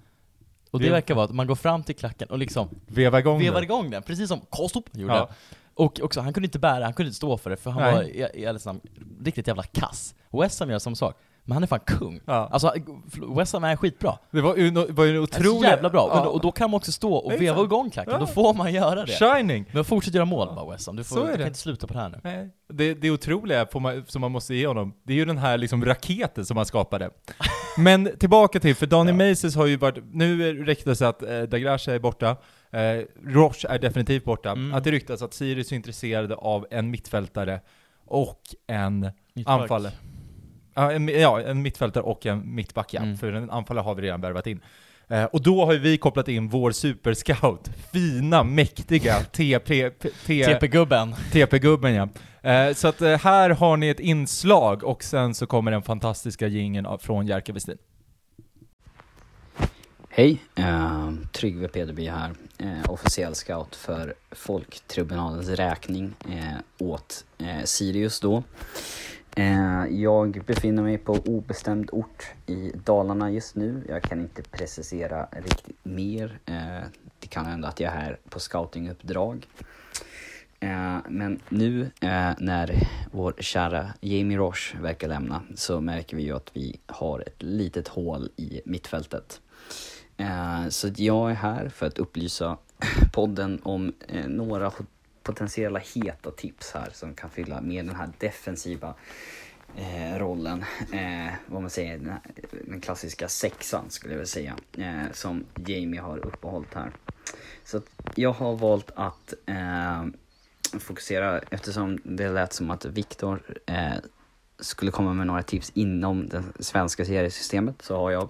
Och 0.71 0.79
det, 0.79 0.85
Det- 0.85 0.91
verkar 0.91 1.15
vara 1.15 1.25
att 1.25 1.31
man 1.35 1.47
går 1.47 1.55
fram 1.55 1.83
till 1.83 1.95
klacken 1.95 2.29
och 2.29 2.37
liksom 2.37 2.69
Veva 2.87 3.19
igång 3.19 3.39
vevar 3.39 3.59
det. 3.59 3.65
igång 3.65 3.89
den, 3.89 4.03
precis 4.03 4.27
som 4.27 4.39
Kostup 4.49 4.83
gjorde. 4.97 5.13
Ja. 5.13 5.29
Och 5.73 5.99
också, 6.03 6.21
han 6.21 6.33
kunde 6.33 6.47
inte 6.47 6.59
bära, 6.59 6.83
han 6.83 6.93
kunde 6.93 7.07
inte 7.07 7.17
stå 7.17 7.37
för 7.37 7.49
det 7.49 7.57
för 7.57 7.71
han 7.71 7.81
Nej. 7.83 7.93
var 7.93 8.03
i- 8.03 8.43
i- 8.43 8.53
liksom, 8.53 8.81
riktigt 9.23 9.47
jävla 9.47 9.63
kass. 9.63 10.15
West 10.31 10.59
Ham 10.59 10.69
gör 10.69 10.79
samma 10.79 10.95
sak, 10.95 11.15
men 11.49 11.55
han 11.55 11.63
är 11.63 11.67
fan 11.67 11.79
kung. 11.85 12.19
Ja. 12.25 12.49
Alltså, 12.51 12.73
West 13.37 13.53
Ham 13.53 13.63
är 13.63 13.75
skitbra. 13.75 14.17
Det 14.31 14.41
var 14.41 14.55
ju, 14.55 14.71
var 14.71 14.83
ju 14.83 14.85
en 14.89 14.95
Det 14.95 15.03
är 15.03 15.17
otrolig... 15.19 15.59
så 15.61 15.63
jävla 15.65 15.89
bra, 15.89 16.11
Ja. 16.13 16.27
och, 16.27 16.41
då, 16.41 16.51
kan 16.51 16.69
man 16.71 16.77
också 16.77 16.91
stå 16.91 17.13
och 17.13 17.31
Exakt. 17.31 17.41
veva 17.41 17.63
igång 17.63 17.89
klacken, 17.89 18.13
Ja. 18.13 18.19
då 18.19 18.27
får 18.27 18.53
man 18.53 18.73
göra 18.73 19.05
det. 19.05 19.11
Shining! 19.11 19.65
Men 19.73 19.85
fortsätt 19.85 20.13
göra 20.13 20.25
mål 20.25 20.47
bara 20.55 20.71
West 20.71 20.87
Ham, 20.87 20.95
du, 20.95 21.03
får, 21.03 21.27
du 21.27 21.37
kan 21.37 21.47
inte 21.47 21.59
sluta 21.59 21.87
på 21.87 21.93
det 21.93 21.99
här 21.99 22.09
nu. 22.09 22.19
Nej, 22.23 22.49
det, 22.73 22.93
det 22.93 23.11
otroliga 23.11 23.67
man, 23.75 24.05
som 24.07 24.21
man 24.21 24.31
måste 24.31 24.55
ge 24.55 24.67
honom, 24.67 24.93
det 25.03 25.13
är 25.13 25.17
ju 25.17 25.25
den 25.25 25.37
här 25.37 25.57
liksom 25.57 25.85
raketen 25.85 26.45
som 26.45 26.57
han 26.57 26.65
skapade. 26.65 27.09
Men 27.77 28.09
tillbaka 28.19 28.59
till, 28.59 28.75
för 28.75 28.85
Daniel 28.85 29.19
Ja. 29.19 29.29
Maces 29.29 29.55
har 29.55 29.65
ju 29.65 29.77
varit, 29.77 30.03
nu 30.11 30.53
ryktas 30.65 31.01
att 31.01 31.23
eh, 31.23 31.41
Dagracha 31.41 31.93
är 31.93 31.99
borta, 31.99 32.29
eh, 32.71 32.79
Roche 33.25 33.65
är 33.69 33.79
definitivt 33.79 34.23
borta, 34.25 34.51
Mm. 34.51 34.73
att 34.73 34.83
det 34.83 34.91
ryktas 34.91 35.21
att 35.21 35.33
Sirius 35.33 35.71
är 35.71 35.75
intresserade 35.75 36.35
av 36.35 36.65
en 36.71 36.91
mittfältare 36.91 37.61
och 38.07 38.41
en 38.67 39.11
Mittback. 39.33 39.61
anfallare. 39.61 39.93
Ja 40.79 40.91
en, 40.91 41.07
ja, 41.07 41.41
en 41.41 41.61
mittfältare 41.61 42.03
och 42.03 42.25
en 42.25 42.55
mittback 42.55 42.93
ja, 42.93 43.01
Mm. 43.01 43.17
för 43.17 43.33
en 43.33 43.49
anfallare 43.49 43.83
har 43.83 43.95
vi 43.95 44.01
redan 44.01 44.21
värvat 44.21 44.47
in. 44.47 44.61
Eh, 45.07 45.23
och 45.23 45.41
då 45.41 45.65
har 45.65 45.73
ju 45.73 45.79
vi 45.79 45.97
kopplat 45.97 46.27
in 46.27 46.49
vår 46.49 46.71
superscout, 46.71 47.69
fina, 47.93 48.43
mäktiga 48.43 49.15
TP-gubben. 49.23 51.15
TP-gubben 51.31 51.93
ja. 51.93 52.09
Eh, 52.51 52.73
så 52.73 52.87
att 52.87 53.01
eh, 53.01 53.17
här 53.17 53.49
har 53.49 53.77
ni 53.77 53.87
ett 53.89 53.99
inslag 53.99 54.83
och 54.83 55.03
sen 55.03 55.33
så 55.35 55.45
kommer 55.47 55.71
den 55.71 55.81
fantastiska 55.81 56.47
jingeln 56.47 56.85
av- 56.85 56.97
från 56.97 57.27
Jerka 57.27 57.53
Westin. 57.53 57.77
Hej, 60.09 60.41
eh, 60.55 61.11
Tryggve 61.31 61.67
Pederby 61.67 62.07
här. 62.07 62.31
Eh, 62.57 62.91
officiell 62.91 63.35
scout 63.35 63.75
för 63.75 64.13
Folktribunalens 64.31 65.47
räkning 65.49 66.13
eh, 66.29 66.57
åt 66.87 67.25
eh, 67.37 67.63
Sirius 67.65 68.19
då. 68.19 68.43
Eh, 69.35 69.85
jag 69.89 70.41
befinner 70.45 70.83
mig 70.83 70.97
på 70.97 71.13
obestämd 71.13 71.89
ort 71.91 72.27
i 72.45 72.71
Dalarna 72.85 73.31
just 73.31 73.55
nu. 73.55 73.83
Jag 73.89 74.03
kan 74.03 74.21
inte 74.21 74.43
precisera 74.43 75.27
riktigt 75.31 75.85
mer. 75.85 76.39
Eh, 76.45 76.87
det 77.19 77.27
kan 77.27 77.45
hända 77.45 77.67
att 77.67 77.79
jag 77.79 77.93
är 77.93 77.97
här 77.97 78.19
på 78.29 78.39
scoutinguppdrag. 78.39 79.47
Eh, 80.59 80.97
men 81.09 81.39
nu 81.49 81.91
när 82.37 82.87
vår 83.11 83.33
kära 83.39 83.93
Jamie 84.01 84.37
Roche 84.37 84.77
verkar 84.81 85.07
lämna 85.07 85.41
så 85.55 85.81
märker 85.81 86.17
vi 86.17 86.23
ju 86.23 86.35
att 86.35 86.49
vi 86.53 86.79
har 86.85 87.19
ett 87.19 87.43
litet 87.43 87.87
hål 87.87 88.29
i 88.35 88.61
mittfältet. 88.65 89.41
Så 90.69 90.89
jag 90.95 91.31
är 91.31 91.35
här 91.35 91.69
för 91.69 91.85
att 91.85 91.97
upplysa 91.97 92.57
podden 93.13 93.59
om 93.63 93.93
några 94.27 94.71
potentiella 95.29 95.79
heta 95.79 96.31
tips 96.31 96.71
här 96.71 96.89
som 96.93 97.13
kan 97.13 97.29
fylla 97.29 97.61
med 97.61 97.85
den 97.85 97.95
här 97.95 98.09
defensiva 98.17 98.93
eh, 99.75 100.19
rollen. 100.19 100.65
Eh, 100.93 101.33
vad 101.45 101.61
man 101.61 101.69
säger, 101.69 101.97
den, 101.97 102.09
här, 102.09 102.21
den 102.67 102.81
klassiska 102.81 103.27
sexan 103.27 103.89
skulle 103.89 104.13
jag 104.13 104.17
vilja 104.17 104.27
säga. 104.27 104.55
Eh, 104.77 105.11
som 105.13 105.45
Jamie 105.65 106.01
har 106.01 106.17
uppehållit 106.17 106.73
här. 106.73 106.91
Så 107.63 107.77
att 107.77 107.85
jag 108.15 108.31
har 108.31 108.55
valt 108.55 108.91
att 108.95 109.33
eh, 109.45 110.05
fokusera, 110.79 111.39
eftersom 111.39 111.99
det 112.03 112.29
lät 112.29 112.53
som 112.53 112.69
att 112.71 112.85
Viktor 112.85 113.41
eh, 113.65 113.97
skulle 114.59 114.91
komma 114.91 115.13
med 115.13 115.27
några 115.27 115.43
tips 115.43 115.71
inom 115.75 116.29
det 116.29 116.43
svenska 116.59 117.05
seriesystemet 117.05 117.81
så 117.81 117.95
har 117.95 118.11
jag 118.11 118.29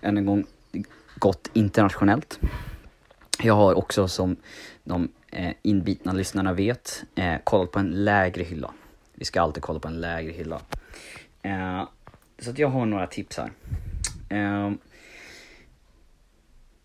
än 0.00 0.16
en 0.16 0.26
gång 0.26 0.46
gått 1.18 1.50
internationellt. 1.52 2.40
Jag 3.38 3.54
har 3.54 3.74
också 3.74 4.08
som 4.08 4.36
de 4.84 5.08
eh, 5.36 5.52
inbitna 5.62 6.12
lyssnarna 6.12 6.52
vet 6.52 7.04
eh, 7.14 7.34
kollat 7.44 7.72
på 7.72 7.78
en 7.78 8.04
lägre 8.04 8.42
hylla. 8.42 8.70
Vi 9.14 9.24
ska 9.24 9.40
alltid 9.40 9.62
kolla 9.62 9.78
på 9.78 9.88
en 9.88 10.00
lägre 10.00 10.32
hylla. 10.32 10.60
Eh, 11.42 11.88
så 12.38 12.50
att 12.50 12.58
jag 12.58 12.68
har 12.68 12.86
några 12.86 13.06
tips 13.06 13.38
här. 13.38 13.50
Eh, 14.28 14.72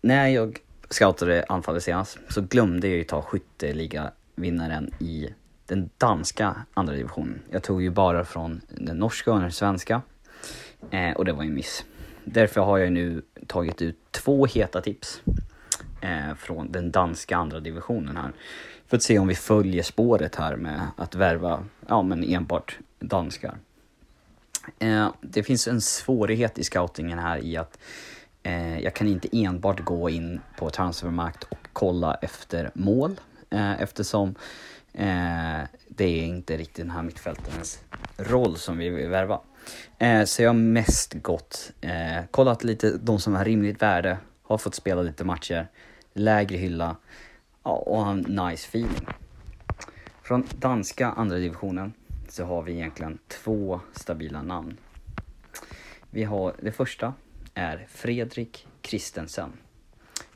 när 0.00 0.28
jag 0.28 0.58
scoutade 0.90 1.44
anfallet 1.48 1.82
senast 1.82 2.18
så 2.28 2.40
glömde 2.40 2.88
jag 2.88 2.96
ju 2.96 3.04
ta 3.04 3.22
skytteligavinnaren 3.22 4.94
i 4.98 5.28
den 5.66 5.90
danska 5.98 6.56
andra 6.74 6.94
divisionen. 6.94 7.42
Jag 7.50 7.62
tog 7.62 7.82
ju 7.82 7.90
bara 7.90 8.24
från 8.24 8.60
den 8.68 8.96
norska 8.96 9.32
och 9.32 9.40
den 9.40 9.52
svenska. 9.52 10.02
Eh, 10.90 11.12
och 11.12 11.24
det 11.24 11.32
var 11.32 11.44
en 11.44 11.54
miss. 11.54 11.84
Därför 12.24 12.60
har 12.60 12.78
jag 12.78 12.92
nu 12.92 13.22
tagit 13.46 13.82
ut 13.82 13.98
två 14.10 14.46
heta 14.46 14.80
tips 14.80 15.22
eh, 16.02 16.34
från 16.34 16.72
den 16.72 16.90
danska 16.90 17.36
andra 17.36 17.60
divisionen 17.60 18.16
här. 18.16 18.32
För 18.86 18.96
att 18.96 19.02
se 19.02 19.18
om 19.18 19.28
vi 19.28 19.34
följer 19.34 19.82
spåret 19.82 20.36
här 20.36 20.56
med 20.56 20.80
att 20.96 21.14
värva, 21.14 21.64
ja 21.86 22.02
men 22.02 22.24
enbart 22.24 22.78
danskar. 23.00 23.54
Eh, 24.78 25.08
det 25.20 25.42
finns 25.42 25.68
en 25.68 25.80
svårighet 25.80 26.58
i 26.58 26.64
scoutingen 26.64 27.18
här 27.18 27.44
i 27.44 27.56
att 27.56 27.78
eh, 28.42 28.78
jag 28.78 28.94
kan 28.94 29.08
inte 29.08 29.28
enbart 29.32 29.80
gå 29.80 30.10
in 30.10 30.40
på 30.58 30.70
transfermarkt 30.70 31.44
och 31.44 31.68
kolla 31.72 32.14
efter 32.14 32.70
mål 32.74 33.20
eh, 33.50 33.82
eftersom 33.82 34.34
eh, 34.92 35.60
det 35.88 36.04
är 36.04 36.24
inte 36.24 36.56
riktigt 36.56 36.84
den 36.84 36.90
här 36.90 37.02
mittfältarens 37.02 37.80
roll 38.16 38.56
som 38.56 38.78
vi 38.78 38.88
vill 38.88 39.08
värva. 39.08 39.40
Eh, 39.98 40.24
så 40.24 40.42
jag 40.42 40.48
har 40.48 40.54
mest 40.54 41.14
gått, 41.14 41.72
eh, 41.80 42.24
kollat 42.30 42.64
lite 42.64 42.98
de 42.98 43.20
som 43.20 43.34
har 43.34 43.44
rimligt 43.44 43.82
värde, 43.82 44.18
har 44.42 44.58
fått 44.58 44.74
spela 44.74 45.02
lite 45.02 45.24
matcher, 45.24 45.68
lägre 46.12 46.56
hylla 46.56 46.96
ja, 47.62 47.70
och 47.70 48.04
har 48.04 48.12
en 48.12 48.18
nice 48.18 48.68
feeling. 48.68 49.06
Från 50.22 50.46
danska 50.58 51.08
andra 51.08 51.36
divisionen 51.36 51.92
så 52.28 52.44
har 52.44 52.62
vi 52.62 52.72
egentligen 52.72 53.18
två 53.28 53.80
stabila 53.92 54.42
namn. 54.42 54.76
Vi 56.10 56.24
har, 56.24 56.54
det 56.60 56.72
första 56.72 57.14
är 57.54 57.86
Fredrik 57.88 58.66
Kristensen. 58.80 59.52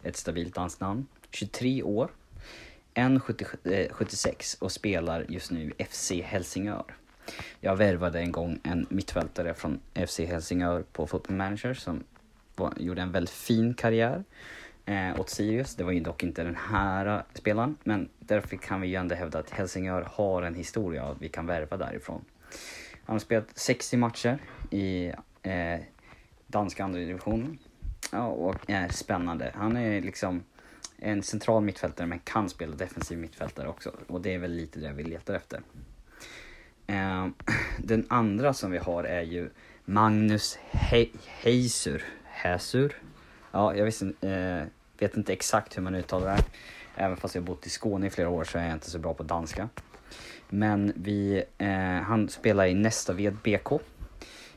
Ett 0.02 0.16
stabilt 0.16 0.54
danskt 0.54 0.80
namn. 0.80 1.06
23 1.30 1.82
år. 1.82 2.10
1,76 2.94 4.56
eh, 4.60 4.64
och 4.64 4.72
spelar 4.72 5.26
just 5.28 5.50
nu 5.50 5.72
i 5.78 5.84
FC 5.84 6.12
Helsingör. 6.24 6.84
Jag 7.60 7.76
värvade 7.76 8.20
en 8.20 8.32
gång 8.32 8.60
en 8.62 8.86
mittfältare 8.90 9.54
från 9.54 9.80
FC 10.06 10.18
Helsingör 10.18 10.82
på 10.92 11.06
Football 11.06 11.36
Manager 11.36 11.74
som 11.74 12.04
var, 12.56 12.74
gjorde 12.76 13.02
en 13.02 13.12
väldigt 13.12 13.34
fin 13.34 13.74
karriär 13.74 14.24
eh, 14.86 15.20
åt 15.20 15.30
Sirius. 15.30 15.74
Det 15.74 15.84
var 15.84 15.92
ju 15.92 16.00
dock 16.00 16.22
inte 16.22 16.44
den 16.44 16.56
här 16.56 17.06
eh, 17.06 17.22
spelaren, 17.34 17.76
men 17.84 18.08
därför 18.18 18.56
kan 18.56 18.80
vi 18.80 18.88
ju 18.88 18.94
ändå 18.94 19.14
hävda 19.14 19.38
att 19.38 19.50
Helsingör 19.50 20.08
har 20.12 20.42
en 20.42 20.54
historia 20.54 21.06
och 21.06 21.22
vi 21.22 21.28
kan 21.28 21.46
värva 21.46 21.76
därifrån. 21.76 22.24
Han 23.04 23.14
har 23.14 23.20
spelat 23.20 23.46
60 23.54 23.96
matcher 23.96 24.38
i 24.70 25.12
eh, 25.42 25.80
danska 26.46 26.84
andra 26.84 26.98
divisionen. 26.98 27.58
Ja, 28.12 28.26
och 28.26 28.70
är 28.70 28.88
spännande. 28.88 29.52
Han 29.54 29.76
är 29.76 30.00
liksom 30.02 30.42
en 30.98 31.22
central 31.22 31.62
mittfältare 31.62 32.06
men 32.06 32.18
kan 32.18 32.48
spela 32.48 32.76
defensiv 32.76 33.18
mittfältare 33.18 33.68
också. 33.68 33.92
Och 34.06 34.20
det 34.20 34.34
är 34.34 34.38
väl 34.38 34.52
lite 34.52 34.80
det 34.80 34.92
vi 34.92 35.02
letar 35.02 35.34
efter. 35.34 35.60
Eh, 36.86 37.26
den 37.78 38.06
andra 38.08 38.54
som 38.54 38.70
vi 38.70 38.78
har 38.78 39.04
är 39.04 39.22
ju 39.22 39.50
Magnus 39.84 40.58
He 40.70 41.06
Heisur. 41.26 42.04
Häsur? 42.24 42.96
Ja, 43.52 43.74
jag 43.74 43.84
visste, 43.84 44.06
eh, 44.20 44.68
vet 44.98 45.16
inte 45.16 45.32
exakt 45.32 45.76
hur 45.76 45.82
man 45.82 45.94
uttalar 45.94 46.26
det 46.26 46.32
här. 46.32 46.44
Även 46.96 47.16
fast 47.16 47.34
jag 47.34 47.44
bott 47.44 47.66
i 47.66 47.70
Skåne 47.70 48.06
i 48.06 48.10
flera 48.10 48.28
år 48.28 48.44
så 48.44 48.58
är 48.58 48.64
jag 48.64 48.72
inte 48.72 48.90
så 48.90 48.98
bra 48.98 49.14
på 49.14 49.22
danska. 49.22 49.68
Men 50.48 50.92
vi, 50.96 51.44
eh, 51.58 52.02
han 52.02 52.28
spelar 52.28 52.66
i 52.66 52.74
Nästaved 52.74 53.36
BK. 53.42 53.80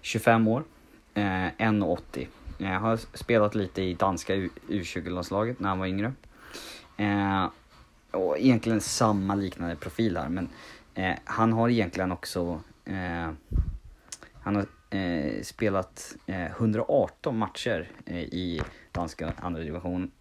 25 0.01 0.47
år. 0.47 0.63
Eh, 1.13 1.47
1,80. 1.57 2.27
Jag 2.57 2.73
eh, 2.73 2.79
har 2.79 2.97
spelat 2.97 3.55
lite 3.55 3.81
i 3.81 3.93
danska 3.93 4.35
U20-landslaget 4.35 5.59
när 5.59 5.69
han 5.69 5.79
var 5.79 5.87
yngre. 5.87 6.13
Eh, 6.97 7.49
och 8.11 8.37
egentligen 8.39 8.81
samma 8.81 9.35
liknande 9.35 9.75
profil 9.75 10.17
här 10.17 10.29
men 10.29 10.49
eh, 10.95 11.15
han 11.25 11.53
har 11.53 11.69
egentligen 11.69 12.11
också 12.11 12.61
eh, 12.85 13.29
han 14.41 14.55
har 14.55 14.65
eh, 14.89 15.41
spelat 15.41 16.15
eh, 16.25 16.45
118 16.45 17.37
matcher 17.37 17.91
eh, 18.05 18.23
i 18.23 18.61
danska 18.91 19.33
andra 19.37 19.61
division 19.61 20.11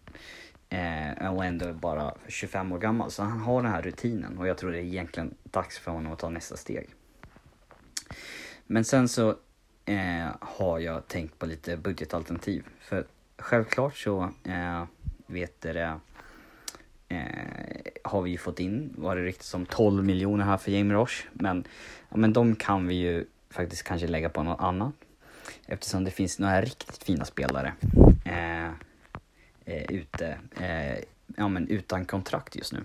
eh, 0.69 1.33
och 1.33 1.45
ändå 1.45 1.73
bara 1.73 2.13
25 2.27 2.71
år 2.71 2.79
gammal. 2.79 3.11
Så 3.11 3.23
han 3.23 3.39
har 3.39 3.61
den 3.61 3.71
här 3.71 3.81
rutinen 3.81 4.37
och 4.37 4.47
jag 4.47 4.57
tror 4.57 4.71
det 4.71 4.77
är 4.77 4.83
egentligen 4.83 5.35
dags 5.43 5.79
för 5.79 5.91
honom 5.91 6.13
att 6.13 6.19
ta 6.19 6.29
nästa 6.29 6.57
steg. 6.57 6.89
Men 8.67 8.85
sen 8.85 9.07
så 9.07 9.35
eh, 9.85 10.27
har 10.41 10.79
jag 10.79 11.07
tänkt 11.07 11.39
på 11.39 11.45
lite 11.45 11.77
budgetalternativ. 11.77 12.63
För 12.79 13.05
självklart 13.37 13.97
så 13.97 14.29
eh, 14.43 14.83
vet 15.27 15.61
det, 15.61 15.99
eh, 17.07 17.19
har 18.03 18.21
vi 18.21 18.31
ju 18.31 18.37
fått 18.37 18.59
in, 18.59 18.93
var 18.97 19.15
det 19.15 19.23
riktigt 19.23 19.45
som 19.45 19.65
12 19.65 20.05
miljoner 20.05 20.45
här 20.45 20.57
för 20.57 20.71
Jamie 20.71 20.93
Roche. 20.97 21.27
Men, 21.33 21.63
ja, 22.09 22.17
men 22.17 22.33
de 22.33 22.55
kan 22.55 22.87
vi 22.87 22.95
ju 22.95 23.25
faktiskt 23.49 23.83
kanske 23.83 24.07
lägga 24.07 24.29
på 24.29 24.43
något 24.43 24.61
annat. 24.61 24.93
Eftersom 25.65 26.03
det 26.03 26.11
finns 26.11 26.39
några 26.39 26.61
riktigt 26.61 27.03
fina 27.03 27.25
spelare 27.25 27.73
eh, 28.25 28.67
eh, 29.65 29.83
ute, 29.89 30.37
eh, 30.59 31.03
ja, 31.37 31.47
men 31.47 31.67
utan 31.67 32.05
kontrakt 32.05 32.55
just 32.55 32.73
nu. 32.73 32.83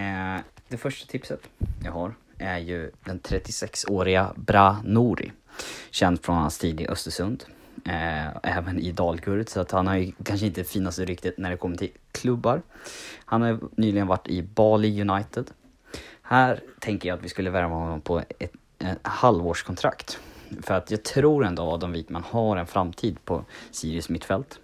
Eh, 0.00 0.40
det 0.68 0.76
första 0.76 1.06
tipset 1.06 1.40
jag 1.84 1.92
har 1.92 2.14
är 2.38 2.58
ju 2.58 2.90
den 3.04 3.20
36-åriga 3.20 4.32
Bra 4.36 4.82
Nouri. 4.84 5.32
Känd 5.90 6.22
från 6.22 6.36
hans 6.36 6.58
tid 6.58 6.80
i 6.80 6.88
Östersund. 6.88 7.44
Eh, 7.84 8.36
även 8.42 8.80
i 8.80 8.92
Dalkurd, 8.92 9.48
så 9.48 9.60
att 9.60 9.70
han 9.70 9.86
har 9.86 9.96
ju 9.96 10.12
kanske 10.24 10.46
inte 10.46 10.60
det 10.60 10.68
finaste 10.68 11.04
ryktet 11.04 11.38
när 11.38 11.50
det 11.50 11.56
kommer 11.56 11.76
till 11.76 11.90
klubbar. 12.12 12.62
Han 13.24 13.42
har 13.42 13.58
nyligen 13.76 14.06
varit 14.06 14.28
i 14.28 14.42
Bali 14.42 15.02
United. 15.02 15.50
Här 16.22 16.60
tänker 16.78 17.08
jag 17.08 17.18
att 17.18 17.24
vi 17.24 17.28
skulle 17.28 17.50
värva 17.50 17.74
honom 17.74 18.00
på 18.00 18.22
ett 18.38 18.52
Eh, 18.80 18.96
halvårskontrakt. 19.02 20.18
För 20.62 20.74
att 20.74 20.90
jag 20.90 21.02
tror 21.02 21.44
ändå 21.44 21.62
Adam 21.62 21.92
Wikman 21.92 22.24
har 22.24 22.56
en 22.56 22.66
framtid 22.66 23.24
på 23.24 23.44
Sirius 23.70 24.08
mittfält. 24.08 24.58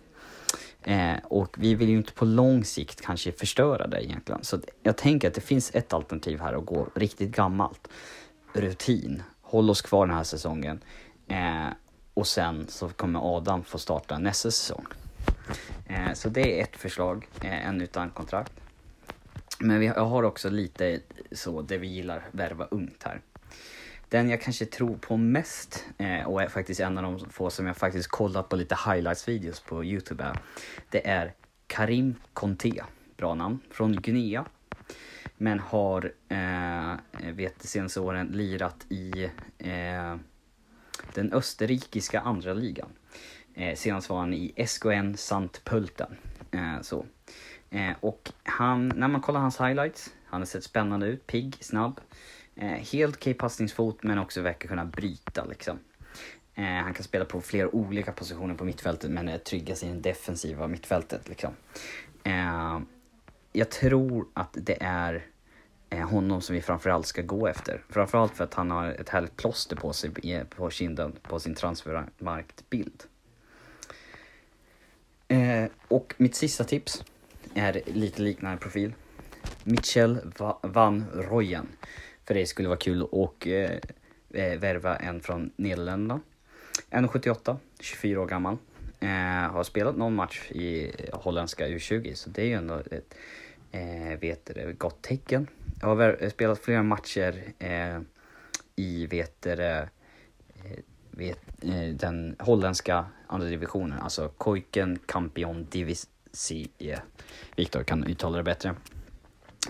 Eh, 0.82 1.16
och 1.24 1.56
vi 1.58 1.74
vill 1.74 1.88
ju 1.88 1.96
inte 1.96 2.12
på 2.12 2.24
lång 2.24 2.64
sikt 2.64 3.00
kanske 3.00 3.32
förstöra 3.32 3.86
det 3.86 4.04
egentligen. 4.04 4.44
Så 4.44 4.58
jag 4.82 4.96
tänker 4.96 5.28
att 5.28 5.34
det 5.34 5.40
finns 5.40 5.74
ett 5.74 5.92
alternativ 5.92 6.40
här 6.40 6.52
att 6.52 6.66
gå 6.66 6.88
riktigt 6.94 7.36
gammalt. 7.36 7.88
Rutin. 8.52 9.22
Håll 9.42 9.70
oss 9.70 9.82
kvar 9.82 10.06
den 10.06 10.16
här 10.16 10.24
säsongen. 10.24 10.80
Eh, 11.28 11.66
och 12.14 12.26
sen 12.26 12.66
så 12.68 12.88
kommer 12.88 13.36
Adam 13.36 13.64
få 13.64 13.78
starta 13.78 14.18
nästa 14.18 14.50
säsong. 14.50 14.86
Eh, 15.86 16.12
så 16.14 16.28
det 16.28 16.60
är 16.60 16.62
ett 16.62 16.76
förslag, 16.76 17.28
eh, 17.40 17.68
en 17.68 17.80
utan 17.80 18.10
kontrakt. 18.10 18.52
Men 19.58 19.80
vi, 19.80 19.86
jag 19.86 20.06
har 20.06 20.22
också 20.22 20.50
lite 20.50 21.00
så, 21.32 21.62
det 21.62 21.78
vi 21.78 21.86
gillar, 21.86 22.22
värva 22.32 22.64
ungt 22.70 23.02
här. 23.02 23.20
Den 24.08 24.28
jag 24.28 24.40
kanske 24.40 24.66
tror 24.66 24.96
på 24.96 25.16
mest 25.16 25.84
eh, 25.98 26.22
och 26.22 26.42
är 26.42 26.48
faktiskt 26.48 26.80
en 26.80 26.98
av 26.98 27.02
de 27.02 27.30
få 27.30 27.50
som 27.50 27.66
jag 27.66 27.76
faktiskt 27.76 28.08
kollat 28.08 28.48
på 28.48 28.56
lite 28.56 28.74
highlights-videos 28.74 29.60
på 29.60 29.84
Youtube 29.84 30.24
är, 30.24 30.38
det 30.90 31.08
är 31.08 31.34
Karim 31.66 32.14
Conte, 32.32 32.84
bra 33.16 33.34
namn, 33.34 33.58
från 33.70 33.92
Guinea. 33.96 34.44
Men 35.36 35.58
har, 35.58 36.12
eh, 36.28 37.32
vet 37.32 37.60
de 37.62 37.68
senaste 37.68 38.00
åren, 38.00 38.26
lirat 38.26 38.86
i 38.88 39.30
eh, 39.58 40.16
den 41.14 41.32
österrikiska 41.32 42.20
andra 42.20 42.54
ligan. 42.54 42.88
Eh, 43.54 43.74
senast 43.74 44.10
var 44.10 44.18
han 44.18 44.34
i 44.34 44.52
SKN 44.66 45.14
Sant 45.16 45.64
Pölten. 45.64 46.16
Eh, 46.50 46.80
så. 46.82 47.06
Eh, 47.70 47.92
och 48.00 48.32
han, 48.42 48.88
när 48.88 49.08
man 49.08 49.20
kollar 49.20 49.40
hans 49.40 49.60
highlights, 49.60 50.14
han 50.26 50.40
har 50.40 50.46
sett 50.46 50.64
spännande 50.64 51.06
ut, 51.06 51.26
pigg, 51.26 51.56
snabb. 51.60 52.00
Eh, 52.56 52.68
helt 52.68 53.16
okej 53.16 53.34
passningsfot 53.34 54.02
men 54.02 54.18
också 54.18 54.40
verkar 54.40 54.68
kunna 54.68 54.84
bryta 54.84 55.44
liksom. 55.44 55.78
Eh, 56.54 56.64
han 56.64 56.94
kan 56.94 57.04
spela 57.04 57.24
på 57.24 57.40
flera 57.40 57.74
olika 57.74 58.12
positioner 58.12 58.54
på 58.54 58.64
mittfältet 58.64 59.10
men 59.10 59.28
eh, 59.28 59.34
är 59.34 59.38
tryggast 59.38 59.82
i 59.82 59.86
den 59.86 60.02
defensiva 60.02 60.66
mittfältet 60.66 61.28
liksom. 61.28 61.52
Eh, 62.24 62.80
jag 63.52 63.70
tror 63.70 64.26
att 64.34 64.50
det 64.52 64.76
är 64.80 65.26
eh, 65.90 66.08
honom 66.08 66.40
som 66.40 66.54
vi 66.54 66.62
framförallt 66.62 67.06
ska 67.06 67.22
gå 67.22 67.46
efter. 67.46 67.82
Framförallt 67.88 68.36
för 68.36 68.44
att 68.44 68.54
han 68.54 68.70
har 68.70 68.88
ett 68.88 69.08
härligt 69.08 69.36
plåster 69.36 69.76
på 69.76 69.92
sig 69.92 70.10
eh, 70.22 70.44
på 70.44 70.70
kinden 70.70 71.12
på 71.22 71.40
sin 71.40 71.54
transfermarktbild. 71.54 73.04
Eh, 75.28 75.64
och 75.88 76.14
mitt 76.16 76.34
sista 76.34 76.64
tips 76.64 77.04
är 77.54 77.82
lite 77.86 78.22
liknande 78.22 78.58
profil. 78.58 78.94
Mitchell 79.64 80.18
Va 80.38 80.58
Van 80.62 81.04
Royen. 81.14 81.68
För 82.26 82.34
det 82.34 82.46
skulle 82.46 82.68
vara 82.68 82.78
kul 82.78 83.02
att 83.02 83.46
eh, 83.46 83.70
eh, 84.30 84.58
värva 84.58 84.96
en 84.96 85.20
från 85.20 85.50
Nederländerna. 85.56 86.20
1,78, 86.90 87.56
24 87.80 88.20
år 88.20 88.26
gammal. 88.26 88.56
Eh, 89.00 89.08
har 89.52 89.64
spelat 89.64 89.96
någon 89.96 90.14
match 90.14 90.50
i 90.50 90.92
holländska 91.12 91.68
U20 91.68 92.14
så 92.14 92.30
det 92.30 92.42
är 92.42 92.46
ju 92.46 92.52
ändå 92.52 92.74
ett 92.90 93.14
eh, 93.72 94.18
vet 94.20 94.46
det, 94.46 94.72
gott 94.78 95.02
tecken. 95.02 95.46
Jag 95.80 95.88
har 95.88 96.28
spelat 96.28 96.58
flera 96.58 96.82
matcher 96.82 97.42
eh, 97.58 98.00
i 98.76 99.06
vet 99.06 99.42
det, 99.42 99.88
eh, 100.54 100.78
vet, 101.10 101.38
eh, 101.62 101.88
den 101.94 102.36
holländska 102.38 103.06
andra 103.26 103.48
divisionen, 103.48 103.98
alltså 103.98 104.28
Koiken 104.28 104.98
Campion 105.06 105.66
Divisie. 105.70 107.00
Viktor 107.56 107.82
kan 107.82 108.04
uttala 108.04 108.36
det 108.36 108.42
bättre. 108.42 108.74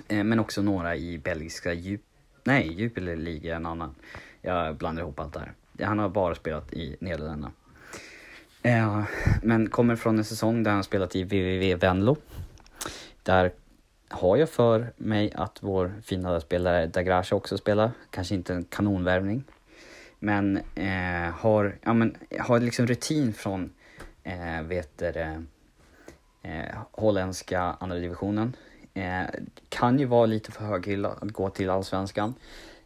Eh, 0.08 0.24
men 0.24 0.38
också 0.40 0.62
några 0.62 0.96
i 0.96 1.18
belgiska 1.18 1.72
djup... 1.72 2.02
Nej, 2.46 2.72
Jupiler 2.72 3.16
League 3.16 3.50
är 3.50 3.56
en 3.56 3.66
annan. 3.66 3.94
Jag 4.42 4.76
blandar 4.76 5.02
ihop 5.02 5.20
allt 5.20 5.34
där. 5.34 5.52
Han 5.86 5.98
har 5.98 6.08
bara 6.08 6.34
spelat 6.34 6.72
i 6.72 6.96
Nederländerna. 7.00 7.52
Eh, 8.62 9.04
men 9.42 9.70
kommer 9.70 9.96
från 9.96 10.18
en 10.18 10.24
säsong 10.24 10.62
där 10.62 10.70
han 10.70 10.84
spelat 10.84 11.16
i 11.16 11.24
VVV 11.24 11.80
Venlo. 11.80 12.16
Där 13.22 13.52
har 14.08 14.36
jag 14.36 14.50
för 14.50 14.92
mig 14.96 15.32
att 15.34 15.58
vår 15.62 15.94
fina 16.04 16.40
spelare 16.40 16.86
Dagrasha 16.86 17.36
också 17.36 17.58
spelar. 17.58 17.90
Kanske 18.10 18.34
inte 18.34 18.54
en 18.54 18.64
kanonvärvning. 18.64 19.44
Men 20.18 20.56
eh, 20.74 21.34
har, 21.34 21.78
ja, 21.82 21.92
men 21.92 22.16
har 22.40 22.60
liksom 22.60 22.86
rutin 22.86 23.32
från 23.32 23.72
eh, 24.22 24.62
vet 24.62 24.98
det, 24.98 25.44
eh, 26.42 26.76
holländska 26.90 27.60
andra 27.60 27.96
divisionen. 27.96 28.56
Eh, 28.96 29.26
kan 29.68 29.98
ju 29.98 30.04
vara 30.04 30.26
lite 30.26 30.52
för 30.52 30.64
höghylla 30.64 31.08
att 31.08 31.30
gå 31.30 31.50
till 31.50 31.70
allsvenskan. 31.70 32.34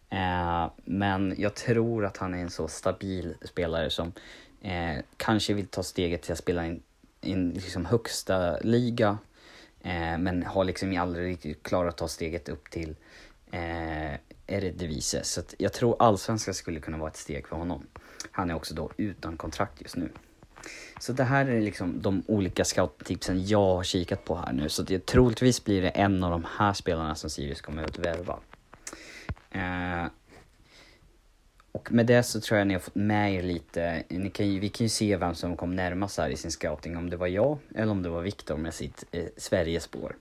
Eh, 0.09 0.71
men 0.85 1.35
jag 1.39 1.55
tror 1.55 2.05
att 2.05 2.17
han 2.17 2.35
är 2.35 2.39
en 2.39 2.51
så 2.51 2.69
stabil 2.69 3.35
spelare 3.43 3.91
som 3.91 4.13
eh, 4.61 4.97
kanske 5.17 5.55
vill 5.55 5.67
ta 5.67 5.83
steget 5.83 6.23
till 6.23 6.33
att 6.33 6.39
spela 6.39 6.67
i 6.67 6.81
en 7.21 7.51
liksom 7.51 7.87
högsta 7.87 8.59
liga. 8.59 9.19
Eh, 9.83 10.19
men 10.19 10.43
har 10.43 10.65
liksom 10.65 11.01
aldrig 11.01 11.27
riktigt 11.27 11.63
klarat 11.63 11.95
att 11.95 11.99
ta 11.99 12.09
steget 12.09 12.49
upp 12.49 12.71
till 12.71 12.97
eh, 13.51 14.15
Eredivisie. 14.47 15.25
Så 15.25 15.41
att 15.41 15.55
jag 15.59 15.73
tror 15.73 15.97
allsvenskan 15.99 16.55
skulle 16.55 16.81
kunna 16.81 16.99
vara 16.99 17.11
ett 17.11 17.17
steg 17.17 17.49
för 17.49 17.57
honom. 17.57 17.87
Han 18.33 18.51
är 18.51 18.55
också 18.55 18.75
då 18.75 18.91
utan 18.97 19.37
kontrakt 19.37 19.83
just 19.83 19.97
nu. 19.97 20.11
Så 21.01 21.13
det 21.13 21.25
här 21.25 21.47
är 21.47 21.61
liksom 21.61 22.03
de 22.03 22.23
olika 22.27 22.65
scouttipsen 22.65 23.47
jag 23.47 23.75
har 23.75 23.85
kikat 23.85 24.25
på 24.25 24.37
här 24.37 24.53
nu. 24.53 24.69
Så 24.69 24.83
det, 24.83 25.07
troligtvis 25.07 25.65
blir 25.65 25.83
det 25.83 25.89
en 25.89 26.25
av 26.25 26.31
de 26.31 26.47
här 26.59 26.73
spelarna 26.73 27.15
som 27.15 27.31
Sirius 27.31 27.61
kommer 27.61 27.85
att 27.85 27.99
värva. 27.99 28.39
Eh, 29.51 30.11
och 31.73 31.93
med 31.93 32.07
det 32.07 32.23
så 32.23 32.41
tror 32.41 32.59
jag 32.59 32.67
ni 32.67 32.75
har 32.75 32.81
fått 32.81 32.95
med 32.95 33.35
er 33.35 33.43
lite, 33.43 34.03
ni 34.09 34.31
kan 34.31 34.49
ju, 34.49 34.61
vi 34.61 34.69
kan 34.69 34.85
ju 34.85 34.89
se 34.89 35.17
vem 35.17 35.35
som 35.35 35.57
kom 35.57 35.77
närmast 35.77 36.19
här 36.19 36.31
i 36.31 36.37
sin 36.37 36.51
scouting, 36.51 36.97
om 36.97 37.11
det 37.11 37.17
var 37.17 37.27
jag 37.27 37.59
eller 37.75 37.93
om 37.93 38.03
det 38.03 38.09
var 38.09 38.21
Viktor 38.21 38.57
med 38.57 38.75
sitt 38.75 39.05
eh, 39.11 39.25
Sverigespår. 39.37 40.17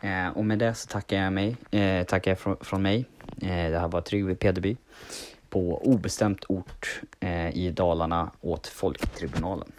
Eh, 0.00 0.28
och 0.28 0.44
med 0.44 0.58
det 0.58 0.74
så 0.74 0.86
tackar 0.86 1.22
jag 1.22 1.32
mig, 1.32 1.56
eh, 1.70 2.04
tackar 2.06 2.30
jag 2.30 2.38
från, 2.38 2.56
från 2.60 2.82
mig. 2.82 3.04
Eh, 3.42 3.70
det 3.70 3.78
här 3.78 3.88
var 3.88 4.00
Tryggve 4.00 4.34
Pederby 4.34 4.76
på 5.58 5.80
obestämt 5.84 6.44
ort 6.48 7.00
eh, 7.20 7.56
i 7.56 7.70
Dalarna 7.70 8.30
åt 8.40 8.66
Folktribunalen. 8.66 9.72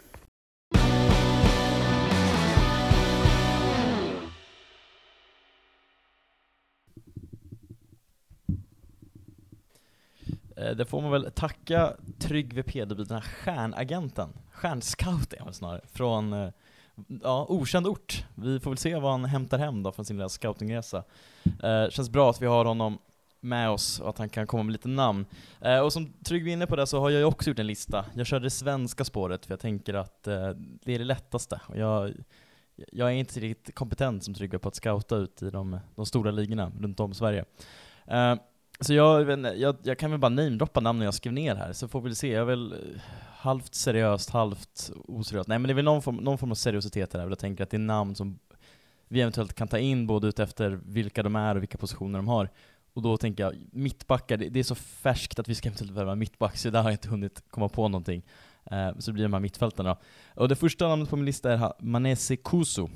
Eh, 10.56 10.70
det 10.76 10.84
får 10.84 11.00
man 11.02 11.10
väl 11.10 11.30
tacka 11.34 11.92
Tryggve 12.18 12.62
Pederby, 12.62 13.04
den 13.04 13.14
här 13.14 13.20
stjärnagenten, 13.20 14.28
stjärnscout 14.50 15.32
är 15.32 15.44
väl 15.44 15.54
snarare, 15.54 15.80
från 15.92 16.32
eh, 16.32 16.50
ja, 17.22 17.46
okänd 17.48 17.86
ort. 17.86 18.24
Vi 18.34 18.60
får 18.60 18.70
väl 18.70 18.78
se 18.78 18.94
vad 18.94 19.10
han 19.10 19.24
hämtar 19.24 19.58
hem 19.58 19.82
då 19.82 19.92
från 19.92 20.04
sin 20.04 20.16
lilla 20.16 20.28
scoutingresa. 20.28 21.04
Eh, 21.62 21.90
känns 21.90 22.10
bra 22.10 22.30
att 22.30 22.42
vi 22.42 22.46
har 22.46 22.64
honom 22.64 22.98
med 23.40 23.70
oss 23.70 24.00
och 24.00 24.08
att 24.08 24.18
han 24.18 24.28
kan 24.28 24.46
komma 24.46 24.62
med 24.62 24.72
lite 24.72 24.88
namn. 24.88 25.26
Eh, 25.60 25.78
och 25.78 25.92
som 25.92 26.12
Trygg 26.24 26.48
inne 26.48 26.66
på 26.66 26.76
det 26.76 26.86
så 26.86 27.00
har 27.00 27.10
jag 27.10 27.18
ju 27.18 27.24
också 27.24 27.50
gjort 27.50 27.58
en 27.58 27.66
lista. 27.66 28.04
Jag 28.14 28.26
körde 28.26 28.46
det 28.46 28.50
svenska 28.50 29.04
spåret 29.04 29.46
för 29.46 29.52
jag 29.52 29.60
tänker 29.60 29.94
att 29.94 30.26
eh, 30.26 30.50
det 30.84 30.94
är 30.94 30.98
det 30.98 31.04
lättaste. 31.04 31.60
Och 31.66 31.78
jag, 31.78 32.12
jag 32.92 33.08
är 33.08 33.14
inte 33.14 33.40
riktigt 33.40 33.74
kompetent 33.74 34.24
som 34.24 34.34
Tryggve 34.34 34.58
på 34.58 34.68
att 34.68 34.74
scouta 34.74 35.16
ut 35.16 35.42
i 35.42 35.50
de, 35.50 35.78
de 35.94 36.06
stora 36.06 36.30
ligorna 36.30 36.72
runt 36.80 37.00
om 37.00 37.12
i 37.12 37.14
Sverige. 37.14 37.44
Eh, 38.06 38.34
så 38.80 38.94
jag, 38.94 39.46
jag, 39.56 39.76
jag 39.82 39.98
kan 39.98 40.10
väl 40.10 40.20
bara 40.20 40.28
namedroppa 40.28 40.80
namnen 40.80 41.04
jag 41.04 41.14
skrev 41.14 41.32
ner 41.32 41.54
här, 41.54 41.72
så 41.72 41.88
får 41.88 42.00
vi 42.00 42.14
se. 42.14 42.32
Jag 42.32 42.40
är 42.40 42.44
väl 42.44 42.72
eh, 42.72 43.00
halvt 43.36 43.74
seriöst, 43.74 44.30
halvt 44.30 44.90
oseriöst. 45.08 45.48
Nej 45.48 45.58
men 45.58 45.68
det 45.68 45.72
är 45.72 45.74
väl 45.74 45.84
någon 45.84 46.02
form, 46.02 46.16
någon 46.16 46.38
form 46.38 46.50
av 46.50 46.54
seriositet 46.54 47.12
här, 47.12 47.28
jag 47.28 47.38
tänker 47.38 47.64
att 47.64 47.70
det 47.70 47.76
är 47.76 47.78
namn 47.78 48.14
som 48.14 48.38
vi 49.08 49.20
eventuellt 49.20 49.54
kan 49.54 49.68
ta 49.68 49.78
in 49.78 50.06
både 50.06 50.28
utefter 50.28 50.80
vilka 50.84 51.22
de 51.22 51.36
är 51.36 51.54
och 51.54 51.62
vilka 51.62 51.78
positioner 51.78 52.18
de 52.18 52.28
har. 52.28 52.48
Och 52.94 53.02
då 53.02 53.16
tänker 53.16 53.44
jag, 53.44 53.54
mittbackar, 53.72 54.36
det, 54.36 54.48
det 54.48 54.58
är 54.58 54.64
så 54.64 54.74
färskt 54.74 55.38
att 55.38 55.48
vi 55.48 55.54
ska 55.54 55.68
eventuellt 55.68 55.92
värva 55.92 56.14
mittback, 56.14 56.56
så 56.56 56.70
där 56.70 56.82
har 56.82 56.90
jag 56.90 56.94
inte 56.94 57.08
hunnit 57.08 57.42
komma 57.50 57.68
på 57.68 57.88
någonting. 57.88 58.22
Eh, 58.70 58.90
så 58.98 59.10
det 59.10 59.12
blir 59.12 59.24
de 59.24 59.32
här 59.32 59.40
mittfältarna. 59.40 59.96
Och 60.34 60.48
det 60.48 60.56
första 60.56 60.88
namnet 60.88 61.10
på 61.10 61.16
min 61.16 61.24
lista 61.24 61.52
är 61.52 61.72
Manese 61.78 62.36
Kusu. 62.36 62.86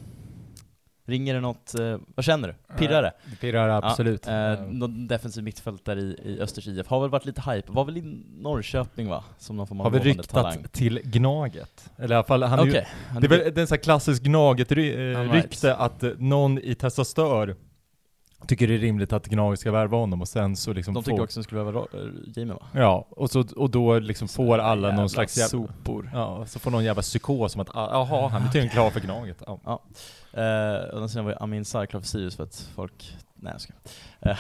Ringer 1.06 1.34
det 1.34 1.40
något, 1.40 1.74
eh, 1.74 1.98
vad 2.14 2.24
känner 2.24 2.48
du? 2.48 2.76
Pirrar 2.78 3.02
det? 3.02 3.12
Det 3.30 3.36
pirrar 3.36 3.68
absolut. 3.68 4.26
Ja, 4.26 4.52
eh, 4.52 4.62
någon 4.66 5.06
defensiv 5.06 5.44
mittfältare 5.44 6.00
i, 6.00 6.20
i 6.24 6.40
Östers 6.40 6.66
IF. 6.66 6.86
Har 6.86 7.00
väl 7.00 7.10
varit 7.10 7.24
lite 7.24 7.50
hype. 7.50 7.72
Var 7.72 7.84
väl 7.84 7.96
i 7.96 8.24
Norrköping 8.40 9.08
va? 9.08 9.24
Som 9.38 9.56
någon 9.56 9.66
form 9.66 9.80
av 9.80 9.84
Har 9.84 9.90
lovande 9.90 10.10
ryktat 10.10 10.72
till 10.72 11.00
Gnaget? 11.04 11.90
Eller 11.96 12.14
i 12.14 12.16
alla 12.16 12.24
fall, 12.24 12.42
han 12.42 12.58
är 12.58 12.64
ju, 12.64 12.72
det 12.72 13.26
är 13.26 13.28
väl 13.28 13.58
en 13.58 13.66
sån 13.66 13.76
här 13.76 13.82
klassisk 13.82 14.26
All 14.26 14.56
right. 14.56 14.68
Gnaget-rykte 14.68 15.74
att 15.74 16.02
eh, 16.02 16.10
någon 16.18 16.58
i 16.58 16.74
Testastör 16.74 17.56
tycker 18.46 18.68
det 18.68 18.74
är 18.74 18.78
rimligt 18.78 19.12
att 19.12 19.26
Gnaget 19.26 19.60
ska 19.60 19.72
värva 19.72 19.96
honom 19.96 20.20
och 20.20 20.28
sen 20.28 20.56
så 20.56 20.72
liksom 20.72 20.94
De 20.94 21.02
tycker 21.02 21.16
får, 21.16 21.24
också 21.24 21.40
att 21.40 21.42
det 21.42 21.46
skulle 21.46 21.62
vara 21.62 21.78
uh, 21.78 22.12
Jamie 22.36 22.54
va? 22.54 22.66
Ja, 22.72 23.06
och, 23.10 23.30
så, 23.30 23.44
och 23.56 23.70
då 23.70 23.98
liksom 23.98 24.28
får 24.28 24.58
alla 24.58 24.92
någon 24.92 25.10
slags 25.10 25.36
jävla, 25.36 25.48
sopor. 25.48 26.10
Ja, 26.14 26.46
så 26.46 26.58
får 26.58 26.70
någon 26.70 26.84
jävla 26.84 27.02
psykos 27.02 27.52
som 27.52 27.60
att 27.60 27.76
ah, 27.76 27.88
jaha, 27.92 28.28
han 28.28 28.42
är 28.42 28.46
tydligen 28.46 28.70
klar 28.70 28.90
för 28.90 29.00
Gnaget. 29.00 29.42
Ja. 29.46 29.82
Eh, 30.32 31.02
och 31.02 31.10
sen 31.10 31.24
var 31.24 31.32
ju 31.32 31.36
Amin 31.40 31.64
Sarr 31.64 31.86
klar 31.86 32.00
för 32.00 32.08
Sirius 32.08 32.36
för 32.36 32.44
att 32.44 32.68
folk, 32.74 33.16
nej 33.34 33.52
jag 33.52 33.60
ska. 33.60 33.72
Uh, 34.26 34.36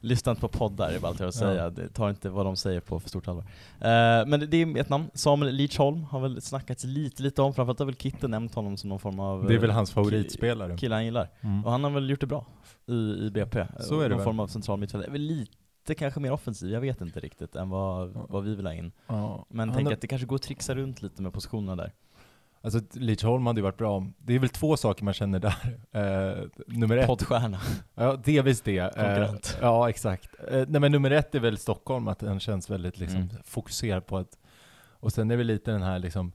Lyssna 0.00 0.30
inte 0.32 0.40
på 0.40 0.48
poddar, 0.48 0.90
är 0.90 0.98
bara 1.00 1.08
allt 1.08 1.20
jag 1.20 1.26
Ja. 1.26 1.32
säga. 1.32 1.70
Det 1.70 1.88
tar 1.88 2.10
inte 2.10 2.28
vad 2.30 2.46
de 2.46 2.56
säger 2.56 2.80
på 2.80 3.00
för 3.00 3.08
stort 3.08 3.28
allvar. 3.28 3.44
Eh, 3.80 4.26
men 4.26 4.50
det, 4.50 4.56
är 4.62 4.78
ett 4.78 4.88
namn, 4.88 5.10
Samuel 5.14 5.54
Lidsholm 5.54 6.02
har 6.04 6.20
väl 6.20 6.40
snackats 6.42 6.84
lite, 6.84 7.22
lite 7.22 7.42
om, 7.42 7.54
framförallt 7.54 7.78
har 7.78 7.86
väl 7.86 7.94
Kitten 7.94 8.30
nämnt 8.30 8.54
honom 8.54 8.76
som 8.76 8.88
någon 8.88 9.00
form 9.00 9.20
av 9.20 9.46
Det 9.46 9.54
är 9.54 9.58
väl 9.58 9.70
eh, 9.70 9.76
hans 9.76 9.90
ki- 9.90 9.94
favoritspelare. 9.94 10.76
kille 10.78 10.94
han 10.94 11.04
gillar. 11.04 11.28
Mm. 11.40 11.64
Och 11.64 11.72
han 11.72 11.84
har 11.84 11.90
väl 11.90 12.10
gjort 12.10 12.20
det 12.20 12.26
bra 12.26 12.46
i, 12.86 12.94
i 13.26 13.30
BP. 13.34 13.66
Så 13.80 14.00
är 14.00 14.02
det 14.02 14.08
Någon 14.08 14.18
väl. 14.18 14.24
form 14.24 14.40
av 14.40 14.46
central 14.46 14.78
mittfältare. 14.78 15.10
Väl 15.12 15.20
lite 15.22 15.94
kanske 15.94 16.20
mer 16.20 16.32
offensiv, 16.32 16.70
jag 16.72 16.80
vet 16.80 17.00
inte 17.00 17.20
riktigt, 17.20 17.56
än 17.56 17.70
vad, 17.70 18.12
Ja. 18.14 18.26
vad 18.28 18.44
vi 18.44 18.54
vill 18.54 18.66
ha 18.66 18.72
in. 18.74 18.92
Ja. 19.06 19.44
Men 19.48 19.68
Han 19.68 19.76
tänk 19.78 19.92
att 19.92 20.00
det 20.00 20.06
kanske 20.06 20.26
går 20.26 20.36
att 20.36 20.42
trixa 20.42 20.74
runt 20.74 21.02
lite 21.02 21.22
med 21.22 21.32
positionerna 21.32 21.76
där. 21.82 21.92
Alltså 22.66 22.80
Lidsholm 22.92 23.46
hade 23.46 23.58
ju 23.60 23.62
varit 23.62 23.76
bra. 23.78 24.06
Det 24.18 24.34
är 24.34 24.38
väl 24.38 24.48
två 24.48 24.76
saker 24.76 25.04
man 25.04 25.14
känner 25.14 25.38
där. 25.38 25.54
Eh, 25.92 26.44
nummer 26.66 26.96
ett, 26.96 27.06
Poddstjärna. 27.06 27.60
ja 27.94 28.16
delvis 28.24 28.60
det. 28.60 28.78
Eh, 28.78 28.88
Konkurrent. 28.88 29.58
ja 29.60 29.88
exakt. 29.88 30.30
Eh, 30.50 30.64
nej 30.68 30.80
men 30.80 30.92
nummer 30.92 31.10
ett 31.10 31.34
är 31.34 31.40
väl 31.40 31.58
Stockholm, 31.58 32.08
att 32.08 32.18
den 32.18 32.40
känns 32.40 32.70
väldigt 32.70 32.98
liksom 32.98 33.20
Mm. 33.20 33.28
fokuserad 33.44 34.06
på 34.06 34.16
att, 34.18 34.38
och 34.90 35.12
sen 35.12 35.30
är 35.30 35.36
väl 35.36 35.46
lite 35.46 35.70
den 35.70 35.82
här 35.82 35.98
liksom, 35.98 36.32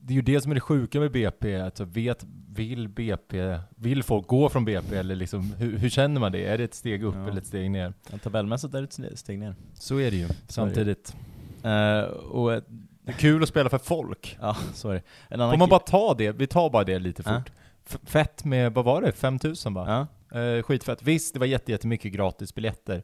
det 0.00 0.12
är 0.12 0.14
ju 0.14 0.22
det 0.22 0.40
som 0.40 0.50
är 0.50 0.54
det 0.54 0.60
sjuka 0.60 1.00
med 1.00 1.12
BP, 1.12 1.60
alltså 1.60 1.84
vet, 1.84 2.24
vill 2.48 2.88
BP, 2.88 3.58
vill 3.76 4.02
folk 4.02 4.26
gå 4.26 4.48
från 4.48 4.64
BP 4.64 4.96
eller 4.96 5.16
liksom, 5.16 5.52
hur, 5.58 5.78
hur 5.78 5.88
känner 5.88 6.20
man 6.20 6.32
det? 6.32 6.44
Är 6.46 6.58
det 6.58 6.64
ett 6.64 6.74
steg 6.74 7.02
upp 7.02 7.14
Ja. 7.14 7.28
eller 7.28 7.40
ett 7.40 7.46
steg 7.46 7.70
ner? 7.70 7.92
Ja, 8.12 8.18
tabellmässigt 8.18 8.74
är 8.74 8.82
det 8.82 9.06
ett 9.12 9.18
steg 9.18 9.38
ner. 9.38 9.54
Så 9.74 10.00
är 10.00 10.10
det 10.10 10.16
ju, 10.16 10.28
samtidigt. 10.48 11.16
Eh, 11.62 12.00
och 12.10 12.60
Det 13.06 13.12
är 13.12 13.16
kul 13.16 13.42
att 13.42 13.48
spela 13.48 13.70
för 13.70 13.78
folk. 13.78 14.36
ja, 14.40 14.56
så 14.74 14.88
är 14.90 14.94
det. 14.94 15.02
En 15.28 15.40
annan 15.40 15.52
Får 15.52 15.58
man 15.58 15.68
bara 15.68 15.80
ta 15.80 16.14
det, 16.14 16.32
vi 16.32 16.46
tar 16.46 16.70
bara 16.70 16.84
det 16.84 16.98
lite 16.98 17.22
Ja. 17.26 17.38
fort. 17.38 17.52
F- 17.86 17.98
Fett 18.04 18.44
med, 18.44 18.74
vad 18.74 18.84
var 18.84 19.02
det, 19.02 19.12
5000 19.12 19.74
va? 19.74 19.84
Ja, 19.88 20.06
Eh, 20.40 20.62
skitfett. 20.62 21.02
Visst, 21.02 21.32
det 21.34 21.38
var 21.40 21.46
jätte, 21.46 21.72
jättemycket 21.72 22.12
gratis 22.12 22.54
biljetter. 22.54 23.02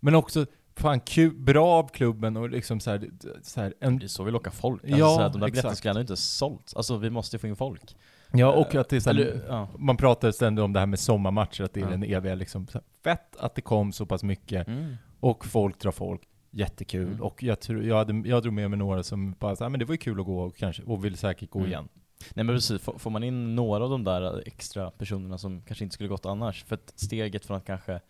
Men 0.00 0.14
också, 0.14 0.46
fan 0.76 1.00
kul, 1.00 1.34
bra 1.34 1.66
av 1.68 1.88
klubben 1.88 2.36
och 2.36 2.50
liksom 2.50 2.80
så 2.80 2.90
här, 2.90 3.10
så 3.42 3.60
här 3.60 3.74
en, 3.80 3.98
det 3.98 4.06
är 4.06 4.08
så 4.08 4.24
vi 4.24 4.30
lockar 4.30 4.50
folk. 4.50 4.82
Ja, 4.84 4.92
Alltså, 4.94 5.06
så 5.16 5.22
här, 5.22 5.28
de 5.28 5.40
där 5.40 5.46
biljetterna 5.46 5.58
exakt. 5.70 5.78
skulle 5.78 5.90
ändå 5.90 6.00
inte 6.00 6.16
sålt. 6.16 6.72
Alltså 6.76 6.96
vi 6.96 7.10
måste 7.10 7.38
få 7.38 7.46
in 7.46 7.56
folk. 7.56 7.96
Ja, 8.32 8.52
och 8.52 8.74
att 8.74 8.88
det 8.88 8.96
är 8.96 9.00
så 9.00 9.10
här, 9.10 9.16
Eller, 9.20 9.44
ja. 9.48 9.68
man 9.78 9.96
pratar 9.96 10.30
ständigt 10.30 10.62
om 10.62 10.72
det 10.72 10.78
här 10.80 10.86
med 10.86 10.98
sommarmatcher, 11.00 11.64
att 11.64 11.74
det 11.74 11.80
är 11.80 11.84
Ja. 11.84 11.90
den 11.90 12.02
eviga 12.04 12.34
liksom, 12.34 12.66
så 12.66 12.72
här, 12.78 12.82
fett 13.04 13.36
att 13.36 13.54
det 13.54 13.62
kom 13.62 13.92
så 13.92 14.06
pass 14.06 14.22
mycket, 14.22 14.66
Mm. 14.68 14.96
och 15.20 15.46
folk 15.46 15.78
drar 15.80 15.90
folk. 15.90 16.20
Jättekul. 16.50 17.06
Mm. 17.06 17.22
Och 17.22 17.42
jag, 17.42 17.60
tror, 17.60 17.84
jag, 17.84 17.96
hade, 17.96 18.28
jag 18.28 18.42
drog 18.42 18.54
med 18.54 18.70
mig 18.70 18.78
några 18.78 19.02
som 19.02 19.32
bara 19.38 19.56
sa, 19.56 19.68
men 19.68 19.78
det 19.80 19.84
var 19.86 19.94
ju 19.94 19.98
kul 19.98 20.20
att 20.20 20.26
gå 20.26 20.40
och, 20.40 20.56
kanske, 20.56 20.82
och 20.82 21.04
vill 21.04 21.16
säkert 21.16 21.50
gå 21.50 21.58
Mm. 21.58 21.70
igen. 21.70 21.88
Nej 22.34 22.44
men 22.44 22.56
precis, 22.56 22.82
får, 22.82 22.98
får 22.98 23.10
man 23.10 23.22
in 23.22 23.54
några 23.56 23.84
av 23.84 23.90
de 23.90 24.04
där 24.04 24.42
extra 24.46 24.90
personerna 24.90 25.38
som 25.38 25.62
kanske 25.62 25.84
inte 25.84 25.94
skulle 25.94 26.08
gått 26.08 26.26
annars, 26.26 26.64
för 26.64 26.74
att 26.74 26.92
steget 26.96 27.46
från 27.46 27.56
att 27.56 27.64
kanske 27.64 28.00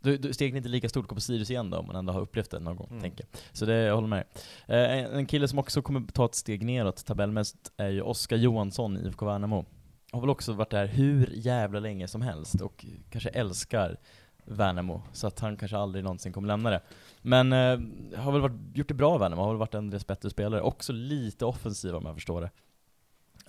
Du, 0.00 0.16
du 0.16 0.32
stegen 0.32 0.54
är 0.54 0.56
inte 0.56 0.68
lika 0.68 0.88
stort 0.88 1.08
på 1.08 1.20
Sirius 1.20 1.50
igen 1.50 1.70
då, 1.70 1.78
om 1.78 1.86
man 1.86 1.96
ändå 1.96 2.12
har 2.12 2.20
upplevt 2.20 2.50
det 2.50 2.58
någon 2.58 2.76
gång, 2.76 2.88
Mm. 2.90 3.00
tänker. 3.02 3.26
Så 3.52 3.66
det, 3.66 3.74
jag 3.74 3.94
håller 3.94 4.08
med. 4.08 4.24
Eh, 4.66 4.92
en, 4.98 5.12
en 5.12 5.26
kille 5.26 5.48
som 5.48 5.58
också 5.58 5.82
kommer 5.82 6.00
ta 6.00 6.24
ett 6.24 6.34
steg 6.34 6.64
neråt 6.64 7.06
tabellmässigt 7.06 7.72
är 7.76 7.88
ju 7.88 8.00
Oskar 8.02 8.36
Johansson 8.36 8.96
i 8.96 9.00
IFK 9.06 9.26
Värnamo. 9.26 9.64
Har 10.12 10.20
väl 10.20 10.30
också 10.30 10.52
varit 10.52 10.70
där 10.70 10.86
hur 10.86 11.30
jävla 11.34 11.80
länge 11.80 12.08
som 12.08 12.22
helst 12.22 12.60
och 12.60 12.84
kanske 13.10 13.28
älskar 13.30 13.96
Värnamo, 14.44 15.02
så 15.12 15.26
att 15.26 15.40
han 15.40 15.56
kanske 15.56 15.76
aldrig 15.76 16.04
någonsin 16.04 16.32
kommer 16.32 16.48
lämna 16.48 16.70
det. 16.70 16.80
Men 17.28 17.52
eh, 17.52 18.20
har 18.20 18.32
väl 18.32 18.40
varit, 18.40 18.76
gjort 18.76 18.88
det 18.88 18.94
bra 18.94 19.16
i 19.16 19.18
Värnamo, 19.18 19.42
har 19.42 19.48
väl 19.48 19.58
varit 19.58 19.74
en 19.74 19.90
deras 19.90 20.06
bättre 20.06 20.30
spelare. 20.30 20.60
Också 20.60 20.92
lite 20.92 21.44
offensiv 21.44 21.94
om 21.94 22.06
jag 22.06 22.14
förstår 22.14 22.40
det. 22.40 22.50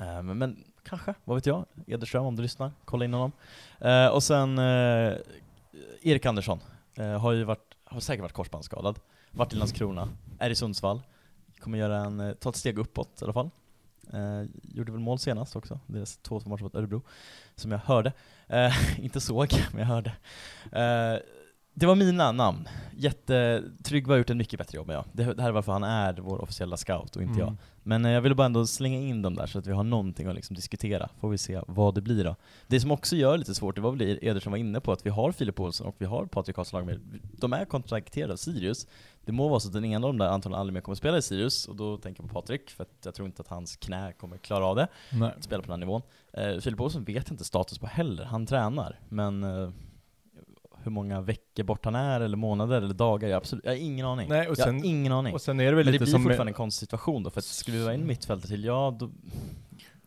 Eh, 0.06 0.24
men, 0.24 0.38
men 0.38 0.64
kanske, 0.84 1.14
vad 1.24 1.38
vet 1.38 1.46
jag? 1.46 1.66
Ederström 1.88 2.26
om 2.26 2.36
du 2.36 2.42
lyssnar, 2.42 2.72
kolla 2.86 3.06
in 3.06 3.14
honom. 3.14 3.32
Eh, 3.80 4.08
och 4.08 4.24
sen 4.24 4.58
eh, 4.58 5.18
Erik 6.02 6.26
Andersson, 6.26 6.60
eh, 6.96 7.20
har 7.22 7.32
ju 7.32 7.44
varit, 7.44 7.76
har 7.84 8.00
säkert 8.00 8.22
varit 8.22 8.34
korsbandsskadad. 8.34 9.00
Varit 9.32 9.54
i 9.54 9.56
Landskrona, 9.56 10.10
är 10.40 10.50
i 10.50 10.56
Sundsvall. 10.56 11.02
Kommer 11.60 11.78
göra 11.78 11.98
en, 11.98 12.20
eh, 12.20 12.34
ta 12.34 12.50
ett 12.50 12.56
steg 12.56 12.78
uppåt 12.78 13.22
i 13.22 13.24
alla 13.24 13.34
fall. 13.34 13.50
Eh, 14.14 14.50
gjorde 14.64 14.92
väl 14.92 15.02
mål 15.02 15.20
senast 15.20 15.56
också, 15.56 15.80
deras 15.88 16.20
2-2 16.24 16.50
match 16.50 16.62
mot 16.62 16.76
Örebro, 16.76 17.02
som 17.56 17.72
jag 17.72 17.80
hörde. 17.80 18.14
Eh, 18.48 19.00
inte 19.06 19.22
såg, 19.22 19.54
men 19.72 19.80
jag 19.80 19.88
hörde. 19.88 20.12
Eh, 20.72 21.39
det 21.80 21.86
var 21.86 21.96
mina 21.96 22.32
namn. 22.32 22.68
Jätte, 22.98 23.64
Tryggve 23.84 24.14
har 24.14 24.18
gjort 24.18 24.30
en 24.30 24.38
mycket 24.38 24.58
bättre 24.58 24.76
jobb 24.76 24.90
än 24.90 24.96
jag. 24.96 25.06
Det, 25.12 25.34
det 25.34 25.42
här 25.42 25.50
är 25.50 25.54
varför 25.54 25.72
han 25.72 25.84
är 25.84 26.14
vår 26.14 26.42
officiella 26.42 26.78
scout 26.78 27.16
och 27.16 27.22
inte 27.22 27.40
jag. 27.40 27.48
Mm. 27.48 27.58
Men 27.84 28.06
eh, 28.06 28.12
jag 28.12 28.22
ville 28.22 28.36
bara 28.36 28.46
ändå 28.46 28.68
slänga 28.68 29.00
in 29.00 29.22
dem 29.22 29.36
där 29.36 29.48
så 29.48 29.60
att 29.60 29.68
vi 29.68 29.72
har 29.72 29.84
någonting 29.84 30.28
att 30.28 30.36
liksom 30.36 30.56
diskutera. 30.56 31.10
Får 31.20 31.30
vi 31.30 31.38
se 31.38 31.62
vad 31.68 31.96
det 31.96 32.02
blir 32.02 32.24
då. 32.24 32.36
Det 32.68 32.80
som 32.80 32.92
också 32.92 33.16
gör 33.16 33.32
det 33.32 33.38
lite 33.38 33.56
svårt, 33.56 33.76
det 33.76 33.82
var 33.82 33.92
väl 33.92 34.20
Eder 34.22 34.40
som 34.40 34.52
var 34.52 34.58
inne 34.58 34.80
på, 34.80 34.92
att 34.92 35.06
vi 35.06 35.10
har 35.10 35.32
Filip 35.32 35.60
Olsson 35.60 35.88
och 35.88 35.96
vi 35.98 36.06
har 36.06 36.26
Patrik 36.26 36.56
Karlsson 36.56 36.80
Lagermed. 36.80 37.20
De 37.32 37.54
är 37.54 37.66
kontrakterade 37.66 38.34
av 38.34 38.38
Sirius. 38.38 38.88
Det 39.26 39.32
må 39.32 39.48
vara 39.48 39.60
så 39.60 39.68
att 39.68 39.74
den 39.74 39.86
ena 39.86 40.08
av 40.08 40.14
de 40.14 40.18
där 40.18 40.30
antagligen 40.30 40.60
aldrig 40.60 40.74
mer 40.74 40.82
kommer 40.82 40.94
att 40.94 40.98
spela 40.98 41.18
i 41.18 41.22
Sirius, 41.22 41.68
och 41.68 41.76
då 41.76 41.98
tänker 41.98 42.24
jag 42.24 42.30
på 42.30 42.42
Patrik, 42.42 42.70
för 42.70 42.84
att 42.84 43.06
jag 43.06 43.14
tror 43.14 43.26
inte 43.26 43.42
att 43.42 43.48
hans 43.48 43.76
knä 43.76 44.14
kommer 44.14 44.38
klara 44.38 44.66
av 44.66 44.76
det, 44.76 44.88
Nej. 45.12 45.34
att 45.38 45.44
spela 45.44 45.62
på 45.62 45.66
den 45.66 45.72
här 45.72 45.86
nivån. 45.86 46.02
Eh, 46.34 46.60
Filip 46.60 46.82
Olsson 46.82 47.04
vet 47.04 47.28
jag 47.28 47.34
inte 47.34 47.44
status 47.44 47.78
på 47.78 47.88
heller, 47.88 48.26
han 48.26 48.46
tränar, 48.46 49.00
men 49.10 49.44
eh, 49.44 49.70
hur 50.84 50.92
många 50.92 51.22
veckor 51.22 51.64
bort 51.64 51.86
han 51.86 51.96
är, 51.96 52.22
eller 52.22 52.38
månader, 52.38 52.78
eller 52.78 52.94
dagar, 52.94 53.30
jag, 53.30 53.38
absolut, 53.38 53.66
jag 53.66 53.72
har 53.72 53.78
ingen 53.78 54.06
aning. 54.06 54.30
Nej, 54.30 54.48
och 54.48 54.58
jag 54.58 54.58
sen- 54.58 54.80
har 54.80 54.86
ingen 54.86 55.12
aning. 55.12 55.34
Och 55.34 55.42
sen 55.42 55.60
är 55.60 55.64
det 55.66 55.72
väl 55.72 55.76
Men 55.76 55.86
det 55.86 55.92
lite 55.92 56.04
blir 56.04 56.12
som... 56.12 56.24
fortfarande 56.24 56.50
en 56.50 56.54
konstig 56.54 56.80
situation 56.88 57.24
då, 57.24 57.30
för 57.30 57.40
att 57.40 57.46
skulle 57.46 57.78
vi 57.78 57.84
vara 57.84 57.94
in 57.94 58.08
mittfältet 58.08 58.50
till, 58.50 58.64
ja 58.64 58.96
då... 59.00 59.12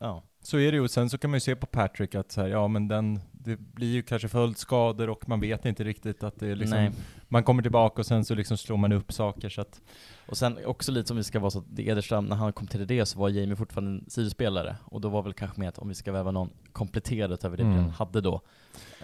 Ja. 0.01 0.23
Så 0.43 0.59
är 0.59 0.73
det 0.73 0.77
ju, 0.77 0.83
och 0.85 0.91
sen 0.91 1.11
så 1.11 1.19
kan 1.19 1.31
man 1.31 1.37
ju 1.37 1.41
se 1.41 1.57
på 1.57 1.67
Patrick 1.67 2.15
att 2.15 2.33
så 2.33 2.41
här, 2.41 2.49
ja 2.49 2.69
men 2.69 2.89
den, 2.89 3.21
det 3.45 3.57
blir 3.57 3.89
ju 3.93 4.03
kanske 4.03 4.29
följdskador 4.29 5.11
och 5.11 5.29
man 5.29 5.41
vet 5.41 5.65
inte 5.65 5.85
riktigt 5.85 6.23
att 6.23 6.41
det 6.41 6.49
är 6.49 6.57
liksom, 6.57 6.79
Nej. 6.79 6.91
man 7.29 7.43
kommer 7.45 7.63
tillbaka 7.63 8.01
och 8.03 8.07
sen 8.07 8.25
så 8.25 8.35
liksom 8.35 8.57
slår 8.57 8.77
man 8.77 8.93
upp 8.93 9.13
saker 9.13 9.49
så 9.49 9.61
att, 9.61 9.81
Och 10.27 10.37
sen 10.37 10.59
också 10.67 10.93
lite 10.93 11.09
som 11.09 11.17
vi 11.17 11.25
ska 11.25 11.41
vara 11.41 11.51
så 11.51 11.59
att 11.59 11.79
Ederström, 11.79 12.25
när 12.27 12.37
han 12.37 12.53
kom 12.53 12.67
till 12.67 12.87
det 12.87 13.07
så 13.07 13.19
var 13.19 13.29
Jamie 13.29 13.57
fortfarande 13.57 13.91
en 14.05 14.11
sidospelare. 14.11 14.77
Och 14.85 15.01
då 15.01 15.09
var 15.09 15.23
väl 15.23 15.33
kanske 15.33 15.61
mer 15.61 15.69
att 15.69 15.79
om 15.79 15.89
vi 15.89 15.95
ska 15.95 16.13
värva 16.13 16.31
någon 16.31 16.51
kompletterad 16.73 17.33
utöver 17.33 17.57
det 17.57 17.63
vi 17.63 17.69
Mm. 17.69 17.79
redan 17.79 17.91
hade 17.95 18.21
då. 18.21 18.41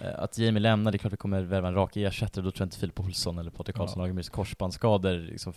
Eh, 0.02 0.18
Att 0.22 0.38
Jamie 0.38 0.60
lämnar, 0.60 0.92
det 0.92 0.96
är 0.96 0.98
klart 0.98 1.12
vi 1.12 1.16
kommer 1.16 1.42
värva 1.42 1.68
en 1.68 1.74
rak 1.74 1.96
ersättare, 1.96 2.44
då 2.44 2.50
tror 2.50 2.62
jag 2.62 2.66
inte 2.66 2.78
Filip 2.78 3.00
Olsson 3.00 3.38
eller 3.38 3.50
Patrik 3.50 3.76
Karlsson 3.76 3.98
Ja. 3.98 4.02
Lagermyrs 4.02 4.28
korsbandsskador 4.28 5.18
liksom 5.18 5.52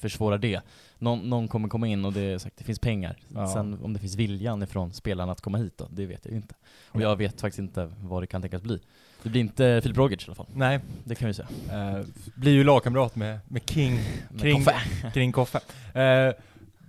försvårar 0.00 0.38
det. 0.38 0.60
Någon, 0.98 1.28
någon 1.30 1.48
kommer 1.48 1.68
komma 1.68 1.86
in 1.88 2.04
och 2.04 2.12
det 2.12 2.38
sagt, 2.42 2.56
det 2.56 2.64
finns 2.64 2.78
pengar. 2.78 3.16
Ja. 3.34 3.46
Sen 3.52 3.78
om 3.82 3.92
det 3.92 3.98
finns 4.00 4.14
viljan 4.16 4.62
ifrån 4.62 4.92
spelarna 4.92 5.32
att 5.32 5.40
komma 5.40 5.58
hit 5.58 5.78
då, 5.78 5.88
det 5.90 6.06
vet 6.06 6.24
jag 6.24 6.30
ju 6.32 6.36
inte. 6.36 6.54
Och 6.88 7.00
Ja. 7.00 7.08
jag 7.08 7.16
vet 7.16 7.40
faktiskt 7.40 7.58
inte 7.58 7.90
vad 8.02 8.22
det 8.22 8.26
kan 8.26 8.42
tänkas 8.42 8.62
bli. 8.62 8.80
Det 9.22 9.28
blir 9.28 9.40
inte 9.40 9.80
Filip 9.82 9.96
Rogic 9.98 10.22
i 10.22 10.24
alla 10.26 10.34
fall, 10.34 10.46
nej, 10.54 10.80
det 11.04 11.14
kan 11.14 11.28
vi 11.28 11.34
säga. 11.34 11.48
eh, 11.72 12.04
blir 12.34 12.52
ju 12.52 12.64
lagkamrat 12.64 13.16
med, 13.16 13.38
med 13.48 13.62
King 13.70 13.92
Med 14.30 14.40
Kring- 14.42 14.64
Koffe. 14.64 15.10
kring 15.14 15.32
Koffe. 15.32 15.58
Eh, 15.94 16.34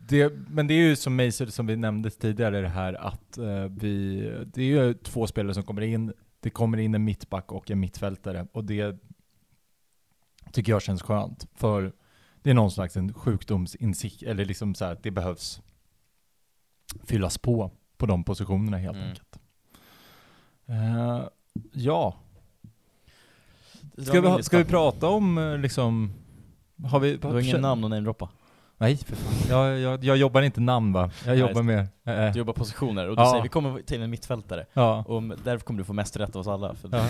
det, 0.07 0.33
men 0.49 0.67
det 0.67 0.73
är 0.73 0.77
ju 0.77 0.95
som 0.95 1.15
Maser, 1.15 1.45
som 1.45 1.67
vi 1.67 1.75
nämnde 1.75 2.09
tidigare 2.09 2.61
det 2.61 2.67
här 2.69 2.93
att 2.93 3.37
eh, 3.37 3.63
vi, 3.65 4.21
det 4.53 4.61
är 4.61 4.65
ju 4.65 4.93
två 4.93 5.27
spelare 5.27 5.53
som 5.53 5.63
kommer 5.63 5.81
in, 5.81 6.13
det 6.39 6.49
kommer 6.49 6.77
in 6.77 6.95
en 6.95 7.03
mittback 7.03 7.51
och 7.51 7.71
en 7.71 7.79
mittfältare 7.79 8.47
och 8.51 8.63
det 8.63 8.97
tycker 10.51 10.71
jag 10.71 10.81
känns 10.81 11.01
skönt 11.01 11.47
för 11.55 11.91
det 12.43 12.49
är 12.49 12.53
någon 12.53 12.71
slags 12.71 12.97
en 12.97 13.13
sjukdomsinsikt, 13.13 14.23
eller 14.23 14.45
liksom 14.45 14.75
så 14.75 14.85
här 14.85 14.91
att 14.91 15.03
det 15.03 15.11
behövs 15.11 15.61
fyllas 17.03 17.37
på 17.37 17.71
på 17.97 18.05
de 18.05 18.23
positionerna 18.23 18.77
helt 18.77 18.95
Mm. 18.97 19.09
enkelt. 19.09 19.39
Eh, 20.65 21.21
ja, 21.73 22.15
ska 23.97 24.21
vi, 24.21 24.43
ska 24.43 24.57
vi 24.57 24.65
prata 24.65 25.07
om 25.07 25.37
eh, 25.37 25.57
liksom, 25.57 26.13
har 26.85 26.99
vi... 26.99 27.17
Du 27.17 27.27
har 27.27 27.39
ingen 27.39 27.61
namn 27.61 27.83
att 27.83 27.89
namedroppa? 27.89 28.29
Nej, 28.77 28.97
för 28.97 29.15
fan. 29.15 29.49
Jag, 29.49 29.79
jag, 29.79 30.03
jag 30.03 30.17
jobbar 30.17 30.41
inte 30.41 30.61
namn 30.61 30.93
va? 30.93 31.11
Jag 31.25 31.37
jobbar 31.37 31.63
med... 31.63 31.79
eh, 32.03 32.31
Du 32.33 32.39
jobbar 32.39 32.53
positioner 32.53 33.09
och 33.09 33.15
du 33.15 33.21
Ja. 33.21 33.29
säger 33.31 33.43
vi 33.43 33.49
kommer 33.49 33.81
till 33.81 34.01
en 34.01 34.09
mittfältare. 34.09 34.65
ja. 34.73 35.03
Och 35.07 35.23
därför 35.23 35.65
kommer 35.65 35.77
du 35.77 35.83
få 35.83 35.93
mest 35.93 36.17
rätt 36.17 36.35
av 36.35 36.39
oss 36.41 36.47
alla. 36.47 36.75
För 36.75 36.89
ja. 36.91 37.07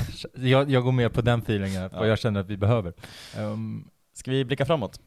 Jag, 0.47 0.69
jag 0.71 0.83
går 0.83 0.91
med 0.91 1.13
på 1.13 1.21
den 1.21 1.39
feelingen, 1.39 1.89
vad 1.93 2.09
jag 2.09 2.19
känner 2.19 2.39
att 2.39 2.47
vi 2.47 2.57
behöver. 2.57 2.93
Um, 3.37 3.89
Ska 4.21 4.31
vi 4.31 4.45
blicka 4.45 4.65
framåt? 4.65 4.99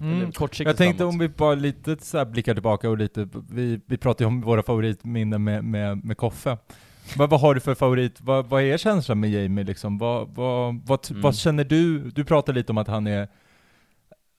mm. 0.00 0.32
Jag 0.40 0.76
tänkte 0.76 0.76
framåt? 0.76 1.00
om 1.00 1.18
vi 1.18 1.28
bara 1.28 1.54
lite 1.54 1.96
så 2.00 2.18
här 2.18 2.24
blickar 2.24 2.54
tillbaka 2.54 2.90
och 2.90 2.98
lite, 2.98 3.28
vi, 3.50 3.80
vi 3.86 3.96
pratade 3.96 4.24
ju 4.24 4.28
om 4.28 4.40
våra 4.40 4.62
favoritminnen 4.62 5.44
med, 5.44 5.64
med, 5.64 6.04
med 6.04 6.16
Koffe. 6.16 6.58
Vad, 7.16 7.30
vad 7.30 7.40
har 7.40 7.54
du 7.54 7.60
för 7.60 7.74
favorit, 7.74 8.20
vad, 8.20 8.46
vad 8.46 8.62
är 8.62 8.76
känslan 8.78 9.20
med 9.20 9.30
Jamie 9.30 9.64
liksom? 9.64 9.98
Vad, 9.98 10.28
vad, 10.34 10.80
vad, 10.86 11.10
Mm. 11.10 11.22
vad 11.22 11.36
känner 11.36 11.64
du? 11.64 12.10
Du 12.10 12.24
pratade 12.24 12.58
lite 12.58 12.72
om 12.72 12.78
att 12.78 12.88
han 12.88 13.06
är, 13.06 13.28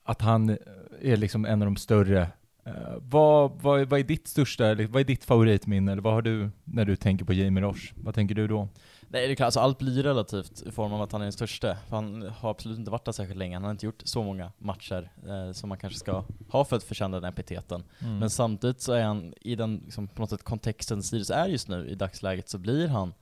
att 0.06 0.22
han 0.22 0.58
är 1.02 1.18
liksom 1.18 1.46
en 1.46 1.62
av 1.62 1.66
de 1.66 1.76
större. 1.76 2.22
Eh, 2.66 2.74
vad, 3.02 3.52
vad, 3.62 3.90
vad 3.90 4.00
är 4.00 4.04
ditt 4.04 4.28
största, 4.28 4.68
eller 4.68 4.88
vad 4.88 5.00
är 5.00 5.06
ditt 5.06 5.26
favoritminne? 5.26 5.92
Eller 5.92 6.02
vad 6.02 6.14
har 6.14 6.22
du 6.22 6.50
när 6.64 6.86
du 6.86 6.96
tänker 6.96 7.26
på 7.26 7.34
Jamie 7.34 7.64
Roche? 7.64 7.94
Vad 7.96 8.16
tänker 8.16 8.36
du 8.36 8.48
då? 8.48 8.70
Nej 9.10 9.28
det 9.28 9.34
är 9.34 9.36
klart, 9.36 9.46
alltså 9.46 9.60
allt 9.60 9.78
blir 9.78 10.04
relativt 10.04 10.62
i 10.62 10.72
form 10.72 10.94
av 10.94 11.02
att 11.02 11.12
han 11.12 11.22
är 11.22 11.26
den 11.26 11.32
största. 11.32 11.78
För 11.90 11.96
han 11.96 12.22
har 12.22 12.50
absolut 12.50 12.80
inte 12.80 12.92
varit 12.92 13.06
där 13.06 13.12
särskilt 13.12 13.38
länge, 13.38 13.56
han 13.56 13.64
har 13.64 13.72
inte 13.72 13.86
gjort 13.86 14.02
så 14.06 14.24
många 14.24 14.52
matcher 14.58 15.12
eh, 15.28 15.52
som 15.52 15.70
man 15.70 15.78
kanske 15.78 16.00
ska 16.00 16.24
ha 16.50 16.66
för 16.66 16.76
att 16.76 16.84
förtjäna 16.84 17.20
den 17.20 17.30
epiteten. 17.34 17.84
Mm. 18.00 18.20
Men 18.20 18.30
samtidigt 18.30 18.82
så 18.82 18.94
är 18.94 19.04
han, 19.04 19.34
i 19.42 19.56
den 19.56 19.82
liksom, 19.86 20.08
på 20.08 20.22
något 20.22 20.30
sätt 20.30 20.44
kontexten 20.44 21.04
Sirius 21.04 21.30
är 21.30 21.48
just 21.48 21.68
nu 21.68 21.88
i 21.90 21.96
dagsläget, 21.96 22.50
så 22.50 22.58
blir 22.58 22.88
han 22.88 23.14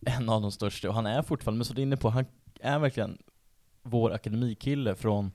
en 0.00 0.28
av 0.28 0.42
de 0.42 0.52
största. 0.52 0.88
Och 0.88 0.94
han 0.94 1.06
är 1.06 1.22
fortfarande, 1.22 1.58
men 1.58 1.64
så 1.64 1.74
du 1.74 1.82
är 1.82 1.86
inne 1.86 1.96
på, 1.96 2.10
han 2.10 2.26
är 2.60 2.78
verkligen 2.78 3.18
vår 3.82 4.12
akademikille 4.12 4.94
från, 4.94 5.32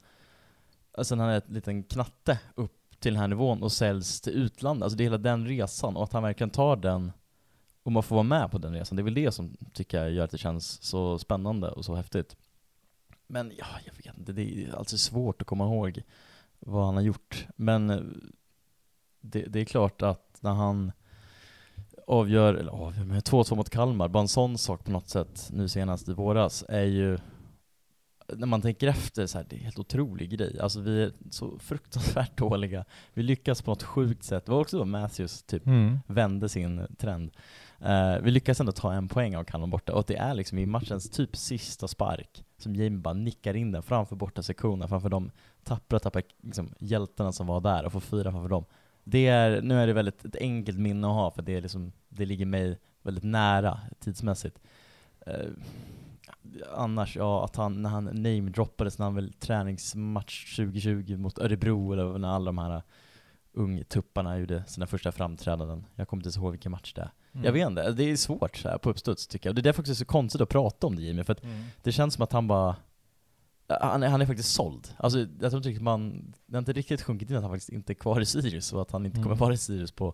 alltså 0.98 1.16
när 1.16 1.24
han 1.24 1.34
är 1.34 1.38
ett 1.38 1.50
liten 1.50 1.84
knatte 1.84 2.40
upp 2.56 2.76
till 3.00 3.14
den 3.14 3.22
här 3.22 3.28
nivån 3.28 3.64
och 3.64 3.72
säljs 3.72 4.22
till 4.22 4.34
utlandet. 4.34 4.84
Alltså 4.84 4.98
det 4.98 5.04
är 5.04 5.06
hela 5.06 5.18
den 5.18 5.48
resan, 5.48 5.96
och 5.96 6.04
att 6.04 6.14
han 6.14 6.24
verkligen 6.24 6.50
tar 6.50 6.76
den 6.76 7.12
och 7.84 7.92
man 7.92 8.04
får 8.04 8.16
vara 8.16 8.24
med 8.24 8.52
på 8.52 8.58
den 8.58 8.74
resan. 8.74 8.96
Det 8.96 9.02
är 9.02 9.04
väl 9.04 9.14
det 9.14 9.32
som 9.32 9.58
tycker 9.74 9.98
jag 10.04 10.12
gör 10.12 10.24
att 10.24 10.32
det 10.32 10.38
känns 10.38 10.84
så 10.84 11.20
spännande 11.20 11.70
och 11.72 11.86
så 11.86 11.96
häftigt. 11.96 12.38
Men 13.28 13.52
ja, 13.58 13.66
jag 13.86 13.94
vet 13.94 14.18
inte, 14.18 14.32
det 14.34 14.64
är 14.66 14.76
alltid 14.76 15.00
svårt 15.00 15.42
att 15.42 15.48
komma 15.48 15.66
ihåg 15.66 16.04
vad 16.60 16.86
han 16.86 16.96
har 16.96 17.02
gjort. 17.04 17.48
Men 17.56 17.90
eh, 17.90 18.00
det, 19.22 19.42
det 19.42 19.60
är 19.60 19.66
klart 19.66 20.02
att 20.02 20.38
när 20.42 20.54
han 20.54 20.92
avgör, 22.08 22.54
eller 22.54 22.72
avgör 22.72 23.06
med 23.06 23.24
2-2 23.24 23.56
mot 23.56 23.70
Kalmar, 23.70 24.08
bara 24.08 24.22
en 24.22 24.28
sån 24.28 24.58
sak 24.58 24.84
på 24.86 24.92
något 24.92 25.10
sätt 25.10 25.50
nu 25.54 25.68
senast 25.70 26.10
i 26.10 26.14
våras 26.14 26.64
är 26.70 26.84
ju 26.86 27.18
när 28.34 28.48
man 28.48 28.62
tänker 28.62 28.88
efter 28.88 29.28
så 29.28 29.38
här, 29.38 29.46
det 29.50 29.56
är 29.56 29.58
en 29.58 29.64
helt 29.64 29.80
otrolig 29.80 30.30
grej. 30.30 30.60
Alltså 30.60 30.80
vi 30.80 31.04
är 31.04 31.12
så 31.32 31.60
fruktansvärt 31.60 32.38
dåliga. 32.38 32.86
Vi 33.14 33.24
lyckas 33.24 33.62
på 33.62 33.72
något 33.72 33.84
sjukt 33.84 34.24
sätt. 34.24 34.46
Det 34.46 34.52
var 34.52 34.60
också 34.60 34.78
då 34.78 34.86
Matthews 34.86 35.44
typ 35.44 35.66
Mm. 35.68 36.00
vände 36.08 36.50
sin 36.50 36.88
trend. 36.98 37.32
Uh, 37.82 38.22
vi 38.22 38.32
lyckas 38.32 38.60
ändå 38.60 38.72
ta 38.72 38.94
en 38.94 39.08
poäng 39.08 39.36
av 39.36 39.44
Kalmar 39.44 39.68
borta, 39.68 39.94
och 39.94 40.04
det 40.08 40.16
är 40.16 40.34
liksom 40.34 40.58
i 40.58 40.66
matchens 40.66 41.10
typ 41.10 41.36
sista 41.36 41.88
spark 41.88 42.44
som 42.58 42.76
Jamie 42.76 43.00
bara 43.00 43.14
nickar 43.14 43.54
in 43.54 43.72
den 43.72 43.84
framför 43.84 44.16
borta 44.16 44.44
sektionen, 44.44 44.90
framför 44.90 45.10
de 45.10 45.32
tappra, 45.64 46.00
tappra 46.00 46.22
liksom, 46.42 46.74
hjältarna 46.80 47.32
som 47.32 47.48
var 47.48 47.62
där 47.62 47.86
och 47.86 47.92
får 47.92 48.00
fyra 48.00 48.32
framför 48.32 48.50
dem. 48.50 48.66
Det 49.04 49.28
är, 49.28 49.62
nu 49.62 49.76
är 49.76 49.88
det 49.88 49.94
väldigt 49.94 50.26
ett 50.26 50.36
enkelt 50.36 50.80
minne 50.80 51.08
att 51.08 51.14
ha, 51.14 51.32
för 51.32 51.42
det, 51.42 51.56
är 51.56 51.62
liksom, 51.62 51.92
det 52.10 52.26
ligger 52.26 52.46
mig 52.46 52.80
väldigt 53.02 53.24
nära 53.24 53.80
tidsmässigt. 54.00 54.60
Uh, 55.28 55.52
annars, 56.76 57.16
ja, 57.16 57.46
att 57.46 57.56
han, 57.56 57.82
när 57.82 57.90
han 57.90 58.06
namedroppades 58.06 58.98
när 58.98 59.06
han 59.06 59.16
väl 59.16 59.34
träningsmatch 59.34 60.56
2020 60.56 61.18
mot 61.18 61.40
Örebro, 61.40 61.94
eller 61.94 62.18
när 62.18 62.30
alla 62.30 62.46
de 62.46 62.58
här 62.58 62.82
ungtupparna 63.54 64.40
gjorde 64.40 64.64
sina 64.68 64.88
första 64.88 65.12
framträdanden. 65.12 65.86
Jag 65.96 66.08
kommer 66.08 66.20
inte 66.22 66.28
ens 66.28 66.38
ihåg 66.38 66.52
vilken 66.52 66.72
match 66.72 66.94
det 66.94 67.02
är. 67.02 67.12
Mm. 67.34 67.46
Jag 67.46 67.52
vet 67.52 67.68
inte, 67.68 67.92
det 67.92 68.04
är 68.12 68.16
svårt 68.16 68.58
så 68.58 68.70
här 68.70 68.78
på 68.78 68.90
uppstuds 68.90 69.28
tycker 69.28 69.50
jag. 69.50 69.56
Det 69.56 69.62
är 69.62 69.64
därför 69.64 69.82
också 69.82 69.96
så 69.96 70.06
konstigt 70.06 70.42
att 70.42 70.50
prata 70.50 70.88
om 70.88 70.96
det 70.96 71.02
Jimmy, 71.02 71.24
för 71.24 71.34
att 71.34 71.44
Mm. 71.44 71.64
det 71.84 71.92
känns 71.92 72.14
som 72.14 72.24
att 72.24 72.32
han 72.32 72.48
bara 72.48 72.76
han 73.82 74.04
är, 74.04 74.08
han 74.08 74.22
är 74.22 74.26
faktiskt 74.26 74.54
såld. 74.54 74.88
Alltså, 74.98 75.20
jag 75.20 75.28
tror 75.52 75.56
inte 75.56 75.70
riktigt 75.70 75.84
man, 75.84 76.34
det 76.46 76.56
har 76.56 76.60
inte 76.60 76.74
riktigt 76.74 77.02
sjunkit 77.02 77.30
in 77.30 77.36
att 77.36 77.42
han 77.44 77.52
faktiskt 77.52 77.70
inte 77.70 77.92
är 77.94 77.96
kvar 77.96 78.22
i 78.22 78.26
Sirius 78.26 78.74
och 78.74 78.82
att 78.82 78.92
han 78.92 79.06
inte 79.06 79.16
Mm. 79.18 79.24
kommer 79.24 79.36
vara 79.36 79.54
i 79.54 79.58
Sirius 79.58 79.92
på 79.92 80.14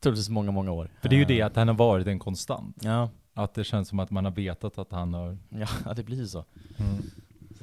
troligtvis 0.00 0.28
många, 0.28 0.50
många 0.50 0.72
år. 0.72 0.90
För 1.02 1.08
det 1.08 1.14
är 1.14 1.18
ju 1.18 1.22
Eh, 1.22 1.28
det 1.28 1.42
att 1.42 1.56
han 1.56 1.68
har 1.68 1.74
varit 1.74 2.06
en 2.06 2.18
konstant. 2.18 2.76
Ja, 2.82 3.10
Att 3.34 3.54
det 3.54 3.64
känns 3.64 3.88
som 3.88 3.98
att 3.98 4.10
man 4.10 4.24
har 4.24 4.32
vetat 4.32 4.78
att 4.78 4.92
han 4.92 5.14
har... 5.14 5.38
Ja, 5.48 5.92
det 5.96 6.02
blir 6.02 6.24
så. 6.24 6.28
så 6.28 6.44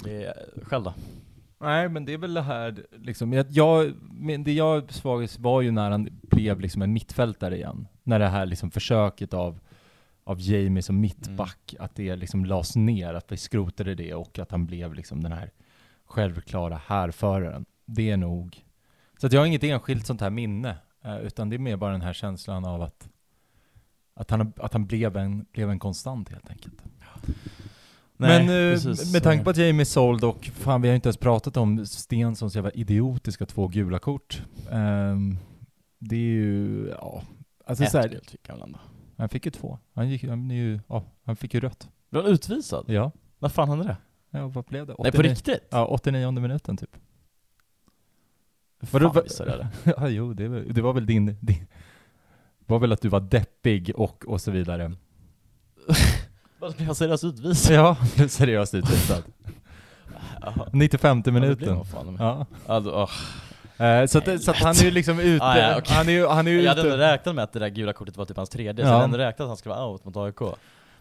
det 0.04 0.24
är, 0.26 0.34
själv 0.64 0.84
då? 0.84 0.94
Nej, 1.60 1.90
men 1.90 2.06
det 2.06 2.14
är 2.14 2.18
väl 2.18 2.34
det 2.34 2.42
här 2.42 2.86
liksom, 2.98 3.34
jag, 3.34 3.46
jag, 3.50 3.94
men 4.12 4.44
det 4.44 4.54
jag 4.54 4.94
svagast 4.94 5.40
var 5.40 5.62
ju 5.62 5.72
när 5.72 5.92
han 5.92 6.10
blev 6.22 6.60
liksom 6.60 6.82
en 6.82 6.94
mittfältare 6.94 7.56
igen. 7.56 7.88
När 8.12 8.20
det 8.20 8.28
här 8.28 8.46
liksom 8.46 8.72
försöket 8.72 9.34
av, 9.34 9.60
av 10.24 10.42
Jamie 10.42 10.84
som 10.84 11.00
mittback, 11.00 11.76
att 11.80 11.96
det 11.96 12.16
liksom 12.16 12.46
lades 12.46 12.76
ner, 12.76 13.14
att 13.14 13.32
vi 13.32 13.38
skrotade 13.38 13.96
det 13.96 14.14
och 14.14 14.40
att 14.40 14.52
han 14.52 14.66
blev 14.66 14.94
liksom 14.94 15.24
den 15.24 15.32
här 15.32 15.52
självklara 16.06 16.82
härföraren. 16.86 17.66
Det 17.86 18.12
är 18.12 18.18
nog... 18.18 18.66
Så 19.18 19.28
att 19.28 19.34
jag 19.34 19.42
har 19.42 19.46
inget 19.46 19.64
enskilt 19.64 20.06
sånt 20.06 20.22
här 20.22 20.30
minne, 20.30 20.78
eh, 21.04 21.18
utan 21.18 21.50
det 21.50 21.56
är 21.56 21.58
mer 21.58 21.78
bara 21.78 21.92
den 21.92 22.02
här 22.02 22.14
känslan 22.14 22.66
av 22.66 22.82
att, 22.82 23.10
att 24.14 24.30
han, 24.30 24.54
att 24.58 24.74
han 24.74 24.86
blev, 24.86 25.18
en, 25.18 25.46
blev 25.52 25.70
en 25.70 25.80
konstant 25.80 26.30
helt 26.30 26.50
enkelt. 26.50 26.82
Nej, 28.18 28.46
Men 28.46 28.72
eh, 28.72 28.74
precis. 28.74 29.14
med 29.14 29.24
tanke 29.24 29.44
på 29.44 29.50
att 29.50 29.58
Jamie 29.58 29.82
är 29.82 29.86
såld 29.86 30.24
och 30.24 30.46
fan 30.46 30.82
vi 30.82 30.88
har 30.88 30.96
inte 30.96 31.08
ens 31.08 31.18
pratat 31.18 31.58
om 31.58 31.86
Stensons 31.86 32.56
jävla 32.56 32.72
idiotiska 32.72 33.46
två 33.46 33.68
gula 33.68 34.00
kort. 34.00 34.44
Ehm, 34.72 35.38
det 36.00 36.16
är 36.16 36.20
ju, 36.20 36.88
ja. 37.00 37.24
Alltså 37.72 37.84
Ett 37.84 37.92
så 37.92 37.98
här, 37.98 38.20
fick 38.32 38.48
han 38.50 38.58
väl 38.60 38.68
ändå. 38.68 38.80
han 39.18 39.30
fick 39.30 39.46
ju 39.46 39.52
två. 39.52 39.80
Han 39.94 40.10
gick 40.10 40.24
han 40.24 40.52
är 40.52 40.56
ju, 40.56 40.80
ja, 40.88 41.04
han 41.24 41.36
fick 41.36 41.54
ju 41.54 41.60
rött. 41.60 41.90
Blev 42.10 42.24
han 42.24 42.32
utvisad? 42.34 42.86
Ja. 42.88 43.12
När 43.40 43.50
fan 43.50 43.70
hände 43.70 43.84
det? 43.86 43.98
Ja, 44.38 44.48
vad 44.48 44.66
blev 44.66 44.86
det? 44.88 44.96
Nej 45.00 45.12
på 45.12 45.18
89 45.18 45.30
riktigt? 45.32 45.68
Ja, 45.70 45.86
89 45.86 46.32
minuten 46.32 46.78
typ. 46.78 46.98
Vadå, 48.92 49.06
fan 49.08 49.16
va- 49.16 49.22
missade 49.24 49.50
jag 49.52 49.60
det? 49.60 49.70
ja, 49.98 50.08
jo, 50.10 50.34
det, 50.34 50.48
var- 50.48 50.60
det 50.60 50.82
var 50.82 50.94
väl 50.94 51.06
din, 51.06 51.38
din, 51.42 51.68
var 52.66 52.80
väl 52.80 52.92
att 52.92 53.02
du 53.02 53.10
var 53.10 53.20
deppig 53.20 53.92
och, 53.96 54.26
och 54.28 54.42
så 54.42 54.52
vidare. 54.52 54.92
Vad 56.60 56.76
blev 56.76 56.86
han 56.86 56.96
seriöst 56.96 57.24
utvisad? 57.24 57.76
Ja, 57.76 57.98
du 58.16 58.24
är 58.24 58.28
seriöst 58.28 58.74
utvisad. 58.74 59.24
Jaha. 60.42 60.70
95 60.74 61.18
Ja, 61.18 61.24
det 61.24 61.32
blev 61.32 61.42
minuten. 61.44 61.76
han 61.76 61.86
fan. 61.86 62.16
Ja. 62.20 62.46
Alltså, 62.68 62.92
åh. 62.92 63.10
Eh, 63.82 64.06
så, 64.06 64.18
att, 64.18 64.44
så 64.44 64.52
att 64.52 64.58
han 64.58 64.76
är 64.76 64.84
ju 64.84 64.92
liksom 64.92 65.20
ute, 65.20 65.46
Ah, 65.46 65.58
ja, 65.58 65.78
okej. 65.78 65.96
han 65.96 66.10
är 66.10 66.28
han 66.28 66.48
är 66.48 66.52
ju 66.52 66.62
Jag 66.62 66.70
hade 66.76 66.88
ute. 66.88 66.98
räknat 66.98 67.36
med 67.36 67.44
att 67.44 67.54
det 67.54 67.60
där 67.60 67.70
gula 67.70 67.94
kortet 67.94 68.18
var 68.18 68.26
typ 68.26 68.38
hans 68.38 68.50
tredje, 68.50 68.86
så 68.86 68.90
Ja. 68.90 68.94
jag 68.94 68.94
hade 68.94 69.04
ändå 69.04 69.18
räknat 69.18 69.42
att 69.42 69.48
han 69.48 69.58
skulle 69.58 69.76
vara 69.76 69.86
out 69.88 70.06
mot 70.06 70.18
AIK. 70.18 70.40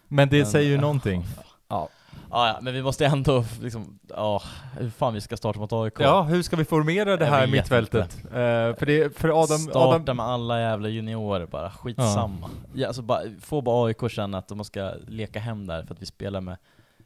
Men 0.08 0.28
det 0.28 0.36
Men, 0.36 0.46
säger 0.46 0.68
ju 0.68 0.74
ja. 0.74 0.80
någonting. 0.80 1.24
Ja. 1.72 1.88
Ah, 2.30 2.48
ja, 2.48 2.58
men 2.62 2.74
vi 2.74 2.82
måste 2.82 3.06
ändå 3.06 3.44
liksom, 3.62 3.98
ja, 4.08 4.42
hur 4.78 4.90
fan 4.90 5.14
vi 5.14 5.20
ska 5.20 5.36
starta 5.36 5.58
mot 5.58 5.72
AIK? 5.72 5.94
ja, 5.98 6.22
hur 6.22 6.42
ska 6.42 6.56
vi 6.56 6.64
formera 6.64 7.16
det 7.16 7.26
här 7.26 7.46
mittfältet? 7.46 8.18
Eh, 8.24 8.30
för, 8.78 8.86
det, 8.86 9.16
för 9.18 9.28
Adam, 9.42 9.58
Starta 9.58 9.78
Adam 9.78 10.16
med 10.16 10.26
alla 10.26 10.60
jävla 10.60 10.88
juniorer 10.88 11.46
bara, 11.46 11.70
skitsamma. 11.70 12.50
Ja. 12.74 12.86
alltså 12.86 13.02
bara, 13.02 13.20
få 13.40 13.60
bara 13.60 13.86
AIK 13.86 14.10
känna 14.10 14.38
att 14.38 14.48
de 14.48 14.64
ska 14.64 14.92
leka 15.08 15.38
hem 15.40 15.66
där 15.66 15.82
för 15.84 15.94
att 15.94 16.02
vi 16.02 16.06
spelar 16.06 16.40
med 16.40 16.56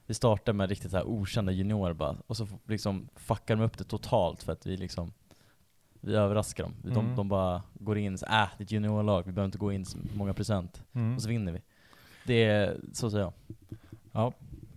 vi 0.07 0.15
startar 0.15 0.53
med 0.53 0.69
riktigt 0.69 0.91
så 0.91 0.97
här 0.97 1.09
okända 1.09 1.53
juniorer 1.53 1.93
bara, 1.93 2.17
och 2.27 2.37
så 2.37 2.47
liksom 2.69 3.09
fuckar 3.17 3.57
de 3.57 3.63
upp 3.65 3.79
det 3.79 3.85
totalt 3.85 4.43
för 4.43 4.53
att 4.53 4.67
vi 4.67 4.77
liksom 4.77 5.13
vi 6.05 6.15
överraskar 6.15 6.65
dem. 6.65 6.75
De, 6.83 6.91
Mm. 6.99 7.17
de 7.17 7.29
bara 7.29 7.63
går 7.75 7.99
in 7.99 8.19
så 8.19 8.27
äh, 8.27 8.31
det 8.33 8.63
är 8.63 8.65
ett 8.65 8.73
juniorlag, 8.73 9.23
vi 9.27 9.33
behöver 9.33 9.47
inte 9.47 9.59
gå 9.59 9.73
in 9.73 9.85
så 9.85 9.99
många 10.15 10.35
procent. 10.35 10.83
Mm. 10.93 11.17
Och 11.17 11.23
så 11.23 11.29
vinner 11.29 11.53
vi. 11.53 11.63
Det 12.27 12.45
är, 12.45 12.77
så 12.93 13.11
säger 13.11 13.25
jag. 13.25 13.33
Ja. 14.13 14.33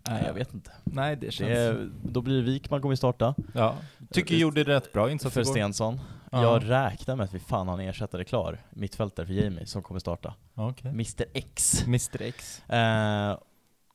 Nej 0.09 0.23
jag 0.27 0.33
vet 0.33 0.53
inte. 0.53 0.71
Nej, 0.83 1.15
det 1.15 1.31
känns... 1.31 1.49
Det 1.49 1.89
då 2.03 2.21
blir 2.21 2.35
det 2.35 2.41
Wikman 2.41 2.81
kommer 2.81 2.89
vi 2.93 2.97
starta. 2.97 3.35
ja. 3.53 3.75
Tycker 4.11 4.35
Det- 4.35 4.41
gjorde 4.41 4.63
rätt 4.63 4.93
bra 4.93 5.11
insats 5.11 5.33
för. 5.33 5.43
Stensson. 5.43 5.99
Ja. 6.31 6.41
Jag 6.43 6.69
räknar 6.69 7.15
med 7.15 7.23
att 7.23 7.33
vi 7.33 7.39
fan 7.39 7.67
har 7.67 7.79
en 7.79 7.89
ersättare 7.89 8.23
klar, 8.23 8.57
mittfältare 8.69 9.25
för 9.25 9.33
Jamie, 9.33 9.65
som 9.65 9.81
kommer 9.83 9.99
starta. 9.99 10.33
Okej. 10.55 10.89
Mr 10.91 11.25
X. 11.33 11.83
Mr 11.87 12.21
X. 12.21 12.61
Eh, 12.69 13.37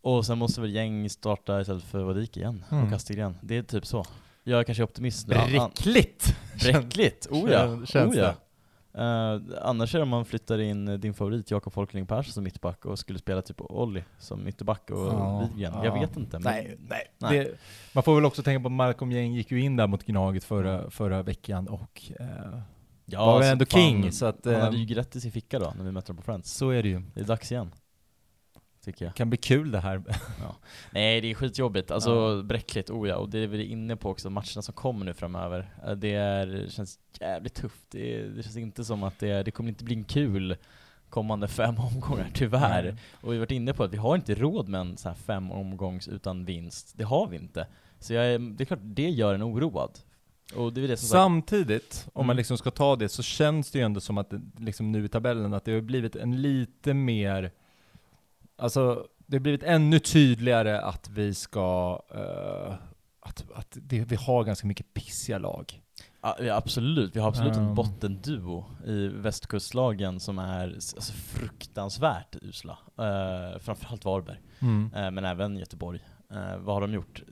och 0.03 0.27
sen 0.27 0.39
måste 0.39 0.61
väl 0.61 0.73
Gäng 0.75 1.11
starta 1.11 1.61
istället 1.61 1.85
för 1.85 2.03
Vadik 2.03 2.37
igen, 2.37 2.65
Mm. 2.71 2.85
och 2.85 2.91
Kastegren. 2.91 3.37
Det 3.43 3.57
är 3.57 3.63
typ 3.63 3.87
så. 3.87 4.05
Jag 4.45 4.61
är 4.61 4.65
kanske 4.65 4.83
optimist 4.85 5.29
nu. 5.29 5.35
Bräckligt! 5.35 6.37
Bräckligt! 6.63 7.27
Oh 7.31 7.51
ja! 7.51 7.67
Kän- 7.67 7.87
känns 7.87 8.15
oh 8.17 8.19
ja. 8.21 8.35
Eh, 8.95 9.41
annars 9.63 9.95
är 9.95 9.99
det 9.99 10.03
om 10.03 10.09
man 10.09 10.25
flyttar 10.25 10.59
in 10.59 11.01
din 11.01 11.15
favorit 11.15 11.51
Jakob 11.51 11.73
Folkling 11.73 12.07
Persson 12.07 12.33
som 12.33 12.45
mittback 12.45 12.85
och 12.85 12.99
skulle 12.99 13.19
spela 13.19 13.43
typ 13.43 13.61
Olli 13.61 14.05
som 14.19 14.49
ytterback 14.49 14.91
och 14.91 14.99
Ja, 14.99 15.49
Vivian. 15.53 15.73
ja. 15.75 15.85
Jag 15.85 16.01
vet 16.01 16.17
inte. 16.17 16.39
Men 16.39 16.53
Nej, 16.53 16.77
nej. 16.89 17.07
Nej. 17.19 17.39
Det, 17.39 17.57
man 17.93 18.03
får 18.03 18.15
väl 18.15 18.25
också 18.25 18.43
tänka 18.43 18.61
på 18.63 18.67
att 18.69 18.73
Malcolm 18.73 19.13
Gäng 19.13 19.33
gick 19.33 19.51
ju 19.51 19.61
in 19.61 19.77
där 19.77 19.87
mot 19.87 20.05
Gnaget 20.07 20.45
förra, 20.45 20.91
förra 20.91 21.23
veckan 21.23 21.69
och 21.69 22.03
eh, 22.21 22.27
ja, 23.05 23.27
var 23.27 23.41
väl 23.41 23.53
ändå 23.53 23.65
fan, 23.67 23.81
king, 23.81 24.13
så 24.13 24.27
att, 24.27 24.45
Han 24.45 24.55
hade 24.55 24.77
eh, 24.77 24.83
ju 24.83 24.95
rätt 24.95 25.17
i 25.17 25.31
ficka 25.31 25.59
då, 25.59 25.73
när 25.77 25.85
vi 25.85 25.93
mötte 25.93 26.07
dem 26.07 26.17
på 26.17 26.23
Friends. 26.23 26.53
så 26.53 26.71
är 26.71 26.83
det 26.83 26.89
ju. 26.89 27.03
Det 27.15 27.21
är 27.21 27.25
dags 27.25 27.53
igen. 27.53 27.73
Tycker 28.85 29.05
jag. 29.05 29.15
kan 29.15 29.31
bli 29.31 29.37
kul 29.39 29.71
det 29.71 29.81
här. 29.81 30.03
Nej 30.91 31.21
det 31.21 31.31
är 31.31 31.35
skitjobbigt, 31.35 31.91
alltså 31.91 32.43
bräckligt, 32.43 32.91
oh 32.91 33.09
ja. 33.09 33.17
Och 33.17 33.29
det 33.31 33.39
är 33.39 33.47
vi 33.47 33.65
inne 33.65 33.97
på 33.97 34.11
också, 34.11 34.31
matcherna 34.31 34.63
som 34.63 34.75
kommer 34.75 35.05
nu 35.05 35.15
framöver. 35.15 35.71
Eh, 35.87 35.93
Det, 35.93 36.15
är, 36.15 36.47
det 36.47 36.71
känns 36.73 36.99
jävligt 37.21 37.55
tufft. 37.55 37.87
Det, 37.91 38.23
det 38.29 38.43
känns 38.43 38.57
inte 38.57 38.85
som 38.85 39.03
att 39.03 39.19
det, 39.19 39.43
det 39.43 39.51
kommer 39.51 39.69
inte 39.69 39.85
bli 39.85 39.95
en 39.95 40.05
kul 40.05 40.57
kommande 41.11 41.49
fem 41.49 41.75
omgångar, 41.95 42.31
tyvärr. 42.35 42.83
Nej. 42.83 42.95
Och 43.21 43.33
vi 43.33 43.37
har 43.37 43.41
varit 43.41 43.51
inne 43.51 43.73
på 43.73 43.85
att 43.85 43.93
vi 43.93 43.97
har 43.97 44.15
inte 44.17 44.35
råd 44.35 44.69
med 44.69 44.81
en 44.81 44.97
så 44.97 45.09
här 45.09 45.17
fem 45.17 45.53
omgångs 45.53 46.09
utan 46.09 46.45
vinst. 46.45 46.93
Det 46.97 47.05
har 47.05 47.27
vi 47.27 47.37
inte. 47.37 47.67
Så 47.99 48.15
är, 48.15 48.39
det 48.39 48.65
är 48.65 48.67
klart, 48.67 48.81
det 48.83 49.11
gör 49.11 49.35
en 49.35 49.43
oroad. 49.43 49.99
Och 50.57 50.73
det 50.73 50.85
är 50.85 50.89
det 50.89 50.97
som 50.97 51.09
sagt, 51.09 51.13
Samtidigt, 51.23 52.07
om 52.13 52.27
man 52.27 52.35
Mm. 52.35 52.37
liksom 52.37 52.59
ska 52.59 52.71
ta 52.71 52.97
det, 52.97 53.09
så 53.09 53.23
känns 53.23 53.71
det 53.71 53.79
ju 53.79 53.85
ändå 53.85 54.01
som 54.01 54.19
att 54.19 54.31
det, 54.31 54.41
liksom 54.59 54.93
nu 54.93 55.05
i 55.05 55.09
tabellen, 55.09 55.55
att 55.55 55.65
det 55.65 55.73
har 55.73 55.81
blivit 55.81 56.17
en 56.17 56.43
lite 56.43 56.95
mer, 56.95 57.51
alltså 58.59 59.07
det 59.27 59.37
har 59.37 59.41
blivit 59.41 59.63
ännu 59.63 59.99
tydligare 59.99 60.81
att 60.81 61.09
vi 61.09 61.35
ska, 61.35 62.03
eh, 62.15 62.75
att, 63.21 63.45
att 63.55 63.79
det, 63.83 64.05
vi 64.05 64.17
har 64.17 64.45
ganska 64.45 64.67
mycket 64.67 64.95
pissiga 64.95 65.39
lag. 65.39 65.79
Ja, 66.23 66.37
absolut. 66.57 67.17
Vi 67.17 67.21
har 67.21 67.29
absolut 67.29 67.57
Um. 67.57 67.63
en 67.69 67.75
bottenduo 67.75 68.65
i 68.87 69.09
västkustlagen 69.09 70.21
som 70.21 70.39
är 70.39 70.69
alltså, 70.69 71.13
fruktansvärt 71.13 72.37
usla. 72.43 72.79
Uh, 73.01 73.59
framförallt 73.59 74.05
Varberg, 74.05 74.39
Eh, 74.95 75.11
men 75.11 75.25
även 75.25 75.57
Göteborg. 75.57 76.01
Eh, 76.31 76.57
vad 76.59 76.75
har 76.75 76.81
de 76.81 76.93
gjort? 76.93 77.23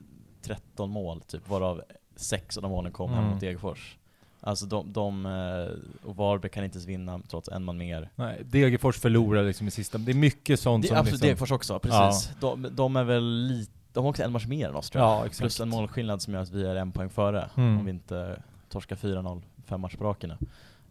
13 0.41 0.89
mål 0.89 1.21
typ, 1.21 1.49
varav 1.49 1.81
sex 2.15 2.57
av 2.57 2.63
de 2.63 2.71
målen 2.71 2.91
kom 2.91 3.09
hem 3.09 3.19
Mm. 3.19 3.31
mot 3.31 3.39
Degerfors. 3.41 3.97
Alltså 4.43 4.65
de, 4.65 4.93
de 4.93 5.25
eh, 5.25 6.07
och 6.09 6.15
Varberg 6.15 6.51
kan 6.51 6.63
inte 6.63 6.75
ens 6.77 6.87
vinna 6.87 7.19
trots 7.29 7.49
en 7.49 7.63
man 7.63 7.77
mer. 7.77 8.09
Nej, 8.15 8.41
Degerfors 8.45 8.99
förlorar 8.99 9.43
liksom 9.43 9.67
i 9.67 9.71
sista, 9.71 9.97
det 9.97 10.11
är 10.11 10.15
mycket 10.15 10.59
sånt 10.59 10.81
Det 10.81 10.87
som 10.87 10.97
absolut 10.97 11.13
liksom, 11.13 11.25
Degerfors 11.27 11.51
också, 11.51 11.79
precis. 11.79 12.31
De, 12.39 12.67
de 12.71 12.95
är 12.95 13.03
väl 13.03 13.23
lite, 13.47 13.71
de 13.93 14.03
har 14.03 14.09
också 14.09 14.23
en 14.23 14.31
match 14.31 14.45
mer 14.47 14.69
än 14.69 14.75
oss 14.75 14.89
tror 14.89 15.03
jag. 15.03 15.11
Ja, 15.11 15.25
exakt. 15.25 15.39
Plus 15.39 15.59
en 15.59 15.69
målskillnad 15.69 16.21
som 16.21 16.33
gör 16.33 16.41
att 16.41 16.51
vi 16.51 16.65
är 16.67 16.75
en 16.75 16.91
poäng 16.91 17.09
före, 17.09 17.49
Mm. 17.57 17.77
om 17.79 17.85
vi 17.85 17.91
inte 17.91 18.41
torskar 18.69 18.95
4-0 18.95 19.41
fem 19.65 19.81
matcher 19.81 19.97
på 19.97 20.03
raken. 20.03 20.33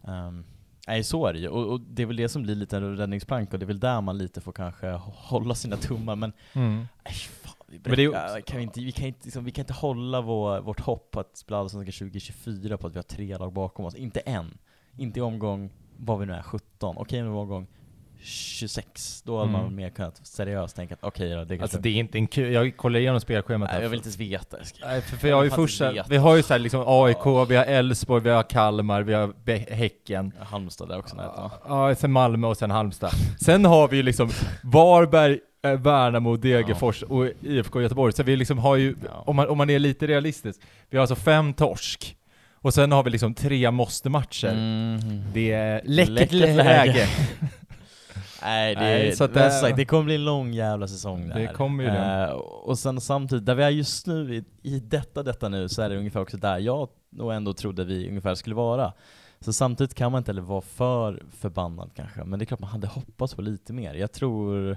Ehm, 0.07 0.45
nej, 0.87 1.05
så 1.05 1.27
är 1.27 1.33
det 1.33 1.39
ju. 1.39 1.49
Och, 1.49 1.73
och 1.73 1.81
det 1.81 2.03
är 2.03 2.07
väl 2.07 2.17
det 2.17 2.29
som 2.29 2.43
blir 2.43 2.55
lite 2.55 2.77
en 2.77 2.97
räddningsplank, 2.97 3.53
och 3.53 3.59
det 3.59 3.65
är 3.65 3.67
väl 3.67 3.81
där 3.81 4.01
man 4.01 4.19
lite 4.19 4.41
får 4.41 4.53
kanske 4.53 4.91
hålla 5.03 5.55
sina 5.55 5.77
tummar, 5.77 6.17
men 6.17 6.33
Mm. 6.53 6.77
nej, 7.05 7.15
fan, 7.15 7.40
vi, 7.71 7.81
Men 7.85 7.97
det 7.97 8.03
är 8.03 8.05
ju 8.05 8.11
bräcker- 8.11 8.41
kan 8.41 8.57
vi, 8.57 8.63
inte, 8.63 8.81
vi, 8.81 8.93
kan 8.93 9.07
inte, 9.07 9.21
liksom, 9.25 9.45
vi 9.45 9.51
kan 9.51 9.63
inte 9.63 9.73
hålla 9.73 10.21
vår, 10.21 10.61
vårt 10.61 10.81
hopp 10.81 11.17
att 11.17 11.37
spela 11.37 11.59
Allsvenskan 11.59 11.93
2024 12.09 12.79
på 12.79 12.87
att 12.87 12.93
vi 12.93 12.99
har 12.99 13.03
tre 13.03 13.39
lag 13.39 13.53
bakom 13.53 13.85
oss. 13.85 13.95
Inte 13.95 14.21
än. 14.21 14.59
Inte 14.99 15.19
i 15.19 15.23
omgång, 15.23 15.71
vad 15.97 16.19
vi 16.19 16.27
nu 16.27 16.33
är, 16.33 16.43
17. 16.43 16.97
Okej, 16.99 17.19
i 17.19 17.23
omgång 17.23 17.67
26. 18.23 19.23
Då 19.27 19.39
hade 19.39 19.49
Mm. 19.51 19.63
man 19.63 19.75
mer 19.75 19.91
kunnat 19.91 20.27
seriöst 20.27 20.77
tänka 20.77 20.95
att 20.95 21.05
okej 21.05 21.31
då, 21.31 21.37
det 21.37 21.47
kanske... 21.47 21.63
Alltså 21.63 21.79
det 21.79 21.89
är 21.89 21.95
inte 21.95 22.19
en 22.19 22.27
kul, 22.27 22.53
jag 22.53 22.77
kollar 22.77 23.01
igenom 23.01 23.21
spelschemat 23.21 23.69
nej, 23.69 23.75
här. 23.75 23.83
jag 23.83 23.89
vill 23.91 23.97
inte 23.99 24.07
ens 24.09 24.19
veta. 24.19 24.59
Jag 24.59 24.67
ska- 24.67 24.87
Nej, 24.87 25.01
för, 25.03 25.17
för 25.17 25.29
jag 25.29 25.37
har 25.37 25.43
ju 25.43 25.49
Jag 25.49 25.57
fan 25.57 25.65
först, 25.67 25.73
inte 25.75 25.79
så 25.79 25.85
här- 25.85 25.93
vet. 25.93 26.09
vi 26.11 26.17
har 26.17 26.37
ju 26.37 26.43
så 26.43 26.55
här 26.55 26.59
liksom 26.59 26.85
AIK, 26.87 27.27
vi 27.51 27.57
har 27.57 27.65
Elfsborg, 27.65 28.23
vi 28.23 28.31
har 28.31 28.43
Kalmar, 28.43 29.03
vi 29.03 29.15
har 29.15 29.33
Be- 29.45 29.67
Häcken. 29.71 30.33
Halmstad 30.41 30.89
där 30.89 30.99
också 30.99 31.17
nätet? 31.17 31.53
Ja, 31.69 31.95
sen 31.95 32.13
Malmö 32.13 32.47
och 32.47 32.57
sen 32.57 32.71
Halmstad. 32.71 33.11
Sen 33.41 33.65
har 33.65 33.89
vi 33.89 33.97
ju 33.97 34.03
liksom 34.03 34.31
Varberg, 34.65 35.39
Värnamo, 35.63 36.37
Degerfors 36.37 37.03
och 37.03 37.27
IFK 37.43 37.81
Göteborg. 37.83 38.13
Så 38.13 38.23
vi 38.23 38.37
liksom 38.37 38.59
har 38.59 38.77
ju, 38.77 38.95
om 39.11 39.37
man, 39.37 39.49
om 39.49 39.59
man 39.59 39.71
är 39.71 39.79
lite 39.79 40.07
realistisk, 40.07 40.61
vi 40.91 40.97
har 40.97 41.03
alltså 41.03 41.15
fem 41.17 41.53
torsk. 41.55 42.17
Och 42.63 42.75
sen 42.75 42.93
har 42.93 43.03
vi 43.05 43.11
liksom 43.11 43.35
tre 43.35 43.71
måste-matcher. 43.71 44.53
Mhm. 44.55 45.23
Det 45.35 45.53
är 45.53 45.81
läckert, 45.85 46.33
läge. 46.33 46.55
läge. 46.55 47.07
Nej, 48.43 48.75
det, 48.75 48.81
Nej, 48.81 49.17
så 49.17 49.25
att 49.25 49.35
det, 49.35 49.41
det- 49.45 49.51
sagt, 49.51 49.77
det 49.77 49.85
kommer 49.85 50.05
bli 50.05 50.15
en 50.15 50.25
lång 50.25 50.53
jävla 50.53 50.89
säsong 50.89 51.29
det 51.29 51.35
Det 51.35 51.47
kommer 51.47 51.85
ju 51.85 51.91
det. 51.91 52.25
Eh, 52.29 52.31
och 52.41 52.79
sen 52.79 53.01
samtidigt, 53.01 53.47
där 53.47 53.55
vi 53.55 53.63
är 53.63 53.69
just 53.71 54.07
nu, 54.07 54.35
i, 54.35 54.45
i 54.63 54.81
detta 54.81 55.23
detta 55.23 55.49
nu, 55.49 55.69
så 55.69 55.83
är 55.83 55.89
det 55.91 55.97
ungefär 55.97 56.21
också 56.21 56.37
där 56.37 56.59
jag 56.59 56.89
nog 57.11 57.33
ändå 57.33 57.53
trodde 57.53 57.85
vi 57.85 58.09
ungefär 58.09 58.35
skulle 58.35 58.55
vara. 58.55 58.93
Så 59.41 59.53
samtidigt 59.53 59.95
kan 59.95 60.13
man 60.13 60.19
inte 60.19 60.31
heller 60.31 60.43
vara 60.43 60.61
för 60.61 61.23
förbannad 61.41 61.91
kanske, 61.97 62.25
men 62.25 62.39
det 62.39 62.43
är 62.43 62.47
klart 62.47 62.61
man 62.61 62.71
hade 62.71 62.87
hoppats 62.87 63.35
på 63.35 63.43
lite 63.43 63.73
mer. 63.73 63.95
Jag 63.95 64.13
tror, 64.13 64.77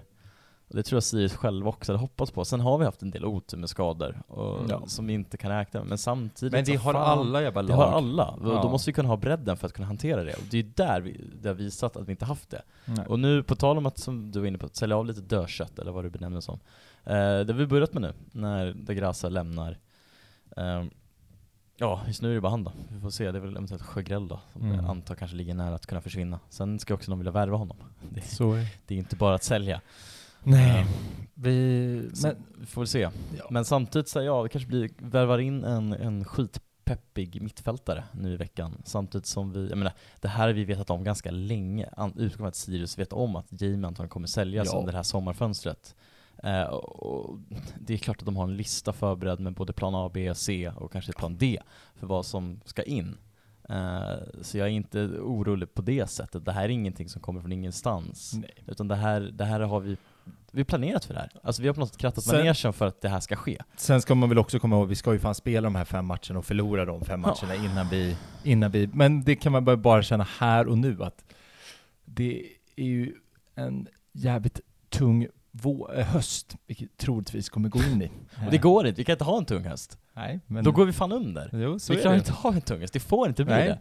Och 0.73 0.77
det 0.77 0.83
tror 0.83 0.95
jag 0.97 1.03
Sirius 1.03 1.33
själva 1.35 1.69
också 1.69 1.91
hade 1.91 1.99
hoppats 2.01 2.31
på. 2.31 2.45
Sen 2.45 2.59
har 2.59 2.77
vi 2.77 2.85
haft 2.85 3.01
en 3.01 3.11
del 3.11 3.25
otur 3.25 3.57
med 3.57 3.69
skador, 3.69 4.21
och, 4.27 4.69
Ja. 4.69 4.81
som 4.87 5.07
vi 5.07 5.13
inte 5.13 5.37
kan 5.37 5.51
räkna 5.51 5.79
med. 5.79 5.89
Men 5.89 5.97
samtidigt, 5.97 6.51
Men 6.53 6.63
det 6.65 6.75
har 6.75 6.93
fan, 6.93 7.19
alla 7.19 7.41
jävla 7.41 7.61
Det 7.61 7.67
lag. 7.67 7.75
har 7.75 7.85
alla, 7.97 8.35
Ja. 8.43 8.59
då 8.63 8.69
måste 8.69 8.89
vi 8.89 8.93
kunna 8.93 9.09
ha 9.09 9.17
bredden 9.17 9.57
för 9.57 9.67
att 9.67 9.73
kunna 9.73 9.87
hantera 9.87 10.23
det. 10.23 10.33
Och 10.33 10.43
det 10.51 10.59
är 10.59 10.63
där 10.75 11.01
vi, 11.01 11.21
det 11.41 11.47
har 11.49 11.55
visat 11.55 11.97
att 11.97 12.07
vi 12.07 12.11
inte 12.11 12.25
haft 12.25 12.49
det. 12.49 12.61
Nej. 12.85 13.05
Och 13.07 13.19
nu, 13.19 13.43
på 13.43 13.55
tal 13.55 13.77
om 13.77 13.85
att, 13.85 13.97
som 13.97 14.31
du 14.31 14.39
var 14.39 14.47
inne 14.47 14.57
på, 14.57 14.65
att 14.65 14.75
sälja 14.75 14.97
av 14.97 15.05
lite 15.05 15.21
dödkött, 15.21 15.79
eller 15.79 15.91
vad 15.91 16.03
du 16.05 16.09
benämner 16.09 16.35
det 16.35 16.41
som. 16.41 16.59
Eh, 17.03 17.13
det 17.15 17.53
har 17.53 17.53
vi 17.53 17.67
börjat 17.67 17.93
med 17.93 18.01
nu, 18.01 18.13
när 18.31 18.73
De 18.73 18.93
Grasa 18.95 19.29
lämnar. 19.29 19.77
Eh, 20.57 20.83
ja, 21.77 22.01
just 22.07 22.21
nu 22.21 22.29
är 22.31 22.35
det 22.35 22.41
bara 22.41 22.49
han 22.49 22.63
då. 22.63 22.71
Vi 22.89 22.99
får 23.01 23.09
se, 23.09 23.31
det 23.31 23.37
är 23.37 23.41
väl 23.41 23.51
eventuellt 23.55 23.81
Sjögrell 23.83 24.27
då, 24.27 24.39
som 24.53 24.61
Mm. 24.61 24.75
jag 24.75 24.85
antar 24.85 25.15
kanske 25.15 25.37
ligger 25.37 25.53
nära 25.53 25.75
att 25.75 25.85
kunna 25.85 26.01
försvinna. 26.01 26.39
Sen 26.49 26.79
ska 26.79 26.93
också 26.93 27.11
någon 27.11 27.19
vilja 27.19 27.31
värva 27.31 27.57
honom. 27.57 27.77
Det, 28.09 28.21
Så 28.21 28.53
är 28.53 28.67
det 28.87 28.93
är 28.95 28.99
inte 28.99 29.15
bara 29.15 29.35
att 29.35 29.43
sälja. 29.43 29.81
Nej. 30.43 30.79
Eh, 30.79 30.87
Vi... 31.33 32.09
Men... 32.23 32.35
vi 32.59 32.65
får 32.65 32.81
väl 32.81 32.87
se. 32.87 32.99
Ja. 33.37 33.43
Men 33.49 33.65
samtidigt 33.65 34.09
så, 34.09 34.21
ja, 34.21 34.43
det 34.43 34.49
kanske 34.49 34.67
blir, 34.67 34.89
värvar 34.97 35.39
in 35.39 35.63
en, 35.63 35.93
en 35.93 36.25
skitpeppig 36.25 37.41
mittfältare 37.41 38.03
nu 38.11 38.33
i 38.33 38.37
veckan. 38.37 38.81
Samtidigt 38.85 39.25
som 39.25 39.51
vi, 39.51 39.69
jag 39.69 39.77
menar, 39.77 39.93
det 40.21 40.27
här 40.27 40.47
har 40.47 40.53
vi 40.53 40.63
vetat 40.65 40.89
om 40.89 41.03
ganska 41.03 41.31
länge. 41.31 41.89
Utgående 42.15 42.47
att 42.47 42.55
Sirius 42.55 42.97
vet 42.99 43.13
om 43.13 43.35
att 43.35 43.61
Jamie 43.61 43.87
antagligen 43.87 44.09
kommer 44.09 44.27
säljas 44.27 44.69
Ja. 44.71 44.79
under 44.79 44.91
det 44.91 44.97
här 44.97 45.03
sommarfönstret. 45.03 45.95
Eh, 46.43 46.63
och, 46.63 47.39
det 47.79 47.93
är 47.93 47.97
klart 47.97 48.19
att 48.19 48.25
de 48.25 48.37
har 48.37 48.43
en 48.43 48.57
lista 48.57 48.93
förberedd 48.93 49.39
med 49.39 49.53
både 49.53 49.73
plan 49.73 49.95
A, 49.95 50.11
B, 50.13 50.35
C 50.35 50.71
och 50.75 50.91
kanske 50.91 51.13
plan 51.13 51.37
D 51.37 51.59
för 51.95 52.07
vad 52.07 52.25
som 52.25 52.59
ska 52.65 52.83
in. 52.83 53.17
Eh, 53.69 54.17
så 54.41 54.57
jag 54.57 54.67
är 54.67 54.71
inte 54.71 54.99
orolig 55.07 55.73
på 55.73 55.81
det 55.81 56.07
sättet. 56.09 56.45
Det 56.45 56.51
här 56.51 56.63
är 56.63 56.69
ingenting 56.69 57.09
som 57.09 57.21
kommer 57.21 57.41
från 57.41 57.51
ingenstans. 57.51 58.33
Nej. 58.33 58.63
Utan 58.67 58.87
det 58.87 58.95
här, 58.95 59.21
det 59.21 59.45
här 59.45 59.59
har 59.59 59.79
vi, 59.79 59.97
vi 60.51 60.59
har 60.59 60.65
planerat 60.65 61.05
för 61.05 61.13
det 61.13 61.19
här. 61.19 61.29
Alltså 61.43 61.61
vi 61.61 61.67
har 61.67 61.73
på 61.75 61.79
något 61.79 61.89
sätt 61.89 61.97
krattat 61.97 62.23
Sen- 62.23 62.35
manegen 62.37 62.73
för 62.73 62.87
att 62.87 63.01
det 63.01 63.09
här 63.09 63.19
ska 63.19 63.35
ske. 63.35 63.57
Sen 63.77 64.01
ska 64.01 64.15
man 64.15 64.29
väl 64.29 64.37
också 64.37 64.59
komma 64.59 64.75
ihåg, 64.75 64.87
vi 64.87 64.95
ska 64.95 65.13
ju 65.13 65.19
fan 65.19 65.35
spela 65.35 65.61
de 65.65 65.75
här 65.75 65.85
fem 65.85 66.05
matcherna 66.05 66.39
och 66.39 66.45
förlora 66.45 66.85
de 66.85 67.05
fem 67.05 67.23
Ja. 67.25 67.35
matcherna 67.41 67.65
innan 67.65 67.89
vi, 67.89 68.15
innan 68.43 68.71
vi, 68.71 68.89
men 68.93 69.23
det 69.23 69.35
kan 69.35 69.51
man 69.51 69.65
bara- 69.65 69.77
bara 69.77 70.03
känna 70.03 70.27
här 70.39 70.67
och 70.67 70.77
nu 70.77 71.03
att 71.03 71.23
det 72.05 72.45
är 72.75 72.85
ju 72.85 73.13
en 73.55 73.87
jävligt 74.11 74.59
tung 74.89 75.27
vå- 75.51 75.97
eh, 75.99 76.05
höst, 76.05 76.55
vilket 76.67 76.97
troligtvis 76.97 77.49
kommer 77.49 77.69
gå 77.69 77.79
in 77.83 78.01
i. 78.01 78.11
Och 78.45 78.51
det 78.51 78.57
går 78.57 78.87
inte, 78.87 78.97
vi 79.01 79.05
kan 79.05 79.13
inte 79.13 79.23
ha 79.23 79.37
en 79.37 79.45
tung 79.45 79.63
höst. 79.65 79.97
Nej, 80.13 80.39
men... 80.47 80.63
Då 80.63 80.71
går 80.71 80.85
vi 80.85 80.93
fan 80.93 81.11
under. 81.11 81.49
Jo, 81.53 81.79
så 81.79 81.93
vi 81.93 82.01
det. 82.01 82.15
inte 82.15 82.31
ha 82.31 82.53
en 82.53 82.61
tung 82.61 82.81
höst, 82.81 82.93
det 82.93 82.99
får 82.99 83.27
inte 83.27 83.43
bli 83.45 83.53
Nej. 83.53 83.67
det. 83.67 83.79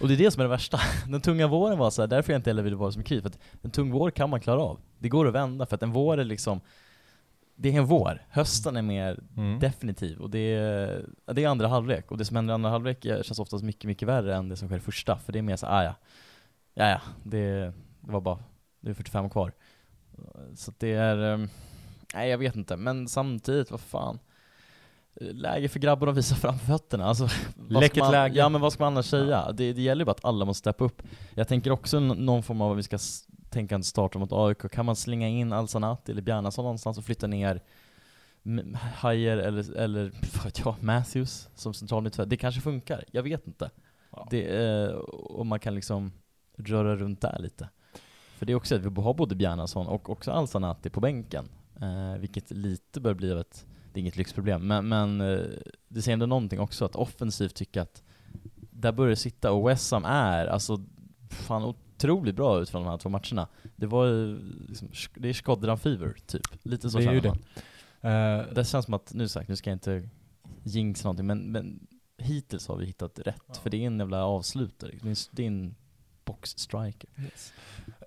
Och 0.00 0.08
det 0.08 0.14
är 0.14 0.18
det 0.18 0.30
som 0.30 0.40
är 0.40 0.44
det 0.44 0.48
värsta. 0.50 0.80
Den 1.08 1.20
tunga 1.20 1.46
våren 1.46 1.78
var 1.78 1.90
så 1.90 2.02
här, 2.02 2.06
därför 2.06 2.32
jag 2.32 2.38
inte 2.38 2.50
heller 2.50 2.62
ville 2.62 2.76
vara 2.76 2.92
så 2.92 2.98
mycket 2.98 3.08
kritisk, 3.08 3.22
för 3.22 3.58
att 3.58 3.64
en 3.64 3.70
tung 3.70 3.90
vår 3.90 4.10
kan 4.10 4.30
man 4.30 4.40
klara 4.40 4.62
av. 4.62 4.80
Det 4.98 5.08
går 5.08 5.28
att 5.28 5.34
vända, 5.34 5.66
för 5.66 5.74
att 5.74 5.82
en 5.82 5.92
vår 5.92 6.18
är 6.20 6.24
liksom, 6.24 6.60
det 7.56 7.68
är 7.68 7.78
en 7.78 7.86
vår. 7.86 8.26
Hösten 8.30 8.76
är 8.76 8.82
mer 8.82 9.20
Mm. 9.36 9.58
definitiv, 9.58 10.18
och 10.20 10.30
det 10.30 10.38
är, 10.54 11.04
det 11.32 11.44
är 11.44 11.48
andra 11.48 11.68
halvlek. 11.68 12.10
Och 12.10 12.18
det 12.18 12.24
som 12.24 12.36
händer 12.36 12.52
i 12.52 12.54
andra 12.54 12.70
halvlek 12.70 13.02
känns 13.02 13.38
oftast 13.38 13.64
mycket, 13.64 13.84
mycket 13.84 14.08
värre 14.08 14.36
än 14.36 14.48
det 14.48 14.56
som 14.56 14.68
sker 14.68 14.76
i 14.76 14.80
första, 14.80 15.18
för 15.18 15.32
det 15.32 15.38
är 15.38 15.42
mer 15.42 15.56
så 15.56 15.66
ah, 15.66 15.84
ja, 15.84 15.94
ja, 16.74 16.88
ja, 16.88 17.00
det, 17.24 17.72
det 18.00 18.12
var 18.12 18.20
bara, 18.20 18.38
det 18.80 18.90
är 18.90 18.94
45 18.94 19.30
kvar. 19.30 19.52
Så 20.54 20.72
det 20.78 20.92
är, 20.92 21.16
ehm, 21.16 21.48
nej 22.14 22.30
jag 22.30 22.38
vet 22.38 22.56
inte, 22.56 22.76
men 22.76 23.08
samtidigt, 23.08 23.70
vad 23.70 23.80
fan. 23.80 24.18
Läge 25.20 25.68
för 25.68 25.78
grabbarna 25.80 26.12
att 26.12 26.18
visa 26.18 26.34
framfötterna, 26.34 27.04
alltså 27.04 27.28
vad 27.56 27.82
Läckert 27.82 27.98
man, 27.98 28.12
läge. 28.12 28.38
Ja 28.38 28.48
men 28.48 28.60
vad 28.60 28.72
ska 28.72 28.84
man 28.84 28.92
annars 28.92 29.06
säga? 29.06 29.52
Det, 29.52 29.72
det 29.72 29.82
gäller 29.82 30.00
ju 30.00 30.04
bara 30.04 30.10
att 30.10 30.24
alla 30.24 30.44
måste 30.44 30.58
steppa 30.58 30.84
upp. 30.84 31.02
Jag 31.34 31.48
tänker 31.48 31.70
också 31.70 32.00
någon 32.00 32.42
form 32.42 32.60
av, 32.60 32.76
vi 32.76 32.82
ska 32.82 32.98
tänka 33.50 33.74
en 33.74 33.84
start 33.84 34.14
mot 34.14 34.32
AIK, 34.32 34.70
kan 34.72 34.86
man 34.86 34.96
slänga 34.96 35.28
in 35.28 35.52
Alsanati 35.52 36.12
eller 36.12 36.22
Bjarnason 36.22 36.62
någonstans 36.62 36.98
och 36.98 37.04
flytta 37.04 37.26
ner 37.26 37.62
Hajer 38.74 39.36
eller, 39.36 39.76
eller 39.76 40.12
vad 40.44 40.52
jag, 40.64 40.82
Matthews 40.82 41.48
som 41.54 41.74
central? 41.74 42.10
Det 42.26 42.36
kanske 42.36 42.60
funkar, 42.60 43.04
jag 43.10 43.22
vet 43.22 43.46
inte. 43.46 43.70
Ja. 44.10 44.28
Det, 44.30 44.42
eh, 44.42 44.94
och 44.94 45.46
man 45.46 45.60
kan 45.60 45.74
liksom 45.74 46.12
röra 46.56 46.96
runt 46.96 47.20
där 47.20 47.38
lite. 47.38 47.68
För 48.36 48.46
det 48.46 48.52
är 48.52 48.56
också 48.56 48.74
att 48.74 48.80
vi 48.80 49.00
har 49.02 49.14
både 49.14 49.34
Bjarnason 49.34 49.86
och 49.86 50.10
också 50.10 50.30
Alsanati 50.30 50.90
på 50.90 51.00
bänken. 51.00 51.48
Eh, 51.80 52.18
vilket 52.18 52.50
lite 52.50 53.00
bör 53.00 53.14
bli 53.14 53.32
av 53.32 53.38
ett, 53.38 53.66
det 53.92 53.98
är 53.98 54.00
inget 54.00 54.16
lyxproblem, 54.16 54.66
men, 54.66 54.88
men 54.88 55.20
eh, 55.20 55.44
det 55.88 56.02
säger 56.02 56.12
ändå 56.12 56.26
någonting 56.26 56.60
också 56.60 56.84
att 56.84 56.96
offensivt 56.96 57.54
tycka 57.54 57.82
att 57.82 58.02
där 58.70 58.92
börjar 58.92 59.10
det 59.10 59.16
sitta 59.16 59.52
och 59.52 59.68
West 59.68 59.92
Ham 59.92 60.04
är 60.04 60.46
alltså 60.46 60.84
fan 61.30 61.62
otroligt 61.64 62.36
bra 62.36 62.60
utifrån 62.60 62.82
de 62.84 62.90
här 62.90 62.98
två 62.98 63.08
matcherna. 63.08 63.48
Det 63.76 63.86
var 63.86 64.06
ju 64.06 64.38
liksom, 64.68 64.88
det 65.14 65.28
är 65.28 65.32
Skodran 65.32 65.78
fever 65.78 66.14
typ, 66.26 66.42
lite 66.62 66.90
så 66.90 66.98
Det 66.98 67.04
känner 67.04 67.22
man. 67.28 67.38
Eh, 68.40 68.54
Det 68.54 68.64
känns 68.64 68.84
som 68.84 68.94
att, 68.94 69.14
nu 69.14 69.28
sagt, 69.28 69.48
nu 69.48 69.56
ska 69.56 69.70
jag 69.70 69.74
inte 69.74 70.08
jinxa 70.64 71.08
någonting, 71.08 71.26
men, 71.26 71.38
men 71.52 71.86
hittills 72.18 72.68
har 72.68 72.76
vi 72.76 72.86
hittat 72.86 73.18
rätt. 73.18 73.42
Ja. 73.48 73.54
För 73.54 73.70
det 73.70 73.76
är 73.76 73.86
en 73.86 73.98
jävla 73.98 74.24
avslutare, 74.24 74.90
det 75.02 75.08
är 75.08 75.46
en- 75.50 75.66
det 75.66 75.74
box-striker 76.24 77.10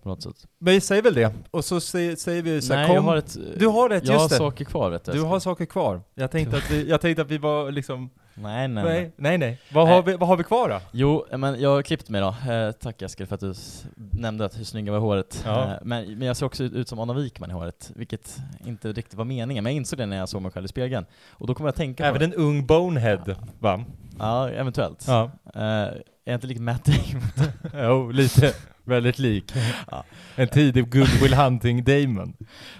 på 0.03 0.09
något 0.09 0.23
sätt. 0.23 0.47
Men 0.59 0.73
vi 0.73 0.81
säger 0.81 1.01
väl 1.01 1.13
det, 1.13 1.33
och 1.51 1.65
så 1.65 1.79
säger, 1.79 2.15
säger 2.15 2.41
vi 2.41 2.61
så 2.61 2.73
här, 2.73 2.79
Nej, 2.79 2.87
kom, 2.87 2.95
jag 2.95 3.01
har 3.01 3.15
ett... 3.17 3.37
du 3.57 3.67
har 3.67 3.89
rätt, 3.89 4.05
jag 4.05 4.13
har 4.13 4.19
just 4.19 4.29
det. 4.29 4.37
saker 4.37 4.65
kvar 4.65 4.89
vet 4.89 5.05
du. 5.05 5.11
Du 5.11 5.21
har 5.21 5.39
saker 5.39 5.65
kvar. 5.65 6.01
Jag 6.15 6.31
tänkte 6.31 6.57
att 6.57 6.71
vi, 6.71 6.89
jag 6.89 7.01
tänkte 7.01 7.21
att 7.21 7.31
vi 7.31 7.37
var 7.37 7.71
liksom, 7.71 8.09
Nej, 8.35 8.67
nej, 8.67 8.83
nej. 8.83 9.11
nej, 9.15 9.37
nej. 9.37 9.61
Vad, 9.71 9.85
Nej. 9.85 9.95
Har, 9.95 10.03
vi, 10.03 10.13
vad 10.13 10.29
har 10.29 10.37
vi 10.37 10.43
kvar 10.43 10.69
då? 10.69 10.79
Jo, 10.91 11.25
men 11.37 11.61
jag 11.61 11.69
har 11.69 11.81
klippt 11.81 12.09
mig 12.09 12.21
då. 12.21 12.51
Eh, 12.51 12.71
tack 12.71 13.01
Eskil 13.01 13.27
för 13.27 13.35
att 13.35 13.41
du 13.41 13.53
nämnde 13.95 14.45
att 14.45 14.59
hur 14.59 14.63
snygga 14.63 14.91
var 14.91 14.99
håret. 14.99 15.43
Ja. 15.45 15.63
Eh, 15.63 15.71
men, 15.81 16.17
men 16.17 16.27
jag 16.27 16.37
ser 16.37 16.45
också 16.45 16.63
ut 16.63 16.87
som 16.89 16.99
Anna 16.99 17.13
Wikman 17.13 17.49
i 17.49 17.53
håret, 17.53 17.91
vilket 17.95 18.37
inte 18.65 18.91
riktigt 18.91 19.13
var 19.13 19.25
meningen. 19.25 19.63
Men 19.63 19.73
jag 19.73 19.77
insåg 19.77 19.99
det 19.99 20.05
när 20.05 20.17
jag 20.17 20.29
såg 20.29 20.41
mig 20.41 20.51
själv 20.51 20.65
i 20.65 20.67
spegeln. 20.67 21.05
Och 21.29 21.47
då 21.47 21.55
kommer 21.55 21.67
jag 21.67 21.71
att 21.71 21.77
tänka 21.77 22.05
Även 22.05 22.19
på 22.19 22.23
en 22.23 22.33
ung 22.33 22.65
bonehead, 22.65 23.35
va? 23.59 23.83
Ja, 24.19 24.49
eventuellt. 24.49 25.05
Ja. 25.07 25.31
Eh, 25.55 25.93
är 26.25 26.35
inte 26.35 26.47
lik 26.47 26.59
Matt 26.59 26.85
Damon? 26.85 27.51
Jo, 27.73 28.11
lite. 28.11 28.53
Väldigt 28.85 29.19
lik. 29.19 29.51
Ja. 29.91 30.03
En 30.35 30.47
tidig 30.47 30.89
Goodwill 30.91 31.33
Hunting 31.33 31.83
Damon. 31.83 32.33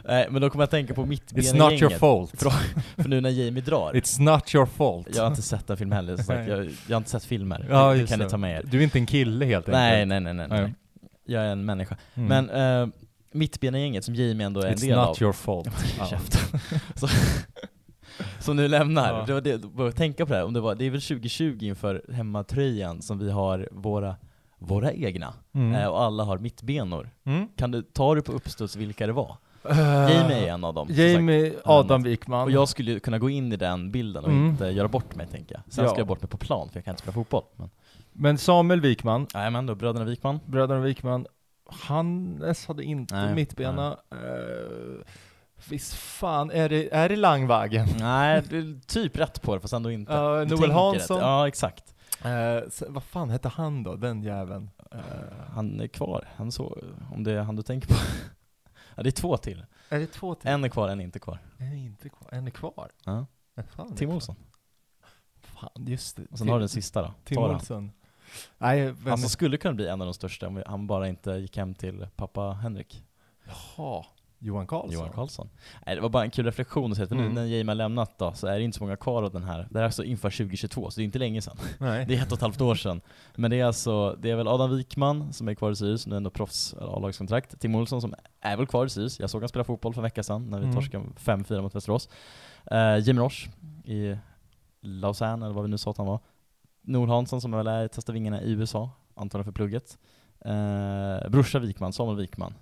Nej, 0.06 0.28
men 0.30 0.42
då 0.42 0.50
kommer 0.50 0.62
jag 0.62 0.68
att 0.68 0.72
tänka 0.72 0.94
på 0.94 1.06
mitt 1.06 1.32
It's 1.34 1.58
not 1.58 1.82
your 1.82 1.98
fault. 1.98 2.42
För 2.98 3.10
nu 3.10 3.22
när 3.22 3.30
Jamie 3.30 3.64
drar. 3.64 3.94
It's 3.94 4.22
not 4.22 4.56
your 4.56 4.66
fault. 4.66 5.08
Jag 5.16 5.24
har 5.24 5.28
inte 5.30 5.42
sett 5.42 5.68
den 5.68 5.78
filmen 5.78 5.96
heller. 5.96 6.20
Nej. 6.28 6.50
jag, 6.50 6.66
jag 6.88 6.96
har 6.96 6.98
inte 6.98 7.10
sett 7.10 7.26
filmer. 7.26 7.66
Ja, 7.70 7.94
det, 7.94 8.08
kan 8.08 8.20
ni 8.20 8.30
ta 8.30 8.38
med 8.38 8.58
er. 8.58 8.64
Du 8.66 8.80
är 8.80 8.84
inte 8.84 8.98
en 8.98 9.06
kille 9.06 9.46
helt 9.46 9.68
Nej, 9.68 10.02
enkelt. 10.02 10.10
nej, 10.10 10.20
nej, 10.22 10.34
nej, 10.34 10.48
nej. 10.48 10.62
Nej. 10.62 10.74
Jag 11.26 11.44
är 11.44 11.48
en 11.52 11.66
människa. 11.66 11.98
Mm. 12.16 12.48
Men 12.48 12.50
uh, 12.84 12.90
mittbena-gänget 13.34 14.06
som 14.06 14.16
Jamie 14.16 14.46
ändå 14.46 14.62
är 14.62 14.68
en 14.68 14.74
It's 14.76 14.82
del 14.82 14.96
not 14.98 15.08
av. 15.08 15.22
your 15.22 15.34
fault. 15.34 15.70
Ja. 16.00 16.08
Käften. 16.08 16.60
så, 16.96 17.08
som 18.40 18.56
nu 18.56 18.68
lämnar. 18.68 19.14
Ja. 19.20 19.24
Det 19.28 19.34
var 19.34 19.42
det, 19.42 19.58
bara 19.58 19.92
tänka 19.92 20.26
på 20.26 20.32
det 20.34 20.38
här, 20.38 20.46
om 20.46 20.54
det 20.54 20.60
var, 20.60 20.76
det 20.76 20.86
är 20.86 20.90
väl 20.90 21.02
2020 21.02 21.58
inför 21.62 22.06
hemmatröjan 22.12 23.02
som 23.02 23.20
vi 23.20 23.32
har 23.32 23.70
våra, 23.72 24.16
våra 24.58 24.92
egna. 24.94 25.34
Mm. 25.54 25.76
Eh, 25.76 25.88
och 25.88 26.02
alla 26.04 26.24
har 26.24 26.38
mittbenor. 26.38 27.10
Mm. 27.24 27.48
Kan 27.58 27.72
du, 27.72 27.82
ta 27.82 28.16
du 28.16 28.22
på 28.22 28.32
uppstuds 28.32 28.76
vilka 28.76 29.08
det 29.08 29.14
var? 29.14 29.38
Uh, 29.72 29.78
Jamie 29.80 30.38
är 30.48 30.54
en 30.54 30.64
av 30.64 30.74
dem. 30.74 30.88
sagt. 30.88 31.00
Jamie 31.00 31.54
Adam 31.66 32.04
Wikman. 32.04 32.44
Och 32.44 32.52
jag 32.52 32.70
skulle 32.70 33.00
kunna 33.00 33.20
gå 33.20 33.30
in 33.30 33.54
i 33.54 33.56
den 33.56 33.92
bilden 33.92 34.24
och 34.24 34.30
Mm. 34.30 34.50
inte 34.50 34.66
göra 34.66 34.88
bort 34.88 35.16
mig 35.16 35.28
tänker 35.28 35.56
jag. 35.56 35.74
Sen 35.74 35.84
Ja. 35.84 35.90
ska 35.90 36.00
jag 36.00 36.08
bort 36.08 36.22
mig 36.22 36.30
på 36.30 36.38
plan 36.38 36.70
för 36.70 36.78
jag 36.78 36.86
kan 36.86 36.92
inte 36.92 37.02
spela 37.02 37.14
fotboll. 37.14 37.44
Men, 37.56 37.70
Men 38.14 38.38
Samuel 38.38 38.82
Wikman, 38.82 39.28
nej 39.34 39.52
men 39.52 39.66
då, 39.66 39.76
bröderna 39.76 40.06
Wikman. 40.06 40.40
bröderna 40.46 40.80
Wikman, 40.80 41.26
Hannes 41.70 42.68
hade 42.68 42.84
inte 42.84 43.16
Nej, 43.16 43.36
mittbena. 43.36 43.90
Uh, 44.14 45.02
visst 45.70 45.94
fan, 45.94 46.52
är 46.52 46.70
det, 46.70 46.94
är 46.94 47.10
det 47.10 47.16
Langvagen? 47.16 47.88
Nej, 48.00 48.44
du 48.50 48.60
är 48.60 48.80
typ 48.88 49.18
rätt 49.18 49.42
på 49.42 49.56
det 49.56 49.62
fast 49.62 49.74
ändå 49.74 49.92
inte. 49.92 50.14
Ja, 50.14 50.46
Du 50.46 50.56
Noel 50.56 50.72
Hansson. 50.72 51.18
rätt. 51.18 51.24
Ja, 51.24 51.48
exakt. 51.48 51.96
Eh, 52.26 52.70
så, 52.70 52.86
vad 52.90 53.04
fan 53.04 53.30
hette 53.30 53.50
han 53.50 53.84
då, 53.84 53.96
den 53.96 54.24
jäveln? 54.24 54.70
Eh, 54.92 55.00
Han 55.54 55.80
är 55.82 55.88
kvar. 55.88 56.28
Han 56.36 56.52
så, 56.52 56.78
om 57.14 57.24
det 57.24 57.32
är 57.32 57.42
han 57.42 57.56
du 57.56 57.62
tänker 57.64 57.88
på. 57.88 57.94
ja, 58.96 59.04
det 59.04 59.10
är 59.10 59.12
två 59.12 59.38
till. 59.38 59.66
är 59.90 60.00
det 60.00 60.08
två 60.08 60.36
till? 60.36 60.50
En 60.50 60.64
är 60.64 60.70
kvar, 60.70 60.90
en 60.90 61.00
är 61.00 61.04
inte 61.04 61.20
kvar. 61.20 61.40
En 61.58 61.68
är 61.74 61.76
inte 61.78 62.10
kvar. 62.10 62.30
En 62.32 62.48
är 62.48 62.52
kvar. 62.52 62.90
Ja. 63.06 63.26
Fan 63.76 63.96
Tim? 63.96 64.10
Olsson. 64.10 64.36
Fan, 65.42 65.70
just 65.88 66.16
det. 66.16 66.24
Och 66.32 66.38
sen 66.38 66.48
Tim- 66.48 66.52
har 66.52 66.60
du 66.60 66.62
den 66.62 66.70
sista 66.70 67.02
då. 67.02 67.14
Tim 67.24 67.42
den. 67.42 67.52
Olsson. 67.56 67.92
Nej, 68.58 68.82
vem 68.86 68.96
Han 69.08 69.18
som 69.18 69.26
är... 69.26 69.30
skulle 69.30 69.58
kunna 69.58 69.74
bli 69.74 69.88
en 69.88 70.02
av 70.02 70.08
de 70.08 70.14
största 70.14 70.48
om 70.48 70.64
han 70.68 70.88
bara 70.88 71.08
inte 71.08 71.32
gick 71.32 71.58
hem 71.58 71.76
till 71.76 72.08
pappa 72.16 72.52
Henrik. 72.52 73.04
Jaha. 73.46 74.06
Johan 74.46 74.68
Karlsson? 74.68 74.92
Johan 74.94 75.10
Karlsson. 75.12 75.50
Nej, 75.86 75.96
det 75.96 76.02
var 76.02 76.10
bara 76.10 76.24
en 76.24 76.30
kul 76.32 76.46
reflektion 76.46 76.92
att 76.92 76.98
säga, 76.98 77.08
nu 77.12 77.20
Mm. 77.22 77.34
när 77.34 77.46
Jamie 77.46 77.66
har 77.70 77.76
lämnat 77.76 78.20
då, 78.20 78.34
så 78.34 78.48
är 78.48 78.58
det 78.58 78.64
inte 78.64 78.78
så 78.78 78.84
många 78.84 78.96
kvar 78.96 79.24
av 79.24 79.32
den 79.32 79.44
här. 79.44 79.58
Det 79.70 79.78
här 79.78 79.82
är 79.82 79.86
alltså 79.86 80.04
inför 80.04 80.30
2022, 80.30 80.92
så 80.92 81.00
det 81.00 81.04
är 81.04 81.06
inte 81.06 81.20
länge 81.20 81.42
sedan. 81.42 81.58
Nej. 81.80 82.06
Det 82.08 82.16
är 82.16 82.22
ett 82.22 82.32
och 82.32 82.38
ett 82.38 82.42
halvt 82.42 82.62
år 82.62 82.76
sedan. 82.76 83.02
Men 83.36 83.52
det 83.52 83.60
är 83.60 83.66
alltså, 83.66 84.16
det 84.20 84.30
är 84.32 84.36
väl 84.36 84.48
Adam 84.48 84.78
Wikman 84.78 85.34
som 85.34 85.48
är 85.48 85.54
kvar 85.56 85.72
i 85.72 85.76
Sirius, 85.76 86.08
nu 86.08 86.16
är 86.16 86.18
ändå 86.18 86.30
proffs 86.30 86.74
A-lagskontrakt. 86.80 87.60
Tim 87.60 87.76
Olsson 87.76 88.02
som 88.02 88.14
är 88.42 88.58
väl 88.58 88.68
kvar 88.68 88.86
i 88.86 88.90
Sirius, 88.90 89.20
jag 89.20 89.30
såg 89.30 89.42
han 89.42 89.50
spela 89.50 89.64
fotboll 89.64 89.94
för 89.94 90.02
en 90.02 90.04
vecka 90.04 90.24
sedan 90.24 90.50
när 90.50 90.60
vi 90.60 90.64
Mm. 90.66 90.76
torskade 90.76 91.06
5-4 91.18 91.62
mot 91.62 91.76
Västerås. 91.76 92.10
Uh, 92.72 92.98
Jim 92.98 93.20
Roche 93.20 93.50
i 93.86 94.18
Lausanne, 94.82 95.46
eller 95.46 95.56
vad 95.56 95.64
vi 95.64 95.70
nu 95.70 95.78
sa 95.78 95.92
att 95.92 95.98
han 95.98 96.08
var. 96.08 96.20
Noel 96.82 97.10
Hansson 97.10 97.42
som 97.42 97.52
väl 97.52 97.68
är 97.68 97.88
testa 97.88 98.12
vingarna 98.12 98.42
i 98.42 98.52
USA, 98.52 98.90
antagligen 99.16 99.46
för 99.46 99.52
plugget. 99.52 99.98
Uh, 100.46 101.30
brorsa 101.30 101.60
Wikman, 101.60 101.94
Samuel 101.94 102.18
Wikman. 102.18 102.54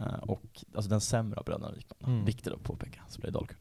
Eh, 0.00 0.14
och 0.22 0.64
alltså 0.74 0.90
den 0.90 1.00
sämre 1.00 1.38
av 1.40 1.44
bröderna 1.44 1.70
Wikman. 1.72 2.12
Mm. 2.12 2.24
Viktigt 2.24 2.52
att 2.52 2.62
påpeka, 2.62 3.00
spelar 3.08 3.32
Dalkurd. 3.32 3.56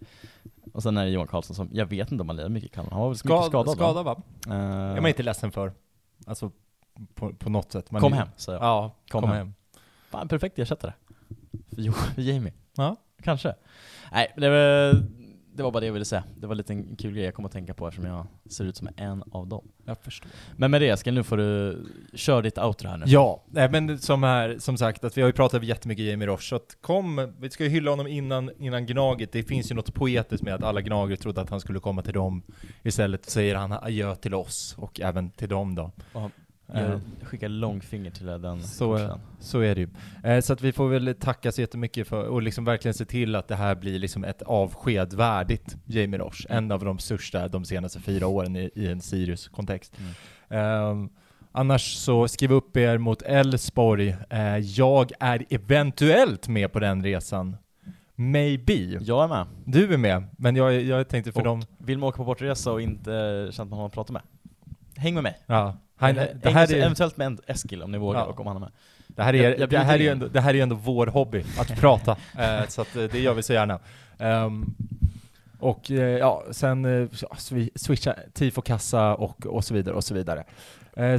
Och 0.73 0.83
sen 0.83 0.97
är 0.97 1.05
det 1.05 1.11
Johan 1.11 1.27
Karlsson 1.27 1.55
som, 1.55 1.69
jag 1.73 1.85
vet 1.85 2.11
inte 2.11 2.21
om 2.21 2.29
han 2.29 2.35
lirar 2.35 2.49
mycket 2.49 2.71
kan 2.71 2.85
han 2.91 2.99
var 2.99 3.07
väl 3.07 3.11
mycket 3.11 3.19
Skad, 3.25 3.45
skadad 3.45 3.75
skada, 3.75 4.03
va? 4.03 4.13
va? 4.47 4.53
Eh, 4.55 4.61
är 4.97 5.01
man 5.01 5.07
inte 5.07 5.23
ledsen 5.23 5.51
för. 5.51 5.73
Alltså, 6.25 6.51
på, 7.13 7.33
på 7.33 7.49
något 7.49 7.71
sätt. 7.71 7.91
Man 7.91 8.01
kom 8.01 8.13
är- 8.13 8.17
hem, 8.17 8.27
säger 8.35 8.59
jag. 8.59 8.67
Ja, 8.67 8.95
kom, 9.09 9.21
Kom 9.21 9.29
hem. 9.29 9.37
hem. 9.37 9.53
Fan, 10.09 10.27
perfekt 10.27 10.59
ersättare. 10.59 10.93
För, 11.69 11.81
jo, 11.81 11.91
för 12.15 12.21
Jamie. 12.21 12.53
Ja. 12.75 12.95
Kanske. 13.23 13.55
Nej, 14.11 14.33
det 14.37 14.49
var, 14.49 14.93
det 15.57 15.63
var 15.63 15.71
bara 15.71 15.79
det 15.79 15.85
jag 15.85 15.93
ville 15.93 16.05
säga. 16.05 16.23
Det 16.37 16.47
var 16.47 16.53
en 16.53 16.57
liten 16.57 16.95
kul 16.95 17.13
grej 17.13 17.25
jag 17.25 17.33
kom 17.33 17.45
att 17.45 17.51
tänka 17.51 17.73
på 17.73 17.87
eftersom 17.87 18.09
jag 18.09 18.27
ser 18.49 18.65
ut 18.65 18.77
som 18.77 18.89
en 18.97 19.23
av 19.31 19.47
dem. 19.47 19.67
Jag 19.85 19.97
förstår. 19.97 20.31
Men 20.55 20.71
med 20.71 20.81
det 20.81 20.89
Eskil, 20.89 21.13
nu 21.13 21.23
får 21.23 21.37
du 21.37 21.85
köra 22.13 22.41
ditt 22.41 22.57
outro 22.57 22.89
här 22.89 22.97
nu. 22.97 23.05
Ja, 23.07 23.43
nej, 23.47 23.69
men 23.69 23.99
som, 23.99 24.23
här, 24.23 24.55
som 24.59 24.77
sagt, 24.77 25.03
att 25.03 25.17
vi 25.17 25.21
har 25.21 25.29
ju 25.29 25.33
pratat 25.33 25.63
jättemycket 25.63 26.05
Jamie 26.05 26.27
Roche, 26.27 26.41
så 26.41 26.55
att 26.55 26.77
kom, 26.81 27.33
vi 27.39 27.49
ska 27.49 27.63
ju 27.63 27.69
hylla 27.69 27.91
honom 27.91 28.07
innan, 28.07 28.51
innan 28.59 28.85
Gnaget. 28.85 29.31
Det 29.31 29.43
finns 29.43 29.71
ju 29.71 29.75
något 29.75 29.93
poetiskt 29.93 30.43
med 30.43 30.53
att 30.53 30.63
alla 30.63 30.81
Gnagare 30.81 31.17
trodde 31.17 31.41
att 31.41 31.49
han 31.49 31.59
skulle 31.59 31.79
komma 31.79 32.01
till 32.01 32.13
dem. 32.13 32.43
Istället 32.83 33.29
säger 33.29 33.55
han 33.55 33.71
adjö 33.71 34.15
till 34.15 34.33
oss, 34.33 34.75
och 34.77 34.99
även 35.01 35.31
till 35.31 35.49
dem 35.49 35.75
då. 35.75 35.91
Eh, 36.15 36.27
gör- 36.73 37.01
skickar 37.23 37.49
långfinger 37.49 38.11
till 38.11 38.25
den 38.25 38.63
Så, 38.63 38.85
coachen. 38.97 39.19
så 39.39 39.59
är 39.59 39.75
det 39.75 39.81
ju. 39.81 39.87
Eh, 40.23 40.41
så 40.41 40.53
att 40.53 40.61
vi 40.61 40.71
får 40.71 40.89
väl 40.89 41.15
tacka 41.19 41.51
så 41.51 41.61
jättemycket 41.61 42.07
för, 42.07 42.23
och 42.27 42.41
liksom 42.41 42.65
verkligen 42.65 42.93
se 42.93 43.05
till 43.05 43.35
att 43.35 43.47
det 43.47 43.55
här 43.55 43.75
blir 43.75 43.99
liksom 43.99 44.23
ett 44.23 44.41
avsked 44.41 45.13
värdigt 45.13 45.75
Jamie 45.85 46.19
Roche. 46.19 46.45
En 46.49 46.71
av 46.71 46.85
de 46.85 46.99
största 46.99 47.47
de 47.47 47.65
senaste 47.65 47.99
fyra 47.99 48.27
åren 48.27 48.55
i, 48.55 48.69
i 48.75 48.87
en 48.87 49.01
Sirius-kontext. 49.01 49.93
Mm. 49.99 50.11
Ehm, 50.49 51.09
annars 51.51 51.93
så 51.95 52.27
skriv 52.27 52.51
upp 52.51 52.77
er 52.77 52.97
mot 52.97 53.21
Elfsborg. 53.21 54.15
Eh, 54.29 54.57
jag 54.57 55.11
är 55.19 55.45
eventuellt 55.49 56.47
med 56.47 56.71
på 56.71 56.79
den 56.79 57.03
resan. 57.03 57.57
Maybe. 58.15 58.73
Jag 59.01 59.23
är 59.23 59.27
med. 59.27 59.45
Du 59.65 59.93
är 59.93 59.97
med, 59.97 60.23
men 60.37 60.55
jag, 60.55 60.81
jag 60.81 61.07
tänkte 61.09 61.31
för 61.31 61.39
och 61.39 61.45
dem... 61.45 61.61
vill 61.77 61.97
man 61.97 62.09
åka 62.09 62.17
på 62.17 62.23
bortresa 62.23 62.71
och 62.71 62.81
inte 62.81 63.09
känna 63.51 63.63
att 63.63 63.69
man 63.69 63.79
har 63.79 63.85
att 63.85 63.93
prata 63.93 64.13
med? 64.13 64.21
Häng 64.95 65.13
med 65.13 65.23
mig. 65.23 65.37
Ja. 65.45 65.77
Han, 65.97 66.15
det, 66.15 66.49
här 66.49 66.73
är, 66.73 66.77
Eventuellt 66.77 67.17
med 67.17 67.27
en 67.27 67.39
Eskil 67.47 67.83
om 67.83 67.91
ni 67.91 67.97
vågar 67.97 68.19
Ja. 68.19 68.25
och 68.25 68.39
om 68.39 68.47
han 68.47 68.55
är 68.55 68.59
med. 68.59 68.69
det, 69.07 69.23
här 69.23 69.33
Jag- 69.33 69.45
är, 69.45 69.49
jag 69.49 69.59
det, 69.59 69.67
bjuder 69.67 69.85
här 69.85 69.93
är 69.93 69.99
ju 69.99 70.09
ändå, 70.09 70.27
det 70.27 70.41
här 70.41 70.53
är 70.55 70.63
ändå 70.63 70.75
vår 70.75 71.07
hobby, 71.07 71.43
att 71.59 71.79
prata. 71.79 72.11
Eh, 72.39 72.67
så 72.67 72.81
att 72.81 72.95
eh, 72.95 73.03
det 73.03 73.19
gör 73.19 73.33
vi 73.33 73.43
så 73.43 73.53
gärna. 73.53 73.79
Ehm, 74.19 74.65
och 75.59 75.91
eh, 75.91 75.97
ja, 76.17 76.43
sen 76.51 76.85
swi- 77.09 77.69
switcha 77.75 78.15
tifokassa 78.33 79.15
och, 79.15 79.45
och 79.45 79.63
så 79.65 79.73
vidare 79.73 79.95
och 79.95 80.03
så 80.03 80.13
vidare. 80.13 80.43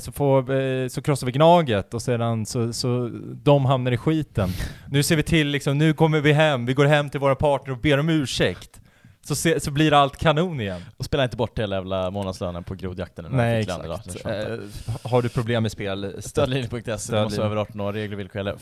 Så, 0.01 0.12
får, 0.12 0.89
så 0.89 1.03
krossar 1.03 1.26
vi 1.26 1.33
Gnaget 1.33 1.95
och 1.95 2.03
sedan 2.03 2.47
så, 2.47 2.72
så 2.72 3.11
de 3.43 3.64
hamnar 3.64 3.93
i 3.93 3.97
skiten. 3.97 4.49
Nu 4.91 5.03
ser 5.03 5.16
vi 5.16 5.22
till 5.22 5.47
liksom, 5.49 5.79
nu 5.79 5.93
kommer 5.93 6.20
vi 6.20 6.33
hem, 6.33 6.66
vi 6.66 6.74
går 6.74 6.85
hem 6.85 7.11
till 7.11 7.20
våra 7.20 7.35
partner 7.35 7.72
och 7.72 7.79
ber 7.81 7.99
om 7.99 8.09
ursäkt. 8.09 8.81
Så, 9.29 9.35
se, 9.35 9.61
så 9.61 9.70
blir 9.70 9.93
allt 9.93 10.16
kanon 10.16 10.61
igen. 10.61 10.83
Och 10.97 11.05
spela 11.05 11.24
inte 11.24 11.37
bort 11.37 11.59
hela 11.59 11.76
jävla 11.76 12.11
månadslönen 12.11 12.64
på 12.64 12.74
grodjakten 12.74 13.24
nu 13.24 13.31
Nej 13.37 13.62
idag. 13.62 13.85
exakt. 13.85 14.22
Skönt. 14.22 14.49
Eh, 14.89 15.11
har 15.11 15.22
du 15.22 15.29
problem 15.29 15.62
med 15.62 15.72
spel? 15.72 16.14
Stödlinjen.se, 16.22 17.16
du 17.16 17.22
måste 17.22 17.43
över 17.43 17.57
18 17.57 17.81
år, 17.81 17.93
regler 17.93 18.16
och 18.16 18.20
villkor 18.20 18.41
eller 18.41 18.57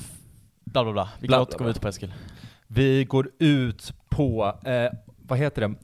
bla 0.65 0.85
bla 0.85 0.93
bla. 0.93 1.09
Vilken 1.21 1.39
låt 1.39 1.55
går 1.59 1.65
vi 1.65 1.71
ut 1.71 1.81
på 1.81 1.89
Eskil? 1.89 2.15
Vi 2.67 3.05
går 3.05 3.31
ut 3.39 3.93
på, 4.09 4.59
eh, 4.65 4.93
vad 5.23 5.39
heter 5.39 5.69
det? 5.69 5.75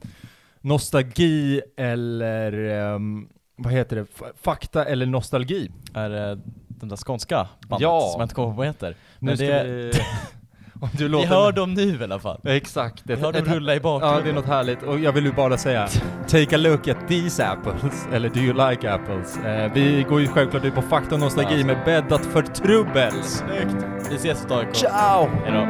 Nostalgi 0.60 1.60
eller, 1.76 2.52
ehm, 2.52 3.28
vad 3.56 3.72
heter 3.72 3.96
det? 3.96 4.06
Fakta 4.42 4.84
eller 4.84 5.06
nostalgi? 5.06 5.70
Är 5.94 6.10
det 6.10 6.38
den 6.68 6.88
där 6.88 6.96
skånska 6.96 7.48
bandet 7.68 7.82
Ja. 7.82 8.08
som 8.12 8.20
jag 8.20 8.24
inte 8.24 8.34
kommer 8.34 8.48
på 8.48 8.54
vad 8.56 8.66
heter? 8.66 8.96
Nu 9.18 9.26
Men 9.26 9.36
ska 9.36 9.46
det, 9.46 9.64
vi... 9.64 9.92
Om 10.82 10.88
du 10.92 11.04
vi 11.04 11.08
låter- 11.10 11.28
hör 11.28 11.52
dem 11.52 11.74
nu 11.74 11.82
i 12.00 12.04
alla 12.04 12.18
fall. 12.18 12.40
Exakt. 12.44 13.02
Vi 13.04 13.14
hör 13.14 13.32
dem 13.32 13.44
rulla 13.44 13.72
i 13.72 13.76
Ja, 13.76 13.82
bakgrunden. 13.82 14.24
det 14.24 14.30
är 14.30 14.34
något 14.34 14.46
härligt. 14.46 14.82
Och 14.82 14.98
jag 14.98 15.12
vill 15.12 15.24
ju 15.24 15.32
bara 15.32 15.58
säga, 15.58 15.88
take 16.28 16.54
a 16.54 16.58
look 16.58 16.88
at 16.88 17.08
these 17.08 17.46
apples, 17.46 18.06
eller 18.12 18.28
do 18.28 18.40
you 18.40 18.70
like 18.70 18.92
apples? 18.92 19.36
Eh, 19.38 19.72
vi 19.74 20.06
går 20.08 20.20
ju 20.20 20.26
självklart 20.28 20.64
ut 20.64 20.74
på 20.74 20.82
fakta 20.82 21.14
och 21.14 21.20
nostalgi 21.20 21.52
Alltså. 21.54 21.66
med 21.66 21.76
bäddat 21.84 22.26
för 22.26 22.42
trubbel. 22.42 23.12
Snyggt! 23.22 23.86
Vi 24.10 24.14
ses 24.16 24.44
ett 24.44 24.50
AIK. 24.50 24.68
Ciao! 24.74 25.28
Hejdå. 25.44 25.68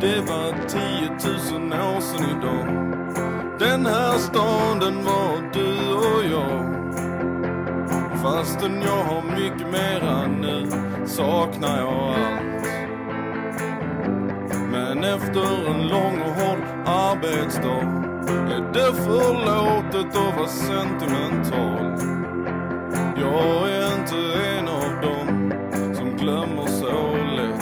Det 0.00 0.20
var 0.20 0.68
10 0.68 1.58
000 1.58 1.72
år 1.72 2.00
sedan 2.00 2.26
idag 2.38 2.66
Den 3.58 3.86
här 3.86 4.18
stan 4.18 4.78
den 4.80 5.04
var 5.04 5.52
du 5.52 5.94
och 5.94 6.24
jag 6.32 6.64
Fastän 8.22 8.82
jag 8.82 9.04
har 9.04 9.22
mycket 9.22 9.66
mera 9.72 10.26
nu 10.26 10.70
saknar 11.08 11.78
jag 11.78 11.88
allt 11.88 12.64
Men 14.72 15.04
efter 15.04 15.70
en 15.70 15.88
lång 15.88 16.20
och 16.20 16.34
hård 16.34 16.62
arbetsdag 16.86 17.82
är 18.54 18.72
det 18.72 18.94
förlåtet 18.94 20.16
att 20.16 20.36
vara 20.36 20.48
sentimental 20.48 21.98
Jag 23.16 23.70
är 23.70 23.98
inte 23.98 24.16
en 24.48 24.68
av 24.68 25.02
dem 25.02 25.52
som 25.94 26.16
glömmer 26.16 26.66
så 26.66 27.16
lätt 27.36 27.58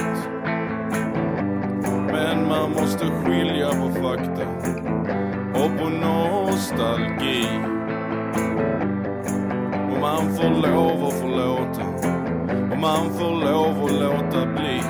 men 2.12 2.49
man 2.49 2.70
måste 2.70 3.05
skilja 3.05 3.68
på 3.68 3.90
fakta 4.03 4.47
och 5.55 5.78
på 5.78 5.88
nostalgi. 5.88 7.47
Och 9.92 10.01
man 10.01 10.36
får 10.36 10.68
lov 10.68 11.05
att 11.05 11.20
förlåta. 11.20 12.15
man 12.80 13.18
får 13.18 13.44
lov 13.44 13.84
att 13.84 13.92
låta 13.92 14.46
bli. 14.46 14.82